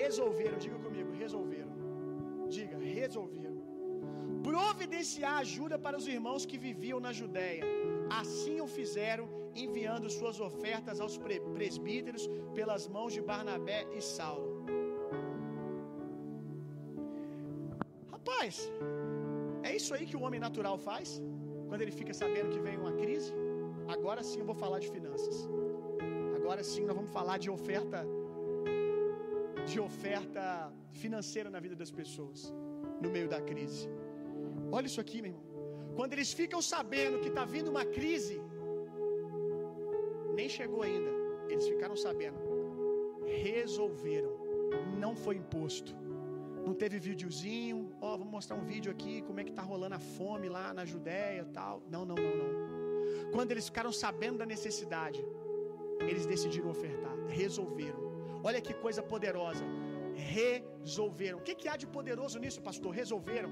resolveram, 0.00 0.58
diga 0.66 0.78
comigo, 0.86 1.10
resolveram. 1.24 1.74
Diga, 2.56 2.78
resolveram. 2.78 3.55
Providenciar 4.48 5.36
ajuda 5.44 5.76
para 5.84 5.96
os 6.00 6.06
irmãos 6.16 6.42
que 6.50 6.58
viviam 6.66 6.98
na 7.06 7.12
Judéia. 7.20 7.64
Assim 8.20 8.56
o 8.64 8.68
fizeram, 8.76 9.24
enviando 9.62 10.08
suas 10.18 10.38
ofertas 10.48 11.00
aos 11.04 11.16
presbíteros 11.56 12.24
pelas 12.58 12.82
mãos 12.96 13.12
de 13.16 13.22
Barnabé 13.30 13.80
e 13.98 14.00
Saulo. 14.00 14.50
Rapaz, 18.12 18.54
é 19.68 19.72
isso 19.78 19.92
aí 19.96 20.06
que 20.10 20.16
o 20.18 20.22
homem 20.26 20.40
natural 20.46 20.78
faz, 20.88 21.08
quando 21.68 21.82
ele 21.82 21.96
fica 22.00 22.14
sabendo 22.22 22.52
que 22.54 22.62
vem 22.66 22.78
uma 22.84 22.94
crise. 23.02 23.32
Agora 23.96 24.22
sim 24.30 24.40
eu 24.42 24.48
vou 24.52 24.58
falar 24.64 24.78
de 24.78 24.90
finanças. 24.96 25.36
Agora 26.38 26.62
sim 26.72 26.84
nós 26.88 26.96
vamos 27.00 27.12
falar 27.18 27.38
de 27.44 27.50
oferta 27.58 28.00
de 29.70 29.80
oferta 29.90 30.72
financeira 31.02 31.50
na 31.50 31.58
vida 31.58 31.74
das 31.74 31.90
pessoas 31.90 32.40
no 33.02 33.10
meio 33.10 33.28
da 33.28 33.40
crise. 33.40 33.88
Olha 34.72 34.86
isso 34.86 35.00
aqui, 35.00 35.20
meu 35.22 35.32
irmão. 35.32 35.44
Quando 35.96 36.12
eles 36.12 36.32
ficam 36.32 36.60
sabendo 36.60 37.20
que 37.20 37.28
está 37.28 37.44
vindo 37.44 37.68
uma 37.68 37.84
crise, 37.84 38.40
nem 40.34 40.48
chegou 40.48 40.82
ainda, 40.82 41.10
eles 41.48 41.66
ficaram 41.66 41.96
sabendo, 41.96 42.38
resolveram, 43.24 44.32
não 44.98 45.14
foi 45.16 45.36
imposto. 45.36 45.94
Não 46.66 46.74
teve 46.74 46.98
videozinho, 46.98 47.92
ó, 48.00 48.14
oh, 48.14 48.18
vamos 48.18 48.32
mostrar 48.32 48.56
um 48.56 48.64
vídeo 48.64 48.90
aqui, 48.90 49.22
como 49.22 49.38
é 49.40 49.44
que 49.44 49.52
tá 49.52 49.62
rolando 49.62 49.94
a 49.94 50.00
fome 50.00 50.48
lá 50.48 50.74
na 50.74 50.84
Judéia 50.84 51.44
tal. 51.58 51.80
Não, 51.88 52.04
não, 52.04 52.16
não, 52.16 52.36
não. 52.40 53.30
Quando 53.30 53.52
eles 53.52 53.66
ficaram 53.66 53.92
sabendo 53.92 54.38
da 54.38 54.46
necessidade, 54.54 55.24
eles 56.00 56.26
decidiram 56.26 56.68
ofertar, 56.68 57.16
resolveram. 57.28 58.00
Olha 58.42 58.60
que 58.60 58.74
coisa 58.74 59.02
poderosa. 59.02 59.64
Resolveram. 60.14 61.38
O 61.38 61.42
que, 61.42 61.54
que 61.54 61.68
há 61.68 61.76
de 61.76 61.86
poderoso 61.86 62.38
nisso, 62.38 62.60
pastor? 62.60 62.92
Resolveram. 62.92 63.50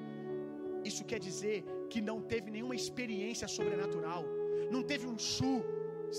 Isso 0.91 1.05
quer 1.11 1.20
dizer 1.28 1.57
que 1.93 2.01
não 2.11 2.18
teve 2.32 2.51
nenhuma 2.57 2.76
experiência 2.82 3.49
sobrenatural, 3.57 4.24
não 4.74 4.82
teve 4.91 5.07
um 5.12 5.18
chu, 5.18 5.55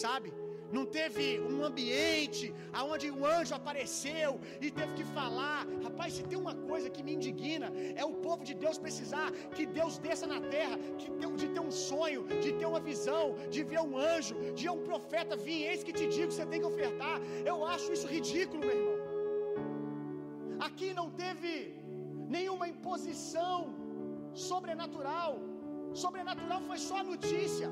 sabe? 0.03 0.29
Não 0.75 0.83
teve 0.97 1.25
um 1.53 1.63
ambiente 1.69 2.45
aonde 2.79 3.07
o 3.17 3.25
anjo 3.25 3.53
apareceu 3.57 4.31
e 4.65 4.69
teve 4.77 4.93
que 4.97 5.05
falar. 5.17 5.59
Rapaz, 5.85 6.13
se 6.15 6.23
tem 6.29 6.39
uma 6.43 6.55
coisa 6.69 6.89
que 6.93 7.03
me 7.07 7.13
indigna, 7.17 7.69
é 7.95 8.03
o 8.03 8.15
povo 8.25 8.43
de 8.49 8.55
Deus 8.63 8.77
precisar 8.85 9.27
que 9.55 9.65
Deus 9.77 9.97
desça 10.05 10.27
na 10.33 10.39
terra, 10.55 10.77
que 10.99 11.09
de 11.41 11.47
ter 11.53 11.63
um 11.69 11.71
sonho, 11.71 12.21
de 12.43 12.51
ter 12.59 12.67
uma 12.73 12.81
visão, 12.89 13.23
de 13.55 13.61
ver 13.71 13.81
um 13.87 13.95
anjo, 14.15 14.35
de 14.59 14.67
um 14.73 14.81
profeta 14.89 15.35
vir, 15.45 15.61
eis 15.69 15.83
que 15.83 15.93
te 15.99 16.07
digo, 16.15 16.31
você 16.31 16.45
tem 16.51 16.61
que 16.61 16.71
ofertar. 16.73 17.17
Eu 17.51 17.57
acho 17.73 17.93
isso 17.95 18.07
ridículo, 18.07 18.61
meu 18.67 18.75
irmão. 18.79 18.99
Aqui 20.67 20.93
não 20.99 21.07
teve 21.23 21.51
nenhuma 22.35 22.67
imposição 22.73 23.55
sobrenatural. 24.35 25.39
Sobrenatural 25.93 26.61
foi 26.69 26.77
só 26.77 26.97
a 26.97 27.03
notícia. 27.03 27.69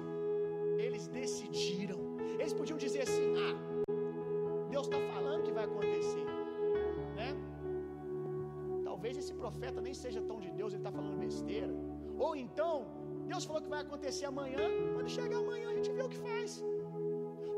Eles 0.77 1.07
decidiram. 1.07 1.99
Eles 2.39 2.53
podiam 2.53 2.77
dizer 2.77 3.01
assim: 3.07 3.27
ah, 3.45 3.55
Deus 4.69 4.87
está 4.87 4.99
falando 5.13 5.43
que 5.43 5.51
vai 5.51 5.65
acontecer, 5.65 6.25
né? 7.19 7.29
Talvez 8.83 9.17
esse 9.17 9.33
profeta 9.33 9.81
nem 9.81 9.93
seja 9.93 10.21
tão 10.21 10.39
de 10.45 10.51
Deus, 10.51 10.73
ele 10.73 10.81
está 10.81 10.91
falando 10.91 11.17
besteira. 11.17 11.73
Ou 12.17 12.35
então, 12.35 12.73
Deus 13.31 13.43
falou 13.45 13.61
que 13.61 13.69
vai 13.75 13.81
acontecer 13.81 14.25
amanhã, 14.25 14.63
quando 14.93 15.09
chegar 15.09 15.39
amanhã 15.45 15.69
a 15.69 15.75
gente 15.77 15.91
vê 15.91 16.03
o 16.03 16.09
que 16.13 16.21
faz. 16.29 16.63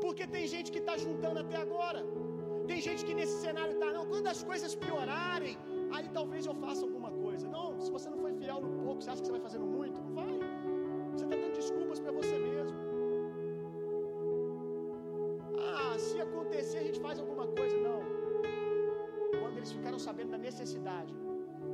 Porque 0.00 0.26
tem 0.26 0.46
gente 0.54 0.70
que 0.74 0.80
está 0.84 0.96
juntando 0.96 1.38
até 1.44 1.56
agora. 1.66 2.02
Tem 2.70 2.80
gente 2.86 3.04
que 3.06 3.14
nesse 3.14 3.36
cenário 3.44 3.74
está, 3.74 3.92
não, 3.96 4.04
quando 4.12 4.26
as 4.34 4.42
coisas 4.50 4.74
piorarem, 4.74 5.56
aí 5.94 6.08
talvez 6.18 6.44
eu 6.46 6.54
faça 6.54 6.82
alguma 6.88 7.10
coisa. 7.10 7.25
Não, 7.44 7.80
se 7.80 7.90
você 7.90 8.08
não 8.08 8.18
foi 8.18 8.32
fiel 8.32 8.60
no 8.60 8.82
pouco, 8.84 9.02
você 9.02 9.10
acha 9.10 9.20
que 9.20 9.26
você 9.26 9.32
vai 9.32 9.40
fazendo 9.40 9.66
muito? 9.66 10.00
Não 10.00 10.14
vai. 10.14 10.38
Você 11.12 11.24
está 11.24 11.36
dando 11.36 11.54
desculpas 11.54 12.00
para 12.00 12.12
você 12.12 12.38
mesmo. 12.38 12.78
Ah, 15.58 15.98
se 15.98 16.20
acontecer 16.20 16.78
a 16.78 16.84
gente 16.84 17.00
faz 17.00 17.18
alguma 17.18 17.46
coisa. 17.46 17.76
Não. 17.76 18.00
Quando 19.40 19.56
eles 19.58 19.72
ficaram 19.72 19.98
sabendo 19.98 20.30
da 20.30 20.38
necessidade, 20.38 21.14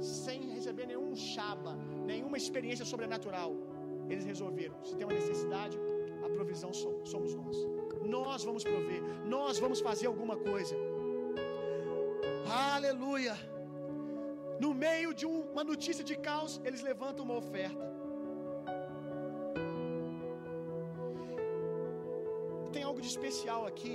sem 0.00 0.50
receber 0.50 0.86
nenhum 0.86 1.14
chaba, 1.14 1.76
nenhuma 2.06 2.36
experiência 2.36 2.84
sobrenatural, 2.84 3.54
eles 4.08 4.24
resolveram: 4.24 4.76
se 4.84 4.96
tem 4.96 5.06
uma 5.06 5.14
necessidade, 5.14 5.78
a 6.24 6.28
provisão 6.28 6.72
somos 6.72 7.34
nós. 7.34 7.56
Nós 8.04 8.44
vamos 8.44 8.64
prover, 8.64 9.02
nós 9.24 9.58
vamos 9.58 9.80
fazer 9.80 10.06
alguma 10.06 10.36
coisa. 10.36 10.74
Aleluia. 12.74 13.34
No 14.62 14.70
meio 14.82 15.10
de 15.20 15.26
uma 15.26 15.62
notícia 15.70 16.04
de 16.08 16.14
caos, 16.26 16.52
eles 16.66 16.82
levantam 16.88 17.24
uma 17.26 17.36
oferta. 17.42 17.86
Tem 22.74 22.82
algo 22.88 23.00
de 23.04 23.08
especial 23.14 23.62
aqui 23.70 23.94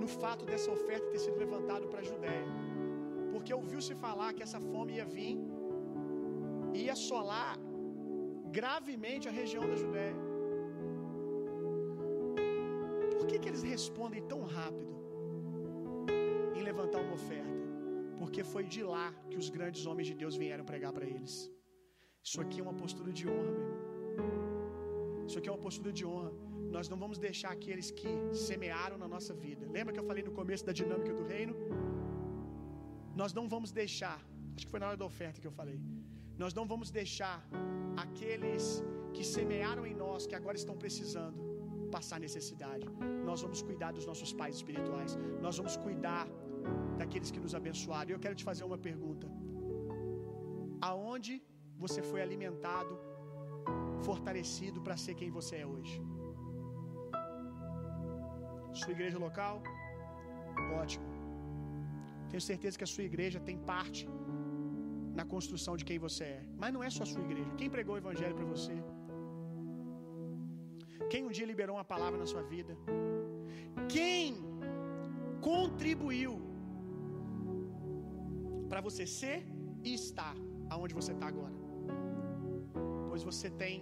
no 0.00 0.08
fato 0.22 0.42
dessa 0.50 0.70
oferta 0.76 1.12
ter 1.12 1.20
sido 1.26 1.38
levantada 1.44 1.86
para 1.90 2.00
a 2.00 2.08
Judéia. 2.10 2.48
Porque 3.32 3.52
ouviu-se 3.60 3.94
falar 4.06 4.30
que 4.36 4.44
essa 4.46 4.60
fome 4.70 4.94
ia 4.96 5.06
vir 5.16 5.36
e 6.74 6.80
ia 6.86 6.94
assolar 6.98 7.54
gravemente 8.58 9.28
a 9.28 9.36
região 9.40 9.64
da 9.70 9.76
Judéia. 9.84 10.18
Por 13.14 13.26
que, 13.28 13.38
que 13.38 13.48
eles 13.52 13.64
respondem 13.76 14.22
tão 14.34 14.42
rápido 14.58 14.94
em 16.56 16.62
levantar 16.70 17.00
uma 17.06 17.14
oferta? 17.22 17.59
Porque 18.20 18.42
foi 18.52 18.64
de 18.74 18.82
lá 18.94 19.06
que 19.30 19.38
os 19.42 19.48
grandes 19.56 19.82
homens 19.88 20.08
de 20.10 20.14
Deus 20.22 20.34
vieram 20.42 20.64
pregar 20.70 20.92
para 20.96 21.06
eles. 21.14 21.34
Isso 22.28 22.38
aqui 22.44 22.56
é 22.60 22.64
uma 22.68 22.76
postura 22.82 23.10
de 23.18 23.24
honra, 23.32 23.50
meu 23.56 23.64
irmão. 23.66 23.90
Isso 25.28 25.38
aqui 25.38 25.48
é 25.50 25.52
uma 25.52 25.62
postura 25.66 25.92
de 25.98 26.04
honra. 26.10 26.32
Nós 26.76 26.88
não 26.92 26.98
vamos 27.02 27.18
deixar 27.26 27.50
aqueles 27.58 27.88
que 28.00 28.10
semearam 28.48 28.96
na 29.02 29.08
nossa 29.14 29.32
vida. 29.44 29.64
Lembra 29.76 29.92
que 29.94 30.00
eu 30.02 30.06
falei 30.10 30.22
no 30.28 30.34
começo 30.40 30.64
da 30.68 30.74
dinâmica 30.80 31.12
do 31.18 31.24
reino? 31.32 31.54
Nós 33.20 33.32
não 33.38 33.46
vamos 33.54 33.70
deixar, 33.82 34.18
acho 34.54 34.66
que 34.66 34.72
foi 34.74 34.80
na 34.82 34.88
hora 34.88 34.98
da 35.02 35.06
oferta 35.12 35.40
que 35.42 35.48
eu 35.50 35.56
falei. 35.60 35.78
Nós 36.42 36.52
não 36.58 36.66
vamos 36.72 36.90
deixar 37.00 37.38
aqueles 38.04 38.64
que 39.14 39.24
semearam 39.36 39.84
em 39.90 39.94
nós, 40.04 40.26
que 40.26 40.36
agora 40.40 40.56
estão 40.62 40.76
precisando, 40.84 41.38
passar 41.96 42.18
necessidade. 42.28 42.86
Nós 43.30 43.40
vamos 43.44 43.62
cuidar 43.68 43.92
dos 43.98 44.06
nossos 44.10 44.32
pais 44.40 44.56
espirituais. 44.60 45.18
Nós 45.46 45.56
vamos 45.60 45.76
cuidar 45.86 46.26
daqueles 47.00 47.30
que 47.34 47.42
nos 47.44 47.54
abençoaram. 47.60 48.10
E 48.10 48.14
eu 48.16 48.22
quero 48.24 48.36
te 48.40 48.44
fazer 48.50 48.64
uma 48.70 48.80
pergunta: 48.88 49.26
aonde 50.90 51.34
você 51.84 52.00
foi 52.10 52.20
alimentado, 52.26 52.94
fortalecido 54.08 54.80
para 54.86 54.96
ser 55.04 55.14
quem 55.20 55.30
você 55.38 55.56
é 55.64 55.66
hoje? 55.74 55.96
Sua 58.80 58.92
igreja 58.96 59.18
local? 59.26 59.56
Ótimo. 60.82 61.06
Tenho 62.30 62.42
certeza 62.50 62.78
que 62.78 62.86
a 62.88 62.92
sua 62.94 63.04
igreja 63.10 63.38
tem 63.48 63.56
parte 63.72 64.02
na 65.18 65.24
construção 65.34 65.74
de 65.80 65.84
quem 65.88 65.98
você 66.06 66.24
é. 66.36 66.42
Mas 66.62 66.72
não 66.74 66.82
é 66.88 66.90
só 66.96 67.02
a 67.06 67.10
sua 67.12 67.24
igreja. 67.28 67.50
Quem 67.60 67.70
pregou 67.76 67.94
o 67.96 68.02
evangelho 68.04 68.34
para 68.38 68.48
você? 68.54 68.76
Quem 71.12 71.24
um 71.26 71.32
dia 71.36 71.46
liberou 71.52 71.74
uma 71.76 71.88
palavra 71.94 72.18
na 72.22 72.28
sua 72.32 72.42
vida? 72.54 72.72
Quem 73.88 74.36
contribuiu 75.40 76.32
para 78.70 78.80
você 78.80 79.04
ser 79.20 79.38
e 79.82 79.92
estar 80.00 80.36
aonde 80.72 80.94
você 80.98 81.12
está 81.16 81.26
agora? 81.26 81.56
Pois 83.08 83.22
você 83.28 83.48
tem 83.62 83.76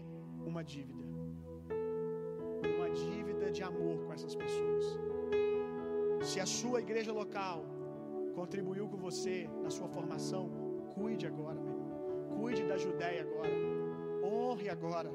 uma 0.50 0.62
dívida. 0.64 1.04
Uma 2.76 2.88
dívida 2.90 3.46
de 3.56 3.62
amor 3.62 3.96
com 4.04 4.12
essas 4.16 4.34
pessoas. 4.42 4.84
Se 6.30 6.40
a 6.40 6.46
sua 6.46 6.80
igreja 6.80 7.12
local 7.12 7.58
contribuiu 8.34 8.88
com 8.88 8.96
você 9.08 9.36
na 9.62 9.70
sua 9.76 9.88
formação, 9.96 10.44
cuide 10.94 11.26
agora, 11.26 11.58
meu 11.60 11.74
irmão. 11.74 12.38
Cuide 12.38 12.64
da 12.72 12.78
Judéia 12.78 13.22
agora. 13.26 13.56
Honre 14.24 14.68
agora. 14.70 15.10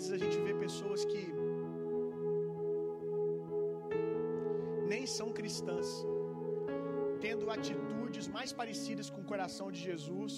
Vezes 0.00 0.12
a 0.16 0.20
gente 0.22 0.36
vê 0.46 0.52
pessoas 0.66 1.00
que 1.10 1.22
nem 4.92 5.02
são 5.16 5.28
cristãs, 5.38 5.88
tendo 7.24 7.50
atitudes 7.56 8.26
mais 8.36 8.50
parecidas 8.60 9.08
com 9.12 9.20
o 9.24 9.28
coração 9.32 9.66
de 9.74 9.80
Jesus, 9.88 10.34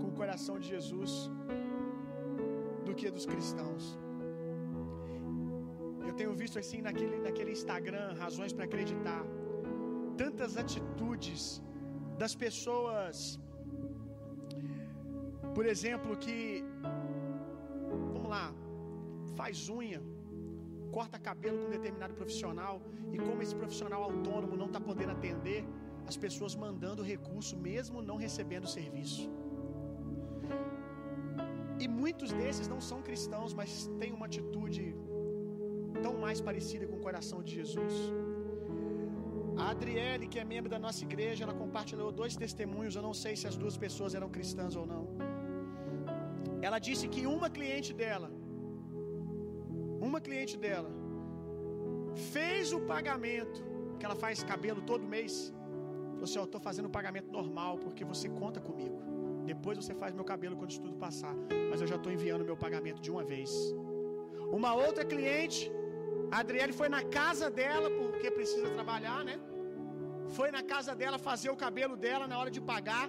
com 0.00 0.08
o 0.12 0.14
coração 0.20 0.56
de 0.62 0.68
Jesus, 0.74 1.12
do 2.86 2.94
que 2.98 3.10
dos 3.16 3.26
cristãos. 3.32 3.84
Eu 6.08 6.14
tenho 6.20 6.34
visto 6.42 6.58
assim 6.62 6.82
naquele, 6.88 7.16
naquele 7.26 7.52
Instagram, 7.58 8.06
razões 8.24 8.52
para 8.56 8.66
acreditar, 8.70 9.22
tantas 10.22 10.52
atitudes 10.64 11.42
das 12.22 12.34
pessoas, 12.44 13.16
por 15.56 15.66
exemplo, 15.74 16.14
que, 16.24 16.38
faz 19.46 19.58
unha, 19.80 19.98
corta 20.96 21.16
cabelo 21.26 21.56
com 21.58 21.66
um 21.66 21.74
determinado 21.78 22.14
profissional, 22.20 22.76
e 23.14 23.18
como 23.26 23.40
esse 23.44 23.54
profissional 23.60 24.00
autônomo 24.08 24.54
não 24.62 24.68
está 24.70 24.80
podendo 24.88 25.12
atender, 25.16 25.60
as 26.10 26.16
pessoas 26.24 26.54
mandando 26.62 27.08
recurso, 27.14 27.54
mesmo 27.68 28.02
não 28.08 28.16
recebendo 28.24 28.66
serviço. 28.78 29.24
E 31.84 31.86
muitos 32.00 32.30
desses 32.40 32.66
não 32.72 32.80
são 32.88 32.98
cristãos, 33.08 33.52
mas 33.60 33.70
têm 34.00 34.12
uma 34.18 34.26
atitude 34.30 34.84
tão 36.04 36.14
mais 36.24 36.40
parecida 36.48 36.84
com 36.88 36.96
o 36.96 37.04
coração 37.08 37.38
de 37.46 37.52
Jesus. 37.58 37.94
A 39.64 39.68
Adriele, 39.74 40.26
que 40.32 40.40
é 40.42 40.46
membro 40.54 40.72
da 40.74 40.80
nossa 40.86 41.02
igreja, 41.08 41.44
ela 41.44 41.56
compartilhou 41.62 42.10
dois 42.22 42.34
testemunhos. 42.44 42.96
Eu 42.98 43.04
não 43.08 43.14
sei 43.24 43.34
se 43.42 43.46
as 43.52 43.58
duas 43.62 43.76
pessoas 43.84 44.14
eram 44.18 44.28
cristãs 44.38 44.74
ou 44.80 44.86
não. 44.94 45.04
Ela 46.66 46.80
disse 46.88 47.06
que 47.14 47.22
uma 47.36 47.48
cliente 47.58 47.92
dela, 48.02 48.28
uma 50.08 50.20
cliente 50.26 50.56
dela, 50.64 50.90
fez 52.32 52.72
o 52.78 52.80
pagamento, 52.92 53.60
que 53.98 54.04
ela 54.06 54.18
faz 54.24 54.42
cabelo 54.52 54.80
todo 54.90 55.12
mês. 55.16 55.34
Falou 56.12 56.24
assim: 56.28 56.38
Eu 56.42 56.48
estou 56.50 56.60
fazendo 56.68 56.86
o 56.90 56.94
pagamento 56.98 57.30
normal, 57.38 57.72
porque 57.84 58.04
você 58.12 58.28
conta 58.40 58.60
comigo. 58.68 58.98
Depois 59.52 59.74
você 59.80 59.94
faz 60.02 60.12
meu 60.18 60.26
cabelo 60.32 60.56
quando 60.58 60.70
isso 60.74 60.84
tudo 60.86 60.96
passar. 61.06 61.34
Mas 61.70 61.80
eu 61.80 61.88
já 61.92 61.96
estou 62.00 62.12
enviando 62.16 62.48
meu 62.50 62.58
pagamento 62.66 63.00
de 63.06 63.10
uma 63.14 63.24
vez. 63.32 63.50
Uma 64.58 64.72
outra 64.86 65.04
cliente, 65.12 65.60
a 66.34 66.38
Adriele 66.44 66.72
foi 66.80 66.88
na 66.96 67.02
casa 67.18 67.46
dela, 67.60 67.88
porque 67.98 68.30
precisa 68.38 68.68
trabalhar, 68.78 69.20
né? 69.28 69.36
Foi 70.36 70.48
na 70.56 70.62
casa 70.72 70.94
dela 71.00 71.18
fazer 71.28 71.50
o 71.50 71.56
cabelo 71.64 71.96
dela 71.96 72.26
na 72.32 72.38
hora 72.40 72.50
de 72.56 72.60
pagar. 72.72 73.08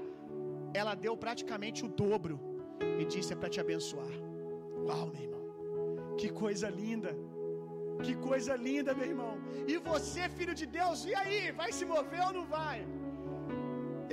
Ela 0.73 0.93
deu 1.05 1.15
praticamente 1.25 1.79
o 1.85 1.89
dobro 2.03 2.35
e 3.01 3.05
disse: 3.13 3.33
É 3.33 3.35
para 3.35 3.49
te 3.55 3.59
abençoar. 3.65 4.13
Uau, 4.87 5.07
meu 5.13 5.23
irmão. 5.23 5.36
Que 6.21 6.29
coisa 6.43 6.67
linda. 6.81 7.11
Que 8.05 8.13
coisa 8.27 8.53
linda, 8.67 8.93
meu 8.99 9.07
irmão. 9.13 9.33
E 9.71 9.77
você, 9.89 10.23
filho 10.37 10.55
de 10.61 10.65
Deus, 10.79 11.05
e 11.09 11.13
aí? 11.21 11.51
Vai 11.61 11.71
se 11.77 11.85
mover 11.93 12.21
ou 12.27 12.33
não 12.37 12.45
vai? 12.57 12.77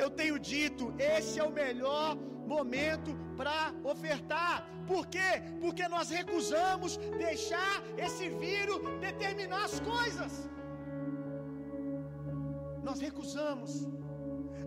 Eu 0.02 0.08
tenho 0.20 0.36
dito, 0.52 0.84
esse 1.16 1.34
é 1.42 1.44
o 1.50 1.56
melhor 1.62 2.16
momento 2.54 3.10
para 3.40 3.58
ofertar. 3.92 4.54
Por 4.90 5.02
quê? 5.14 5.30
Porque 5.62 5.84
nós 5.94 6.08
recusamos 6.18 6.96
deixar 7.26 7.74
esse 8.06 8.28
vírus 8.44 8.80
determinar 9.06 9.64
as 9.70 9.78
coisas. 9.92 10.32
Nós 12.88 13.00
recusamos. 13.08 13.72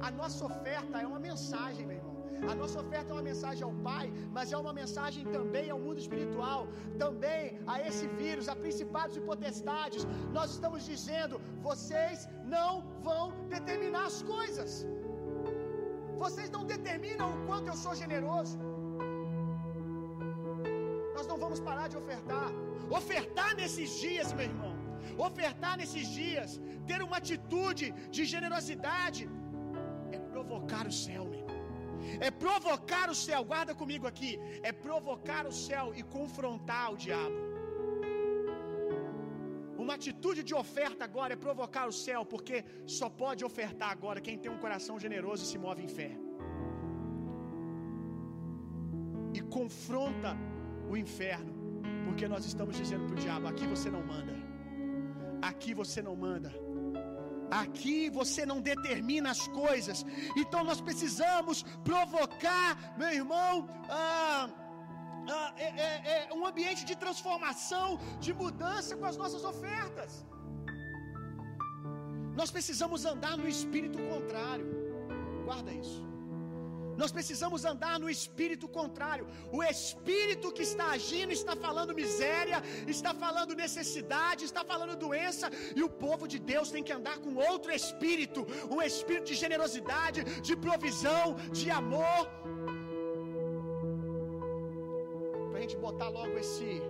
A 0.08 0.10
nossa 0.20 0.42
oferta 0.52 0.96
é 1.04 1.08
uma 1.12 1.22
mensagem, 1.30 1.86
meu 1.86 1.98
irmão. 1.98 2.07
A 2.52 2.54
nossa 2.62 2.80
oferta 2.84 3.12
é 3.12 3.14
uma 3.18 3.28
mensagem 3.30 3.64
ao 3.68 3.74
Pai, 3.88 4.06
mas 4.36 4.52
é 4.52 4.58
uma 4.58 4.74
mensagem 4.82 5.24
também 5.38 5.70
ao 5.70 5.80
mundo 5.86 6.00
espiritual, 6.06 6.68
também 7.04 7.60
a 7.74 7.76
esse 7.88 8.08
vírus, 8.22 8.48
a 8.54 8.56
principados 8.56 9.18
e 9.18 9.22
potestades. 9.32 10.06
Nós 10.38 10.52
estamos 10.56 10.86
dizendo: 10.92 11.42
vocês 11.70 12.28
não 12.56 12.72
vão 13.10 13.26
determinar 13.56 14.06
as 14.12 14.22
coisas. 14.36 14.86
Vocês 16.24 16.50
não 16.56 16.64
determinam 16.76 17.28
o 17.36 17.40
quanto 17.48 17.68
eu 17.72 17.78
sou 17.86 17.94
generoso. 18.04 18.58
Nós 21.16 21.28
não 21.32 21.38
vamos 21.44 21.60
parar 21.68 21.88
de 21.94 21.98
ofertar. 22.02 22.50
Ofertar 23.00 23.52
nesses 23.62 23.92
dias, 24.06 24.32
meu 24.38 24.46
irmão. 24.52 24.74
Ofertar 25.30 25.74
nesses 25.82 26.08
dias, 26.20 26.60
ter 26.90 27.02
uma 27.08 27.18
atitude 27.24 27.86
de 28.16 28.24
generosidade, 28.34 29.24
é 30.16 30.20
provocar 30.36 30.86
o 30.92 30.96
céu, 31.06 31.26
meu. 31.34 31.37
É 32.28 32.30
provocar 32.46 33.10
o 33.10 33.16
céu, 33.16 33.44
guarda 33.52 33.74
comigo 33.82 34.06
aqui. 34.12 34.32
É 34.70 34.72
provocar 34.72 35.46
o 35.52 35.52
céu 35.52 35.94
e 35.96 36.04
confrontar 36.04 36.94
o 36.94 36.98
diabo. 36.98 37.40
Uma 39.84 39.94
atitude 40.00 40.42
de 40.44 40.54
oferta 40.64 41.02
agora 41.10 41.34
é 41.34 41.44
provocar 41.48 41.86
o 41.88 41.96
céu, 42.06 42.22
porque 42.26 42.58
só 42.98 43.08
pode 43.10 43.46
ofertar 43.50 43.92
agora 43.98 44.20
quem 44.28 44.38
tem 44.38 44.52
um 44.52 44.58
coração 44.66 45.00
generoso 45.00 45.44
e 45.44 45.48
se 45.52 45.58
move 45.66 45.82
em 45.84 45.92
fé. 46.00 46.12
E 49.38 49.42
confronta 49.58 50.32
o 50.92 50.98
inferno, 50.98 51.54
porque 52.06 52.28
nós 52.28 52.44
estamos 52.52 52.76
dizendo 52.76 53.06
para 53.06 53.16
o 53.18 53.24
diabo: 53.26 53.48
aqui 53.48 53.68
você 53.68 53.90
não 53.90 54.04
manda, 54.14 54.36
aqui 55.42 55.74
você 55.74 56.02
não 56.02 56.16
manda. 56.16 56.67
Aqui 57.50 58.10
você 58.10 58.46
não 58.46 58.60
determina 58.60 59.32
as 59.32 59.48
coisas, 59.48 60.06
então 60.36 60.64
nós 60.64 60.82
precisamos 60.82 61.64
provocar, 61.84 62.96
meu 62.98 63.10
irmão, 63.10 63.70
ah, 63.90 64.50
ah, 65.30 65.54
é, 65.58 65.68
é, 65.88 66.28
é 66.30 66.34
um 66.34 66.46
ambiente 66.46 66.86
de 66.86 66.96
transformação, 66.96 68.00
de 68.20 68.34
mudança 68.34 68.96
com 68.98 69.06
as 69.06 69.18
nossas 69.18 69.44
ofertas. 69.44 70.26
Nós 72.36 72.52
precisamos 72.52 73.06
andar 73.06 73.36
no 73.38 73.48
espírito 73.48 73.98
contrário. 73.98 74.68
Guarda 75.46 75.72
isso. 75.74 76.06
Nós 77.02 77.12
precisamos 77.18 77.64
andar 77.72 77.96
no 78.04 78.10
espírito 78.16 78.68
contrário. 78.80 79.28
O 79.58 79.64
espírito 79.64 80.52
que 80.58 80.64
está 80.70 80.88
agindo 80.98 81.32
está 81.40 81.56
falando 81.66 81.98
miséria, 82.04 82.60
está 82.96 83.14
falando 83.14 83.60
necessidade, 83.66 84.46
está 84.50 84.64
falando 84.72 84.96
doença, 84.96 85.48
e 85.76 85.84
o 85.84 85.90
povo 86.06 86.28
de 86.34 86.40
Deus 86.52 86.72
tem 86.76 86.84
que 86.88 86.96
andar 87.00 87.18
com 87.20 87.36
outro 87.52 87.72
espírito, 87.72 88.46
um 88.76 88.82
espírito 88.82 89.28
de 89.32 89.36
generosidade, 89.36 90.24
de 90.42 90.56
provisão, 90.56 91.26
de 91.60 91.70
amor. 91.70 92.24
Para 95.50 95.60
a 95.60 95.62
gente 95.62 95.78
botar 95.78 96.10
logo 96.10 96.36
esse 96.38 96.82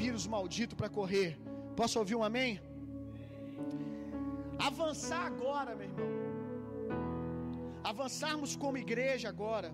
vírus 0.00 0.26
maldito 0.26 0.74
para 0.74 0.88
correr. 0.88 1.38
Posso 1.76 1.98
ouvir 2.00 2.16
um 2.16 2.24
amém? 2.24 2.60
Avançar 4.58 5.24
agora, 5.26 5.74
meu 5.76 5.86
irmão 5.88 6.25
avançarmos 7.90 8.52
como 8.62 8.82
igreja 8.84 9.28
agora, 9.34 9.70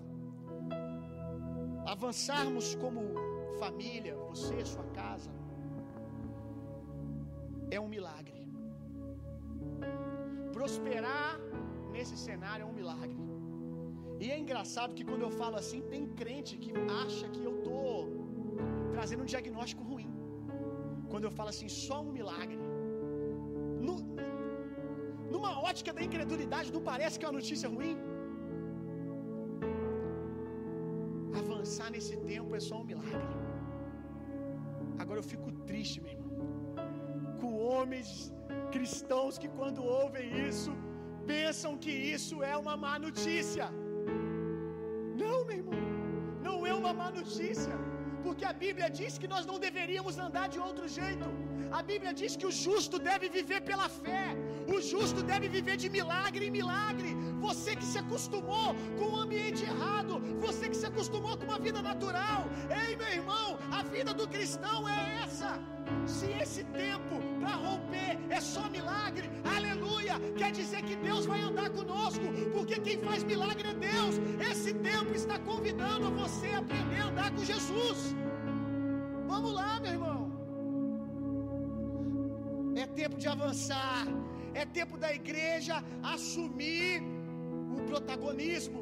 avançarmos 1.95 2.67
como 2.83 3.01
família, 3.63 4.15
você, 4.31 4.57
sua 4.73 4.87
casa, 5.01 5.31
é 7.77 7.81
um 7.85 7.89
milagre. 7.97 8.41
Prosperar 10.57 11.31
nesse 11.95 12.17
cenário 12.27 12.65
é 12.65 12.69
um 12.73 12.77
milagre. 12.81 13.17
E 14.23 14.31
é 14.35 14.39
engraçado 14.43 14.95
que 14.97 15.07
quando 15.11 15.25
eu 15.29 15.33
falo 15.41 15.57
assim, 15.63 15.81
tem 15.93 16.05
crente 16.21 16.53
que 16.65 16.73
acha 17.05 17.27
que 17.35 17.43
eu 17.49 17.55
tô 17.69 17.81
trazendo 18.95 19.23
um 19.25 19.31
diagnóstico 19.35 19.83
ruim. 19.93 20.11
Quando 21.13 21.25
eu 21.29 21.33
falo 21.39 21.51
assim, 21.55 21.69
só 21.87 21.99
um 22.07 22.13
milagre. 22.19 22.59
No, 23.87 23.95
numa 25.43 25.55
ótica 25.71 25.93
da 25.97 26.03
incredulidade, 26.09 26.75
não 26.77 26.83
parece 26.93 27.19
que 27.19 27.25
é 27.25 27.29
uma 27.29 27.41
notícia 27.41 27.69
ruim? 27.77 27.95
Avançar 31.41 31.89
nesse 31.95 32.17
tempo 32.33 32.51
é 32.59 32.63
só 32.69 32.77
um 32.83 32.87
milagre. 32.93 33.39
Agora 35.03 35.19
eu 35.23 35.27
fico 35.33 35.51
triste, 35.71 35.97
meu 36.05 36.13
irmão, 36.17 36.33
com 37.41 37.53
homens 37.71 38.09
cristãos 38.75 39.37
que, 39.43 39.49
quando 39.59 39.81
ouvem 40.01 40.27
isso, 40.49 40.73
pensam 41.33 41.73
que 41.85 41.95
isso 42.17 42.37
é 42.53 42.55
uma 42.65 42.77
má 42.85 42.95
notícia. 43.07 43.67
Não, 45.23 45.39
meu 45.49 45.57
irmão, 45.61 45.83
não 46.49 46.59
é 46.71 46.75
uma 46.83 46.93
má 47.01 47.09
notícia. 47.21 47.77
Porque 48.33 48.47
a 48.51 48.59
Bíblia 48.67 48.89
diz 48.99 49.13
que 49.23 49.29
nós 49.33 49.45
não 49.49 49.57
deveríamos 49.65 50.15
andar 50.27 50.47
de 50.53 50.59
outro 50.67 50.87
jeito. 50.99 51.27
A 51.79 51.81
Bíblia 51.91 52.13
diz 52.21 52.33
que 52.41 52.47
o 52.51 52.55
justo 52.65 52.97
deve 53.09 53.27
viver 53.37 53.61
pela 53.71 53.89
fé. 54.05 54.25
O 54.75 54.81
justo 54.91 55.21
deve 55.31 55.49
viver 55.57 55.77
de 55.83 55.89
milagre 55.97 56.47
em 56.47 56.55
milagre. 56.59 57.11
Você 57.47 57.77
que 57.77 57.85
se 57.85 57.99
acostumou 57.99 58.69
com 58.99 59.05
o 59.05 59.13
um 59.13 59.21
ambiente 59.25 59.63
errado, 59.65 60.15
você 60.47 60.65
que 60.71 60.79
se 60.83 60.87
acostumou 60.87 61.37
com 61.37 61.45
uma 61.51 61.59
vida 61.59 61.83
natural. 61.91 62.43
Ei, 62.83 62.97
meu 62.97 63.13
irmão, 63.21 63.59
a 63.71 63.83
vida 63.83 64.15
do 64.15 64.27
cristão 64.27 64.89
é 64.89 65.01
essa. 65.25 65.51
Se 66.07 66.27
esse 66.43 66.65
tempo 66.65 67.17
para 67.41 67.55
romper 67.67 68.19
é 68.31 68.41
só 68.41 68.69
milagre, 68.69 69.31
aleluia, 69.57 70.15
quer 70.37 70.51
dizer 70.53 70.83
que 70.83 70.97
Deus 70.97 71.27
vai 71.27 71.41
andar 71.41 71.71
conosco, 71.71 72.25
porque 72.55 72.81
quem 72.81 72.99
faz 72.99 73.23
milagre 73.23 73.69
é 73.69 73.75
Deus. 73.75 74.15
Esse 74.51 74.73
tempo 74.75 75.13
está 75.15 75.39
convidando 75.39 76.11
você 76.11 76.49
a 76.49 76.59
aprender 76.59 77.01
a 77.01 77.09
andar 77.09 77.31
com 77.33 77.45
Jesus. 77.45 78.15
Vamos 79.33 79.53
lá, 79.55 79.81
meu 79.81 79.93
irmão. 79.97 80.21
É 82.83 82.87
tempo 83.01 83.17
de 83.23 83.29
avançar, 83.35 84.05
é 84.53 84.65
tempo 84.79 84.99
da 85.05 85.11
igreja 85.21 85.77
assumir 86.03 87.03
o 87.77 87.81
protagonismo, 87.91 88.81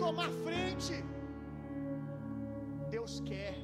tomar 0.00 0.30
frente. 0.44 0.94
Deus 2.90 3.20
quer, 3.20 3.54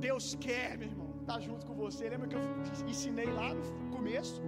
Deus 0.00 0.34
quer, 0.46 0.78
meu 0.78 0.88
irmão, 0.88 1.10
tá 1.26 1.38
junto 1.38 1.66
com 1.66 1.74
você. 1.74 2.08
Lembra 2.08 2.28
que 2.28 2.36
eu 2.36 2.44
ensinei 2.92 3.30
lá 3.40 3.52
no 3.52 3.90
começo, 3.96 4.40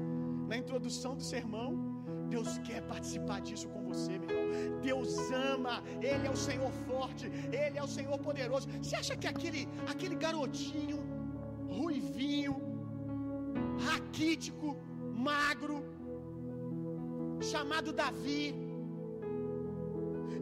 na 0.48 0.56
introdução 0.56 1.14
do 1.14 1.22
sermão? 1.22 1.89
Deus 2.32 2.50
quer 2.68 2.80
participar 2.92 3.38
disso 3.46 3.68
com 3.74 3.82
você, 3.90 4.12
meu 4.18 4.30
irmão. 4.30 4.80
Deus 4.88 5.12
ama, 5.52 5.74
Ele 6.08 6.26
é 6.30 6.32
o 6.36 6.40
Senhor 6.48 6.72
forte, 6.88 7.26
Ele 7.60 7.76
é 7.80 7.84
o 7.88 7.92
Senhor 7.98 8.18
poderoso. 8.28 8.68
Você 8.82 8.96
acha 9.02 9.16
que 9.20 9.28
aquele, 9.34 9.62
aquele 9.92 10.16
garotinho, 10.26 10.98
ruivinho, 11.78 12.54
raquítico, 13.88 14.68
magro, 15.30 15.78
chamado 17.52 17.92
Davi, 18.02 18.44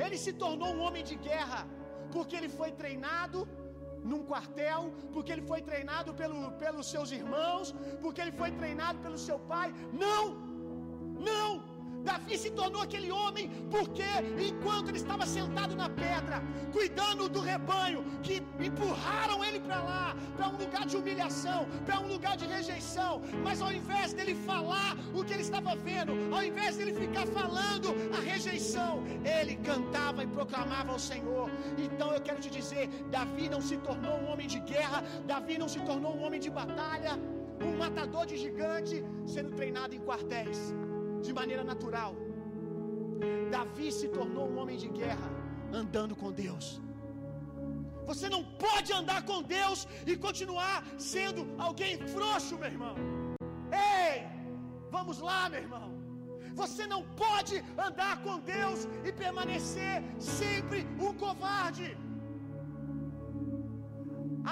ele 0.04 0.18
se 0.24 0.32
tornou 0.42 0.68
um 0.74 0.82
homem 0.86 1.04
de 1.10 1.16
guerra, 1.28 1.60
porque 2.12 2.36
ele 2.38 2.50
foi 2.58 2.70
treinado 2.80 3.38
num 4.10 4.22
quartel, 4.30 4.82
porque 5.12 5.32
ele 5.32 5.42
foi 5.50 5.60
treinado 5.70 6.10
pelo, 6.20 6.52
pelos 6.62 6.86
seus 6.92 7.10
irmãos, 7.20 7.74
porque 8.02 8.20
ele 8.20 8.32
foi 8.32 8.50
treinado 8.60 8.98
pelo 9.06 9.18
seu 9.28 9.38
pai. 9.52 9.68
Não! 10.04 10.22
Não! 11.30 11.67
Davi 12.08 12.38
se 12.42 12.50
tornou 12.58 12.80
aquele 12.82 13.10
homem 13.20 13.46
porque, 13.74 14.10
enquanto 14.50 14.88
ele 14.88 15.00
estava 15.04 15.24
sentado 15.26 15.74
na 15.80 15.88
pedra, 15.90 16.36
cuidando 16.76 17.28
do 17.34 17.40
rebanho, 17.52 18.00
que 18.26 18.36
empurraram 18.68 19.44
ele 19.46 19.60
para 19.66 19.80
lá, 19.90 20.16
para 20.36 20.48
um 20.52 20.56
lugar 20.62 20.84
de 20.90 20.96
humilhação, 21.00 21.60
para 21.84 22.00
um 22.00 22.08
lugar 22.14 22.34
de 22.40 22.46
rejeição, 22.46 23.12
mas 23.44 23.60
ao 23.60 23.70
invés 23.80 24.14
dele 24.14 24.34
falar 24.50 24.90
o 25.14 25.22
que 25.22 25.34
ele 25.34 25.46
estava 25.48 25.76
vendo, 25.88 26.12
ao 26.34 26.42
invés 26.50 26.78
dele 26.78 26.94
ficar 27.04 27.26
falando 27.38 27.88
a 28.18 28.20
rejeição, 28.32 28.92
ele 29.38 29.56
cantava 29.70 30.22
e 30.24 30.28
proclamava 30.38 30.92
ao 30.92 31.02
Senhor. 31.10 31.46
Então 31.86 32.10
eu 32.16 32.22
quero 32.22 32.40
te 32.40 32.50
dizer: 32.58 32.88
Davi 33.16 33.46
não 33.54 33.60
se 33.60 33.76
tornou 33.88 34.16
um 34.22 34.28
homem 34.32 34.48
de 34.54 34.60
guerra, 34.72 35.00
Davi 35.26 35.56
não 35.62 35.68
se 35.76 35.80
tornou 35.80 36.12
um 36.16 36.22
homem 36.24 36.40
de 36.40 36.50
batalha, 36.60 37.14
um 37.68 37.76
matador 37.84 38.24
de 38.24 38.38
gigante, 38.44 38.98
sendo 39.26 39.50
treinado 39.60 39.94
em 39.94 40.04
quartéis 40.10 40.60
de 41.26 41.32
maneira 41.40 41.64
natural. 41.72 42.14
Davi 43.50 43.90
se 43.98 44.08
tornou 44.08 44.46
um 44.50 44.58
homem 44.60 44.78
de 44.82 44.88
guerra 45.00 45.28
andando 45.80 46.14
com 46.16 46.30
Deus. 46.32 46.66
Você 48.10 48.28
não 48.34 48.42
pode 48.66 48.90
andar 49.00 49.20
com 49.30 49.38
Deus 49.42 49.86
e 50.10 50.16
continuar 50.26 50.76
sendo 50.96 51.40
alguém 51.66 51.94
frouxo, 52.14 52.56
meu 52.56 52.70
irmão. 52.74 52.94
Ei, 53.70 54.26
vamos 54.96 55.18
lá, 55.28 55.40
meu 55.52 55.60
irmão. 55.66 55.88
Você 56.60 56.84
não 56.92 57.02
pode 57.24 57.56
andar 57.86 58.14
com 58.24 58.36
Deus 58.56 58.80
e 59.06 59.12
permanecer 59.24 59.96
sempre 60.18 60.80
um 61.06 61.12
covarde. 61.24 61.88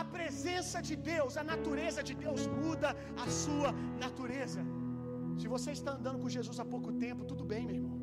A 0.01 0.05
presença 0.17 0.79
de 0.89 0.95
Deus, 1.13 1.37
a 1.43 1.45
natureza 1.53 2.03
de 2.09 2.15
Deus 2.25 2.43
muda 2.63 2.91
a 3.25 3.27
sua 3.43 3.73
natureza. 4.05 4.63
Se 5.41 5.47
você 5.55 5.71
está 5.79 5.93
andando 5.99 6.19
com 6.23 6.35
Jesus 6.37 6.59
há 6.63 6.67
pouco 6.75 6.91
tempo, 7.05 7.29
tudo 7.33 7.45
bem, 7.53 7.65
meu 7.67 7.77
irmão. 7.81 7.99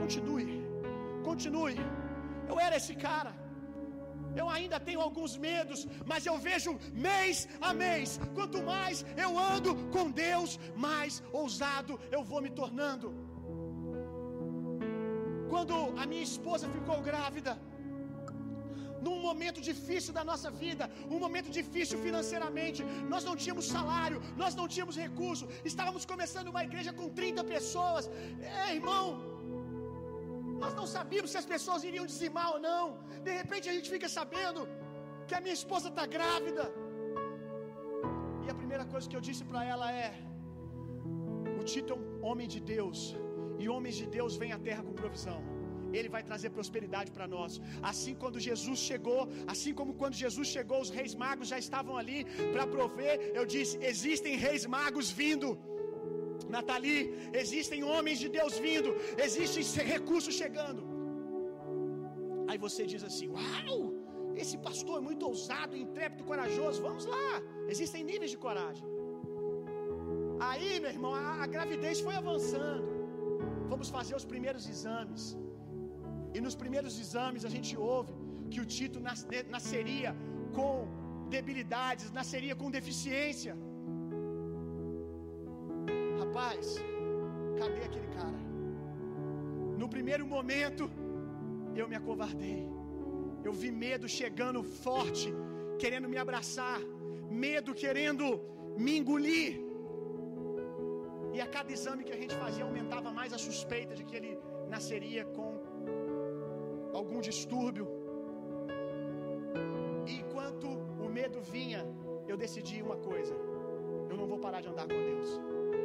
Continue. 0.00 0.48
Continue. 1.28 1.78
Eu 2.50 2.58
era 2.66 2.76
esse 2.80 2.94
cara. 3.06 3.32
Eu 4.40 4.46
ainda 4.56 4.78
tenho 4.88 5.00
alguns 5.06 5.32
medos, 5.48 5.80
mas 6.10 6.24
eu 6.30 6.36
vejo 6.46 6.70
mês 7.08 7.48
a 7.60 7.72
mês. 7.74 8.18
Quanto 8.36 8.62
mais 8.72 9.04
eu 9.24 9.30
ando 9.38 9.72
com 9.94 10.10
Deus, 10.10 10.58
mais 10.86 11.22
ousado 11.32 11.98
eu 12.16 12.22
vou 12.30 12.40
me 12.46 12.50
tornando. 12.60 13.08
Quando 15.52 15.74
a 16.02 16.06
minha 16.10 16.26
esposa 16.30 16.66
ficou 16.76 16.98
grávida, 17.10 17.52
num 19.06 19.18
momento 19.26 19.60
difícil 19.70 20.12
da 20.18 20.24
nossa 20.30 20.50
vida, 20.62 20.84
um 21.14 21.18
momento 21.24 21.50
difícil 21.60 21.98
financeiramente, 22.06 22.82
nós 23.12 23.24
não 23.28 23.34
tínhamos 23.42 23.66
salário, 23.76 24.20
nós 24.42 24.54
não 24.60 24.66
tínhamos 24.74 24.96
recurso, 25.06 25.46
estávamos 25.72 26.04
começando 26.12 26.52
uma 26.54 26.64
igreja 26.68 26.92
com 27.00 27.08
30 27.20 27.44
pessoas. 27.54 28.10
É, 28.58 28.74
irmão, 28.80 29.04
nós 30.62 30.74
não 30.80 30.86
sabíamos 30.96 31.30
se 31.32 31.38
as 31.42 31.48
pessoas 31.54 31.86
iriam 31.90 32.06
dizimar 32.12 32.48
ou 32.54 32.60
não. 32.68 32.84
De 33.26 33.32
repente 33.40 33.68
a 33.70 33.74
gente 33.76 33.90
fica 33.94 34.08
sabendo 34.18 34.60
que 35.28 35.34
a 35.38 35.42
minha 35.44 35.56
esposa 35.60 35.88
está 35.92 36.04
grávida. 36.16 36.64
E 38.44 38.48
a 38.52 38.56
primeira 38.60 38.84
coisa 38.92 39.08
que 39.10 39.16
eu 39.18 39.24
disse 39.28 39.44
para 39.50 39.62
ela 39.72 39.88
é: 40.04 40.12
O 41.60 41.64
Tito 41.72 41.92
é 41.94 41.96
um 41.96 42.24
homem 42.28 42.48
de 42.54 42.60
Deus, 42.74 43.00
e 43.62 43.68
homens 43.74 43.96
de 44.02 44.06
Deus 44.18 44.36
vêm 44.42 44.52
à 44.58 44.60
terra 44.68 44.82
com 44.86 45.00
provisão. 45.02 45.40
Ele 45.98 46.08
vai 46.14 46.22
trazer 46.28 46.50
prosperidade 46.58 47.10
para 47.16 47.26
nós. 47.36 47.60
Assim 47.90 48.14
quando 48.22 48.44
Jesus 48.48 48.78
chegou, 48.90 49.20
assim 49.54 49.74
como 49.80 49.94
quando 50.00 50.22
Jesus 50.24 50.48
chegou, 50.56 50.80
os 50.86 50.92
reis 50.98 51.14
magos 51.24 51.48
já 51.52 51.58
estavam 51.66 51.96
ali 52.02 52.20
para 52.52 52.66
prover. 52.76 53.14
Eu 53.40 53.44
disse: 53.54 53.76
existem 53.92 54.36
reis 54.46 54.64
magos 54.78 55.10
vindo. 55.22 55.50
Natali, 56.54 56.98
existem 57.42 57.80
homens 57.92 58.18
de 58.22 58.28
Deus 58.38 58.54
vindo, 58.66 58.90
existem 59.26 59.86
recursos 59.94 60.34
chegando. 60.42 60.82
Aí 62.48 62.58
você 62.66 62.82
diz 62.92 63.02
assim: 63.10 63.28
Uau, 63.36 63.76
esse 64.42 64.56
pastor 64.66 64.96
é 65.00 65.04
muito 65.08 65.24
ousado, 65.30 65.76
intrépido, 65.84 66.24
corajoso. 66.30 66.80
Vamos 66.88 67.04
lá, 67.14 67.30
existem 67.74 68.02
níveis 68.10 68.32
de 68.34 68.40
coragem. 68.46 68.86
Aí, 70.48 70.70
meu 70.84 70.90
irmão, 70.96 71.12
a, 71.14 71.44
a 71.44 71.46
gravidez 71.54 72.00
foi 72.06 72.14
avançando. 72.22 72.88
Vamos 73.72 73.88
fazer 73.96 74.14
os 74.20 74.26
primeiros 74.32 74.64
exames. 74.74 75.24
E 76.34 76.40
nos 76.40 76.54
primeiros 76.62 76.94
exames 77.04 77.44
a 77.48 77.50
gente 77.54 77.72
ouve 77.76 78.12
que 78.52 78.60
o 78.60 78.66
Tito 78.74 78.98
nasceria 79.56 80.10
com 80.56 80.72
debilidades, 81.36 82.10
nasceria 82.20 82.54
com 82.60 82.70
deficiência. 82.78 83.54
Rapaz, 86.20 86.76
cadê 87.58 87.82
aquele 87.88 88.08
cara? 88.18 88.40
No 89.82 89.88
primeiro 89.94 90.26
momento, 90.34 90.84
eu 91.80 91.88
me 91.90 91.96
acovardei. 92.00 92.62
Eu 93.46 93.52
vi 93.60 93.70
medo 93.84 94.06
chegando 94.20 94.62
forte, 94.62 95.28
querendo 95.82 96.08
me 96.12 96.18
abraçar, 96.24 96.80
medo 97.46 97.74
querendo 97.82 98.26
me 98.84 98.92
engolir. 98.98 99.52
E 101.34 101.40
a 101.40 101.46
cada 101.46 101.72
exame 101.76 102.04
que 102.06 102.14
a 102.16 102.20
gente 102.22 102.34
fazia 102.42 102.64
aumentava 102.64 103.10
mais 103.18 103.32
a 103.32 103.38
suspeita 103.48 103.94
de 103.98 104.04
que 104.08 104.16
ele 104.18 104.32
nasceria 104.74 105.24
com 105.36 105.48
algum 107.02 107.20
distúrbio. 107.30 107.86
E 110.10 110.14
enquanto 110.22 110.68
o 111.04 111.08
medo 111.18 111.40
vinha, 111.56 111.82
eu 112.30 112.36
decidi 112.44 112.76
uma 112.88 112.98
coisa: 113.10 113.34
eu 114.10 114.16
não 114.20 114.26
vou 114.32 114.38
parar 114.46 114.60
de 114.64 114.68
andar 114.72 114.86
com 114.92 115.00
Deus. 115.10 115.30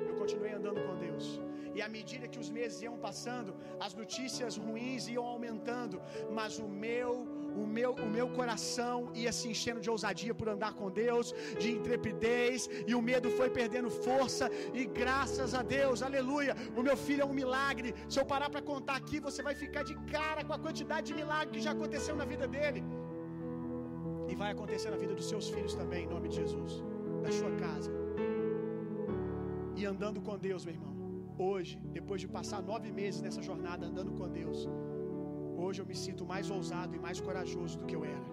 Eu 0.10 0.16
continuei 0.22 0.54
andando 0.60 0.82
com 0.88 0.96
Deus. 1.08 1.28
E 1.78 1.82
à 1.88 1.90
medida 1.98 2.32
que 2.34 2.40
os 2.44 2.50
meses 2.58 2.78
iam 2.86 2.98
passando, 3.08 3.52
as 3.88 3.94
notícias 4.02 4.54
ruins 4.66 5.04
iam 5.16 5.26
aumentando, 5.34 5.98
mas 6.38 6.54
o 6.66 6.68
meu, 6.86 7.12
o 7.64 7.66
meu, 7.76 7.92
o 8.06 8.10
meu 8.18 8.28
coração 8.40 8.96
ia 9.22 9.32
se 9.38 9.46
enchendo 9.54 9.82
de 9.86 9.90
ousadia 9.96 10.34
por 10.40 10.48
andar 10.56 10.74
com 10.80 10.90
Deus, 11.04 11.28
de 11.62 11.70
intrepidez, 11.78 12.70
e 12.90 12.94
o 13.00 13.02
medo 13.10 13.30
foi 13.40 13.50
perdendo 13.60 13.90
força. 14.08 14.46
E 14.80 14.86
graças 15.00 15.54
a 15.60 15.64
Deus, 15.78 16.02
aleluia, 16.10 16.56
o 16.80 16.84
meu 16.88 16.98
filho 17.06 17.24
é 17.26 17.30
um 17.32 17.38
milagre. 17.42 17.92
Se 18.14 18.20
eu 18.22 18.26
parar 18.34 18.50
para 18.56 18.64
contar 18.72 18.98
aqui, 19.02 19.20
você 19.28 19.42
vai 19.50 19.56
ficar 19.64 19.84
de 19.90 19.96
cara 20.16 20.44
com 20.48 20.54
a 20.58 20.64
quantidade 20.66 21.08
de 21.12 21.16
milagre 21.22 21.54
que 21.58 21.66
já 21.68 21.74
aconteceu 21.78 22.16
na 22.22 22.28
vida 22.34 22.48
dele. 22.56 22.84
E 24.32 24.36
vai 24.42 24.52
acontecer 24.56 24.90
na 24.96 25.00
vida 25.04 25.14
dos 25.20 25.28
seus 25.32 25.48
filhos 25.56 25.74
também, 25.82 26.04
em 26.06 26.12
nome 26.16 26.28
de 26.32 26.38
Jesus, 26.42 26.72
da 27.26 27.32
sua 27.40 27.52
casa. 27.66 27.92
E 29.80 29.84
andando 29.94 30.20
com 30.28 30.38
Deus, 30.50 30.64
meu 30.66 30.76
irmão. 30.78 30.94
Hoje, 31.50 31.74
depois 31.98 32.20
de 32.24 32.28
passar 32.38 32.60
nove 32.72 32.92
meses 33.00 33.22
nessa 33.26 33.42
jornada 33.50 33.86
andando 33.90 34.12
com 34.20 34.28
Deus, 34.28 34.60
hoje 35.66 35.80
eu 35.82 35.88
me 35.92 35.98
sinto 36.06 36.26
mais 36.34 36.48
ousado 36.58 36.96
e 36.98 37.00
mais 37.08 37.20
corajoso 37.28 37.76
do 37.80 37.88
que 37.90 37.96
eu 37.98 38.04
era. 38.16 38.28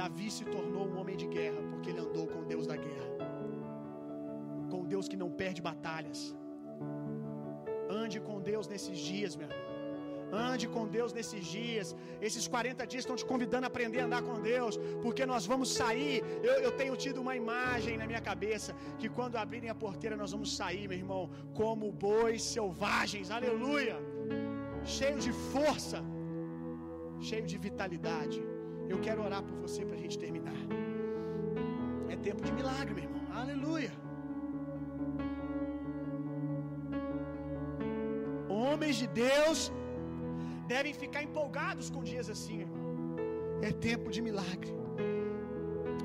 Davi 0.00 0.28
se 0.38 0.44
tornou 0.56 0.84
um 0.88 0.96
homem 1.00 1.16
de 1.22 1.28
guerra 1.36 1.60
porque 1.70 1.90
ele 1.90 2.02
andou 2.06 2.26
com 2.32 2.42
Deus 2.52 2.66
da 2.72 2.76
guerra, 2.86 3.10
com 4.72 4.82
Deus 4.92 5.08
que 5.12 5.20
não 5.22 5.30
perde 5.42 5.62
batalhas. 5.70 6.20
Ande 8.02 8.18
com 8.28 8.36
Deus 8.50 8.66
nesses 8.74 8.98
dias, 9.10 9.34
meu 9.40 9.48
irmão. 9.48 9.66
Ande 10.32 10.66
com 10.74 10.84
Deus 10.96 11.12
nesses 11.18 11.44
dias. 11.56 11.94
Esses 12.20 12.46
40 12.48 12.86
dias 12.86 13.02
estão 13.02 13.16
te 13.20 13.24
convidando 13.24 13.64
a 13.66 13.70
aprender 13.72 14.00
a 14.00 14.06
andar 14.06 14.22
com 14.22 14.40
Deus, 14.40 14.76
porque 15.02 15.24
nós 15.32 15.46
vamos 15.46 15.72
sair. 15.80 16.22
Eu, 16.42 16.54
eu 16.66 16.72
tenho 16.72 16.96
tido 16.96 17.20
uma 17.20 17.36
imagem 17.36 17.96
na 17.96 18.06
minha 18.06 18.20
cabeça 18.20 18.74
que 18.98 19.08
quando 19.08 19.36
abrirem 19.36 19.70
a 19.70 19.74
porteira 19.74 20.16
nós 20.16 20.32
vamos 20.32 20.56
sair, 20.56 20.88
meu 20.88 20.98
irmão, 20.98 21.30
como 21.54 21.92
bois 21.92 22.42
selvagens, 22.42 23.30
aleluia, 23.30 23.96
cheio 24.86 25.18
de 25.26 25.32
força, 25.52 25.98
cheio 27.28 27.46
de 27.52 27.58
vitalidade. 27.66 28.40
Eu 28.92 28.98
quero 29.06 29.22
orar 29.26 29.42
por 29.48 29.56
você 29.64 29.84
para 29.84 29.96
a 29.98 30.02
gente 30.04 30.18
terminar. 30.24 30.60
É 32.08 32.16
tempo 32.28 32.42
de 32.46 32.52
milagre, 32.58 32.94
meu 32.94 33.04
irmão, 33.08 33.24
aleluia. 33.42 33.92
Homens 38.48 38.96
de 39.02 39.08
Deus 39.24 39.72
devem 40.74 40.94
ficar 41.02 41.22
empolgados 41.28 41.90
com 41.94 42.02
dias 42.12 42.28
assim, 42.34 42.58
irmão. 42.66 42.84
É 43.68 43.72
tempo 43.90 44.08
de 44.16 44.22
milagre. 44.28 44.72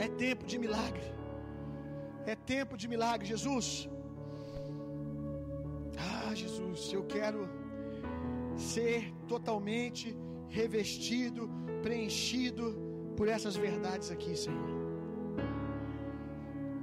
É 0.06 0.08
tempo 0.26 0.46
de 0.52 0.58
milagre. 0.66 1.08
É 2.26 2.36
tempo 2.36 2.76
de 2.82 2.88
milagre, 2.94 3.28
Jesus. 3.34 3.68
Ah, 6.10 6.34
Jesus, 6.34 6.92
eu 6.98 7.04
quero 7.16 7.42
ser 8.62 9.12
totalmente 9.28 10.16
revestido, 10.50 11.50
preenchido 11.82 12.66
por 13.18 13.28
essas 13.28 13.56
verdades 13.56 14.12
aqui, 14.16 14.36
Senhor. 14.36 14.70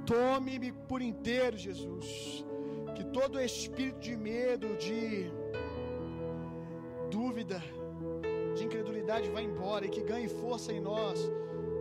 Tome-me 0.05 0.71
por 0.89 1.01
inteiro, 1.01 1.57
Jesus. 1.57 2.45
Que 2.95 3.03
todo 3.17 3.39
espírito 3.39 3.99
de 3.99 4.15
medo, 4.17 4.67
de 4.85 5.31
dúvida, 7.17 7.59
de 8.55 8.63
incredulidade 8.65 9.29
vá 9.35 9.41
embora 9.41 9.85
e 9.85 9.89
que 9.95 10.01
ganhe 10.01 10.27
força 10.27 10.73
em 10.73 10.81
nós 10.91 11.19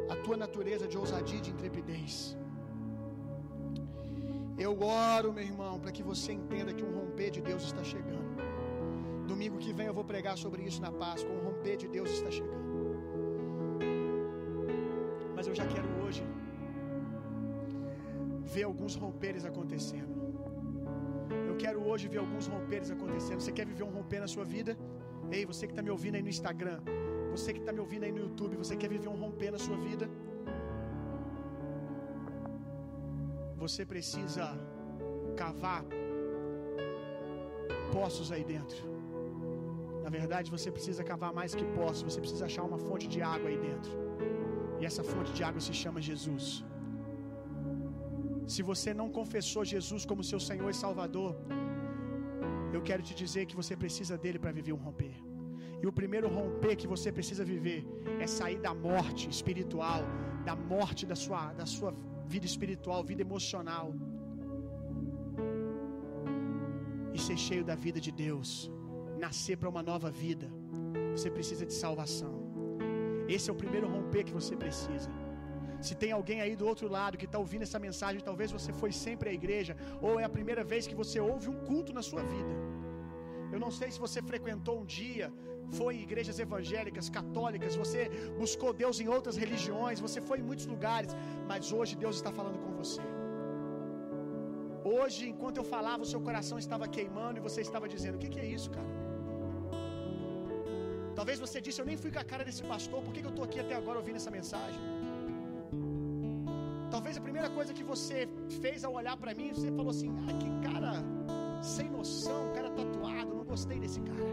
a 0.09 0.17
tua 0.25 0.37
natureza 0.37 0.87
de 0.87 0.97
ousadia 0.97 1.39
e 1.39 1.41
de 1.47 1.51
intrepidez. 1.51 2.37
Eu 4.67 4.73
oro, 4.83 5.33
meu 5.33 5.45
irmão, 5.45 5.75
para 5.79 5.93
que 5.97 6.03
você 6.03 6.33
entenda 6.33 6.75
que 6.77 6.85
um 6.85 6.93
romper 6.99 7.31
de 7.31 7.41
Deus 7.41 7.63
está 7.65 7.83
chegando. 7.85 8.28
Domingo 9.33 9.59
que 9.65 9.73
vem 9.79 9.87
eu 9.91 9.97
vou 9.99 10.05
pregar 10.13 10.37
sobre 10.45 10.63
isso 10.69 10.81
na 10.87 10.91
Páscoa. 11.03 11.33
Um 11.37 11.43
romper 11.47 11.77
de 11.83 11.89
Deus 11.97 12.11
está 12.11 12.31
chegando. 12.31 12.69
Mas 15.37 15.47
eu 15.47 15.55
já 15.61 15.67
quero 15.75 15.89
hoje 16.03 16.23
ver 18.55 18.65
alguns 18.71 18.95
romperes 19.05 19.45
acontecendo. 19.51 20.15
Eu 21.51 21.57
quero 21.63 21.81
hoje 21.89 22.09
ver 22.09 22.21
alguns 22.25 22.47
romperes 22.55 22.91
acontecendo. 22.97 23.41
Você 23.43 23.53
quer 23.53 23.67
viver 23.73 23.85
um 23.89 23.95
romper 23.99 24.21
na 24.25 24.31
sua 24.35 24.45
vida? 24.45 24.73
Ei, 25.31 25.45
você 25.45 25.67
que 25.67 25.73
está 25.73 25.83
me 25.83 25.91
ouvindo 25.91 26.15
aí 26.15 26.23
no 26.23 26.33
Instagram, 26.37 26.81
você 27.31 27.53
que 27.53 27.61
está 27.61 27.73
me 27.73 27.81
ouvindo 27.81 28.05
aí 28.05 28.13
no 28.19 28.21
YouTube, 28.27 28.57
você 28.57 28.77
quer 28.77 28.89
viver 28.89 29.09
um 29.09 29.21
romper 29.25 29.51
na 29.57 29.59
sua 29.59 29.77
vida? 29.77 30.09
Você 33.65 33.85
precisa 33.85 34.47
cavar 35.37 35.85
poços 37.93 38.33
aí 38.33 38.43
dentro. 38.43 38.98
Na 40.09 40.13
verdade, 40.21 40.53
você 40.55 40.69
precisa 40.77 41.03
cavar 41.09 41.33
mais 41.39 41.55
que 41.59 41.65
poços, 41.79 42.05
você 42.09 42.21
precisa 42.25 42.45
achar 42.51 42.63
uma 42.69 42.79
fonte 42.85 43.07
de 43.15 43.21
água 43.35 43.49
aí 43.51 43.59
dentro. 43.69 43.93
E 44.81 44.85
essa 44.89 45.03
fonte 45.09 45.33
de 45.39 45.43
água 45.49 45.61
se 45.67 45.75
chama 45.81 46.01
Jesus. 46.09 46.47
Se 48.53 48.63
você 48.71 48.91
não 49.01 49.09
confessou 49.19 49.63
Jesus 49.73 50.05
como 50.11 50.29
seu 50.31 50.41
Senhor 50.47 50.71
e 50.75 50.79
Salvador, 50.85 51.33
eu 52.77 52.81
quero 52.89 53.03
te 53.09 53.15
dizer 53.23 53.45
que 53.51 53.59
você 53.61 53.77
precisa 53.83 54.17
dele 54.23 54.39
para 54.45 54.55
viver 54.61 54.75
um 54.79 54.83
romper. 54.87 55.15
E 55.83 55.87
o 55.91 55.93
primeiro 56.01 56.31
romper 56.39 56.75
que 56.81 56.89
você 56.95 57.13
precisa 57.19 57.45
viver 57.53 57.81
é 58.25 58.27
sair 58.39 58.59
da 58.69 58.75
morte 58.89 59.27
espiritual, 59.37 60.03
da 60.49 60.57
morte 60.73 61.05
da 61.13 61.19
sua, 61.25 61.43
da 61.61 61.67
sua 61.77 61.93
vida 62.35 62.47
espiritual, 62.53 63.05
vida 63.13 63.25
emocional. 63.29 63.87
E 67.13 67.21
ser 67.29 67.39
cheio 67.49 67.67
da 67.73 67.79
vida 67.87 68.01
de 68.09 68.13
Deus, 68.25 68.51
nascer 69.27 69.57
para 69.57 69.69
uma 69.69 69.83
nova 69.83 70.11
vida. 70.11 70.49
Você 71.15 71.31
precisa 71.31 71.65
de 71.71 71.75
salvação. 71.85 72.35
Esse 73.37 73.51
é 73.51 73.53
o 73.53 73.61
primeiro 73.63 73.89
romper 73.95 74.25
que 74.25 74.37
você 74.41 74.55
precisa. 74.65 75.11
Se 75.87 75.95
tem 76.03 76.11
alguém 76.13 76.41
aí 76.45 76.55
do 76.61 76.67
outro 76.67 76.89
lado 76.97 77.19
que 77.21 77.29
está 77.29 77.39
ouvindo 77.39 77.63
essa 77.63 77.79
mensagem, 77.79 78.21
talvez 78.29 78.51
você 78.51 78.73
foi 78.73 78.91
sempre 78.91 79.31
à 79.31 79.33
igreja, 79.41 79.77
ou 80.07 80.19
é 80.19 80.25
a 80.25 80.35
primeira 80.39 80.65
vez 80.73 80.87
que 80.87 80.95
você 81.03 81.19
ouve 81.21 81.49
um 81.49 81.59
culto 81.69 81.93
na 81.99 82.03
sua 82.03 82.23
vida. 82.23 82.55
Eu 83.53 83.61
não 83.65 83.71
sei 83.79 83.91
se 83.91 84.01
você 84.07 84.21
frequentou 84.31 84.75
um 84.81 84.85
dia, 84.85 85.33
foi 85.79 85.93
em 85.97 86.03
igrejas 86.03 86.39
evangélicas, 86.47 87.09
católicas, 87.19 87.77
você 87.77 88.03
buscou 88.43 88.73
Deus 88.73 88.99
em 89.01 89.09
outras 89.17 89.37
religiões, 89.37 90.01
você 90.01 90.21
foi 90.21 90.39
em 90.41 90.47
muitos 90.51 90.67
lugares, 90.67 91.15
mas 91.47 91.73
hoje 91.79 91.95
Deus 92.05 92.17
está 92.17 92.33
falando 92.33 92.59
com 92.65 92.73
você. 92.83 93.03
Hoje, 94.85 95.29
enquanto 95.29 95.59
eu 95.59 95.65
falava, 95.65 96.03
o 96.03 96.11
seu 96.13 96.21
coração 96.29 96.59
estava 96.59 96.87
queimando 96.89 97.39
e 97.39 97.43
você 97.49 97.61
estava 97.61 97.87
dizendo: 97.95 98.17
O 98.17 98.19
que, 98.19 98.31
que 98.35 98.41
é 98.41 98.47
isso, 98.47 98.71
cara? 98.71 99.08
Talvez 101.19 101.39
você 101.45 101.59
disse: 101.67 101.81
Eu 101.81 101.87
nem 101.91 101.97
fui 102.03 102.11
com 102.15 102.21
a 102.25 102.29
cara 102.33 102.45
desse 102.49 102.63
pastor, 102.73 102.99
por 103.05 103.13
que, 103.13 103.21
eu 103.29 103.33
estou 103.35 103.45
aqui 103.47 103.59
até 103.65 103.75
agora 103.75 103.99
ouvindo 104.01 104.19
essa 104.21 104.31
mensagem? 104.39 104.81
Talvez 106.93 107.17
a 107.21 107.23
primeira 107.27 107.51
coisa 107.57 107.75
que 107.79 107.85
você 107.93 108.19
fez 108.63 108.85
ao 108.85 108.93
olhar 109.01 109.17
para 109.23 109.35
mim, 109.39 109.49
você 109.53 109.71
falou 109.79 109.91
assim: 109.97 110.11
Ah, 110.27 110.35
que 110.41 110.51
cara 110.69 110.93
sem 111.75 111.89
noção, 111.91 112.41
cara 112.55 112.71
tatuado, 112.71 113.35
não 113.35 113.45
gostei 113.53 113.81
desse 113.85 114.01
cara. 114.09 114.29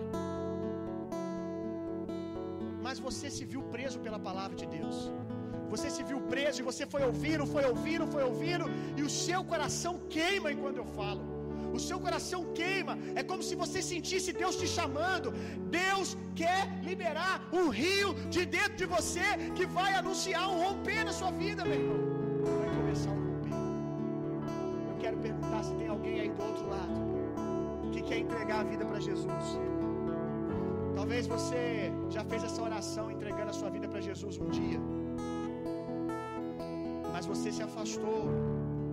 Mas 2.85 2.99
você 2.99 3.29
se 3.37 3.45
viu 3.53 3.63
preso 3.75 3.99
pela 4.07 4.19
palavra 4.29 4.55
de 4.55 4.67
Deus. 4.77 4.97
Você 5.73 5.89
se 5.89 6.03
viu 6.03 6.19
preso 6.33 6.61
e 6.61 6.67
você 6.71 6.85
foi 6.85 7.03
ouvindo, 7.03 7.47
foi 7.47 7.65
ouvindo, 7.71 8.05
foi 8.15 8.23
ouvindo, 8.31 8.65
e 8.95 9.01
o 9.01 9.09
seu 9.09 9.43
coração 9.43 9.93
queima 10.17 10.51
enquanto 10.51 10.77
eu 10.83 10.85
falo. 10.99 11.34
O 11.77 11.79
seu 11.87 11.99
coração 12.05 12.41
queima, 12.59 12.93
é 13.19 13.23
como 13.29 13.43
se 13.47 13.55
você 13.61 13.79
sentisse 13.91 14.31
Deus 14.41 14.55
te 14.61 14.67
chamando. 14.75 15.29
Deus 15.81 16.09
quer 16.41 16.61
liberar 16.89 17.35
um 17.59 17.65
rio 17.81 18.09
de 18.35 18.41
dentro 18.57 18.77
de 18.81 18.87
você 18.95 19.27
que 19.57 19.65
vai 19.77 19.91
anunciar 20.01 20.45
um 20.51 20.57
romper 20.65 21.03
na 21.09 21.13
sua 21.19 21.31
vida, 21.43 21.63
meu 21.69 21.79
irmão. 21.81 21.99
Vai 22.61 22.75
começar 22.79 23.11
um 23.17 23.23
romper. 23.29 23.57
Eu 24.91 24.97
quero 25.03 25.17
perguntar 25.27 25.63
se 25.67 25.73
tem 25.81 25.89
alguém 25.95 26.17
aí 26.21 26.29
do 26.37 26.43
outro 26.49 26.67
lado 26.75 26.99
que 27.93 28.01
quer 28.09 28.19
entregar 28.25 28.59
a 28.61 28.67
vida 28.71 28.85
para 28.85 28.99
Jesus. 29.09 29.45
Talvez 30.95 31.27
você 31.27 31.91
já 32.09 32.23
fez 32.23 32.41
essa 32.43 32.61
oração 32.69 33.11
entregando 33.11 33.49
a 33.49 33.53
sua 33.53 33.69
vida 33.69 33.87
para 33.87 34.01
Jesus 34.09 34.37
um 34.37 34.49
dia. 34.59 34.79
Mas 37.13 37.25
você 37.25 37.51
se 37.51 37.63
afastou 37.69 38.21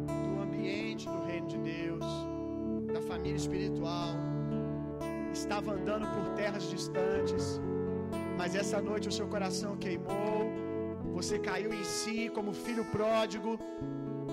do 0.06 0.42
ambiente 0.42 1.08
do 1.08 1.20
reino 1.28 1.46
de 1.46 1.58
Deus, 1.58 2.04
família 3.02 3.36
espiritual. 3.44 4.14
Estava 5.32 5.72
andando 5.72 6.06
por 6.14 6.34
terras 6.40 6.64
distantes. 6.74 7.60
Mas 8.38 8.54
essa 8.62 8.80
noite 8.80 9.08
o 9.08 9.16
seu 9.18 9.26
coração 9.34 9.76
queimou. 9.76 10.38
Você 11.18 11.38
caiu 11.38 11.72
em 11.72 11.84
si 11.84 12.30
como 12.36 12.52
filho 12.52 12.84
pródigo. 12.96 13.58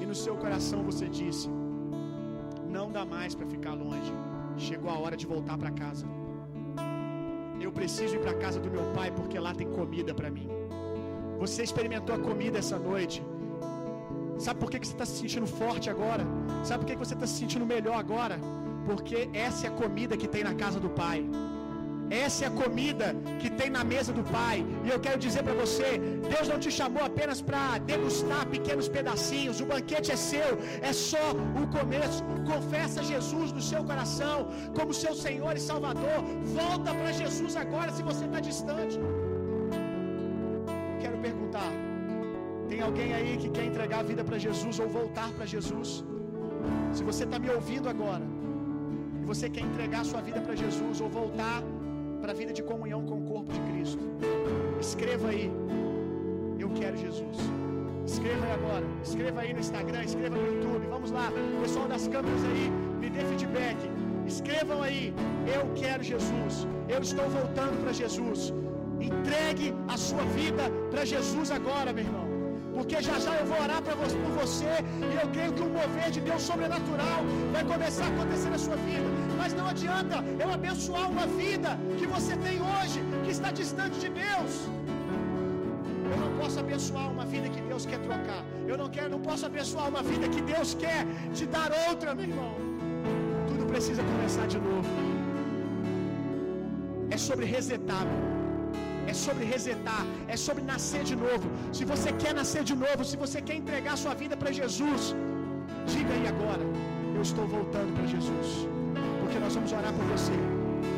E 0.02 0.06
no 0.06 0.16
seu 0.16 0.36
coração 0.44 0.84
você 0.84 1.08
disse: 1.08 1.50
Não 2.78 2.88
dá 2.98 3.04
mais 3.06 3.36
para 3.36 3.48
ficar 3.56 3.74
longe. 3.74 4.14
Chegou 4.58 4.90
a 4.92 4.98
hora 4.98 5.18
de 5.22 5.28
voltar 5.34 5.58
para 5.58 5.72
casa. 5.72 6.06
Eu 7.66 7.72
preciso 7.72 8.16
ir 8.16 8.22
para 8.26 8.32
a 8.32 8.40
casa 8.46 8.60
do 8.60 8.72
meu 8.76 8.86
pai 8.98 9.10
porque 9.12 9.38
lá 9.38 9.54
tem 9.54 9.70
comida 9.80 10.14
para 10.14 10.30
mim. 10.38 10.48
Você 11.40 11.64
experimentou 11.64 12.16
a 12.16 12.20
comida 12.20 12.60
essa 12.60 12.78
noite. 12.78 13.22
Sabe 14.40 14.60
por 14.60 14.72
que, 14.72 14.80
que 14.80 14.88
você 14.88 14.94
está 14.94 15.06
se 15.06 15.18
sentindo 15.22 15.48
forte 15.48 15.90
agora? 15.90 16.24
Sabe 16.64 16.80
por 16.80 16.88
que, 16.88 16.94
que 16.98 17.06
você 17.06 17.14
está 17.14 17.28
se 17.28 17.38
sentindo 17.42 17.66
melhor 17.66 17.98
agora? 18.06 18.40
Porque 18.86 19.30
essa 19.34 19.68
é 19.68 19.70
a 19.70 19.74
comida 19.74 20.16
que 20.16 20.28
tem 20.28 20.44
na 20.44 20.56
casa 20.56 20.80
do 20.80 20.90
pai. 20.90 21.20
Essa 22.10 22.46
é 22.46 22.48
a 22.48 22.52
comida 22.52 23.16
que 23.40 23.50
tem 23.52 23.70
na 23.70 23.84
mesa 23.84 24.12
do 24.12 24.24
Pai. 24.24 24.66
E 24.84 24.90
eu 24.90 25.00
quero 25.00 25.20
dizer 25.26 25.44
para 25.44 25.54
você: 25.54 25.90
Deus 26.34 26.48
não 26.52 26.60
te 26.64 26.72
chamou 26.72 27.04
apenas 27.04 27.40
para 27.40 27.78
degustar 27.78 28.48
pequenos 28.48 28.88
pedacinhos. 28.90 29.62
O 29.62 29.66
banquete 29.66 30.12
é 30.12 30.16
seu, 30.16 30.58
é 30.82 30.92
só 30.92 31.26
o 31.64 31.68
começo. 31.78 32.24
Confessa 32.52 33.04
Jesus 33.04 33.52
no 33.52 33.62
seu 33.62 33.84
coração 33.84 34.50
como 34.76 34.92
seu 34.94 35.14
Senhor 35.14 35.56
e 35.56 35.60
Salvador. 35.60 36.20
Volta 36.62 36.92
para 36.96 37.12
Jesus 37.12 37.56
agora 37.56 37.92
se 37.92 38.02
você 38.02 38.26
está 38.26 38.40
distante. 38.40 38.98
Tem 42.80 42.86
alguém 42.88 43.14
aí 43.14 43.32
que 43.36 43.50
quer 43.56 43.66
entregar 43.66 44.00
a 44.00 44.04
vida 44.10 44.24
para 44.24 44.38
Jesus 44.38 44.80
ou 44.80 44.88
voltar 44.88 45.30
para 45.38 45.46
Jesus? 45.54 45.90
Se 46.94 47.04
você 47.04 47.24
está 47.26 47.38
me 47.38 47.50
ouvindo 47.56 47.90
agora 47.90 48.26
e 49.22 49.26
você 49.32 49.50
quer 49.50 49.64
entregar 49.70 50.06
sua 50.06 50.22
vida 50.22 50.40
para 50.40 50.56
Jesus 50.56 51.02
ou 51.02 51.10
voltar 51.10 51.62
para 52.22 52.32
a 52.32 52.36
vida 52.42 52.54
de 52.54 52.64
comunhão 52.64 53.02
com 53.10 53.18
o 53.22 53.26
corpo 53.32 53.52
de 53.52 53.60
Cristo. 53.70 54.04
Escreva 54.80 55.28
aí. 55.28 55.52
Eu 56.58 56.70
quero 56.80 56.96
Jesus. 56.96 57.38
Escreva 58.08 58.46
aí 58.46 58.54
agora. 58.54 58.86
Escreva 59.04 59.42
aí 59.42 59.52
no 59.54 59.60
Instagram, 59.60 60.02
escreva 60.06 60.38
no 60.38 60.48
YouTube. 60.54 60.88
Vamos 60.96 61.12
lá. 61.12 61.28
Pessoal 61.62 61.90
das 61.90 62.08
câmeras 62.08 62.46
aí, 62.46 62.72
me 63.02 63.10
dê 63.10 63.26
feedback. 63.26 63.78
Escrevam 64.26 64.82
aí. 64.82 65.14
Eu 65.58 65.64
quero 65.82 66.02
Jesus. 66.02 66.66
Eu 66.88 67.02
estou 67.02 67.28
voltando 67.30 67.78
para 67.84 67.92
Jesus. 67.92 68.54
Entregue 69.02 69.74
a 69.90 69.98
sua 69.98 70.24
vida 70.40 70.64
para 70.90 71.04
Jesus 71.04 71.52
agora, 71.52 71.92
meu 71.92 72.06
irmão. 72.06 72.29
Porque 72.80 72.98
já 73.08 73.16
já 73.24 73.34
eu 73.40 73.46
vou 73.50 73.58
orar 73.64 73.82
você, 74.02 74.18
por 74.24 74.34
você 74.42 74.74
e 75.12 75.16
eu 75.22 75.28
creio 75.36 75.52
que 75.56 75.64
um 75.68 75.72
mover 75.80 76.10
de 76.16 76.22
Deus 76.28 76.42
sobrenatural 76.50 77.20
vai 77.56 77.64
começar 77.72 78.06
a 78.06 78.12
acontecer 78.14 78.50
na 78.56 78.60
sua 78.66 78.78
vida. 78.88 79.10
Mas 79.40 79.52
não 79.58 79.66
adianta 79.74 80.24
eu 80.44 80.50
abençoar 80.58 81.06
uma 81.16 81.26
vida 81.42 81.72
que 82.00 82.08
você 82.14 82.38
tem 82.46 82.58
hoje, 82.72 83.02
que 83.26 83.32
está 83.36 83.52
distante 83.52 84.00
de 84.06 84.10
Deus. 84.22 84.54
Eu 86.12 86.18
não 86.24 86.32
posso 86.40 86.58
abençoar 86.64 87.12
uma 87.16 87.26
vida 87.26 87.50
que 87.50 87.62
Deus 87.74 87.86
quer 87.86 88.00
trocar. 88.08 88.42
Eu 88.72 88.78
não 88.82 88.90
quero, 88.96 89.10
não 89.18 89.24
posso 89.30 89.46
abençoar 89.52 89.90
uma 89.90 90.02
vida 90.12 90.30
que 90.30 90.42
Deus 90.54 90.74
quer 90.74 91.06
te 91.34 91.46
dar 91.58 91.70
outra, 91.90 92.16
meu 92.16 92.30
irmão. 92.32 92.56
Tudo 93.50 93.66
precisa 93.74 94.02
começar 94.14 94.48
de 94.48 94.60
novo. 94.70 94.90
É 97.12 97.18
sobre 97.18 97.46
resetar, 97.58 98.06
meu 98.06 98.39
é 99.12 99.14
sobre 99.26 99.44
resetar, 99.54 100.04
é 100.34 100.38
sobre 100.46 100.64
nascer 100.72 101.04
de 101.12 101.16
novo. 101.26 101.48
Se 101.78 101.84
você 101.92 102.10
quer 102.22 102.34
nascer 102.42 102.64
de 102.72 102.76
novo, 102.84 103.02
se 103.12 103.18
você 103.24 103.40
quer 103.48 103.56
entregar 103.62 103.96
sua 104.04 104.14
vida 104.22 104.36
para 104.42 104.52
Jesus, 104.60 105.04
diga 105.94 106.12
aí 106.18 106.28
agora: 106.34 106.64
Eu 107.18 107.24
estou 107.30 107.48
voltando 107.58 107.92
para 107.98 108.06
Jesus, 108.16 108.48
porque 109.22 109.40
nós 109.46 109.56
vamos 109.58 109.74
orar 109.80 109.94
por 110.00 110.08
você, 110.14 110.38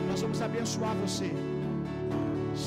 nós 0.10 0.22
vamos 0.26 0.42
abençoar 0.50 0.94
você. 1.06 1.32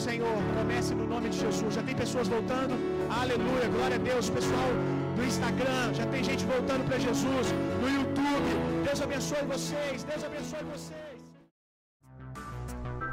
Senhor, 0.05 0.37
comece 0.59 0.93
no 1.01 1.07
nome 1.15 1.29
de 1.33 1.39
Jesus. 1.45 1.71
Já 1.79 1.83
tem 1.89 1.97
pessoas 2.05 2.29
voltando, 2.37 2.75
aleluia, 3.23 3.69
glória 3.77 3.97
a 4.01 4.05
Deus. 4.11 4.31
Pessoal 4.39 4.71
do 5.17 5.25
Instagram, 5.33 5.83
já 6.01 6.07
tem 6.15 6.23
gente 6.31 6.45
voltando 6.55 6.85
para 6.89 6.99
Jesus, 7.09 7.49
no 7.83 7.89
YouTube. 7.99 8.53
Deus 8.87 9.01
abençoe 9.09 9.45
vocês, 9.57 10.05
Deus 10.13 10.25
abençoe 10.31 10.65
vocês. 10.75 11.04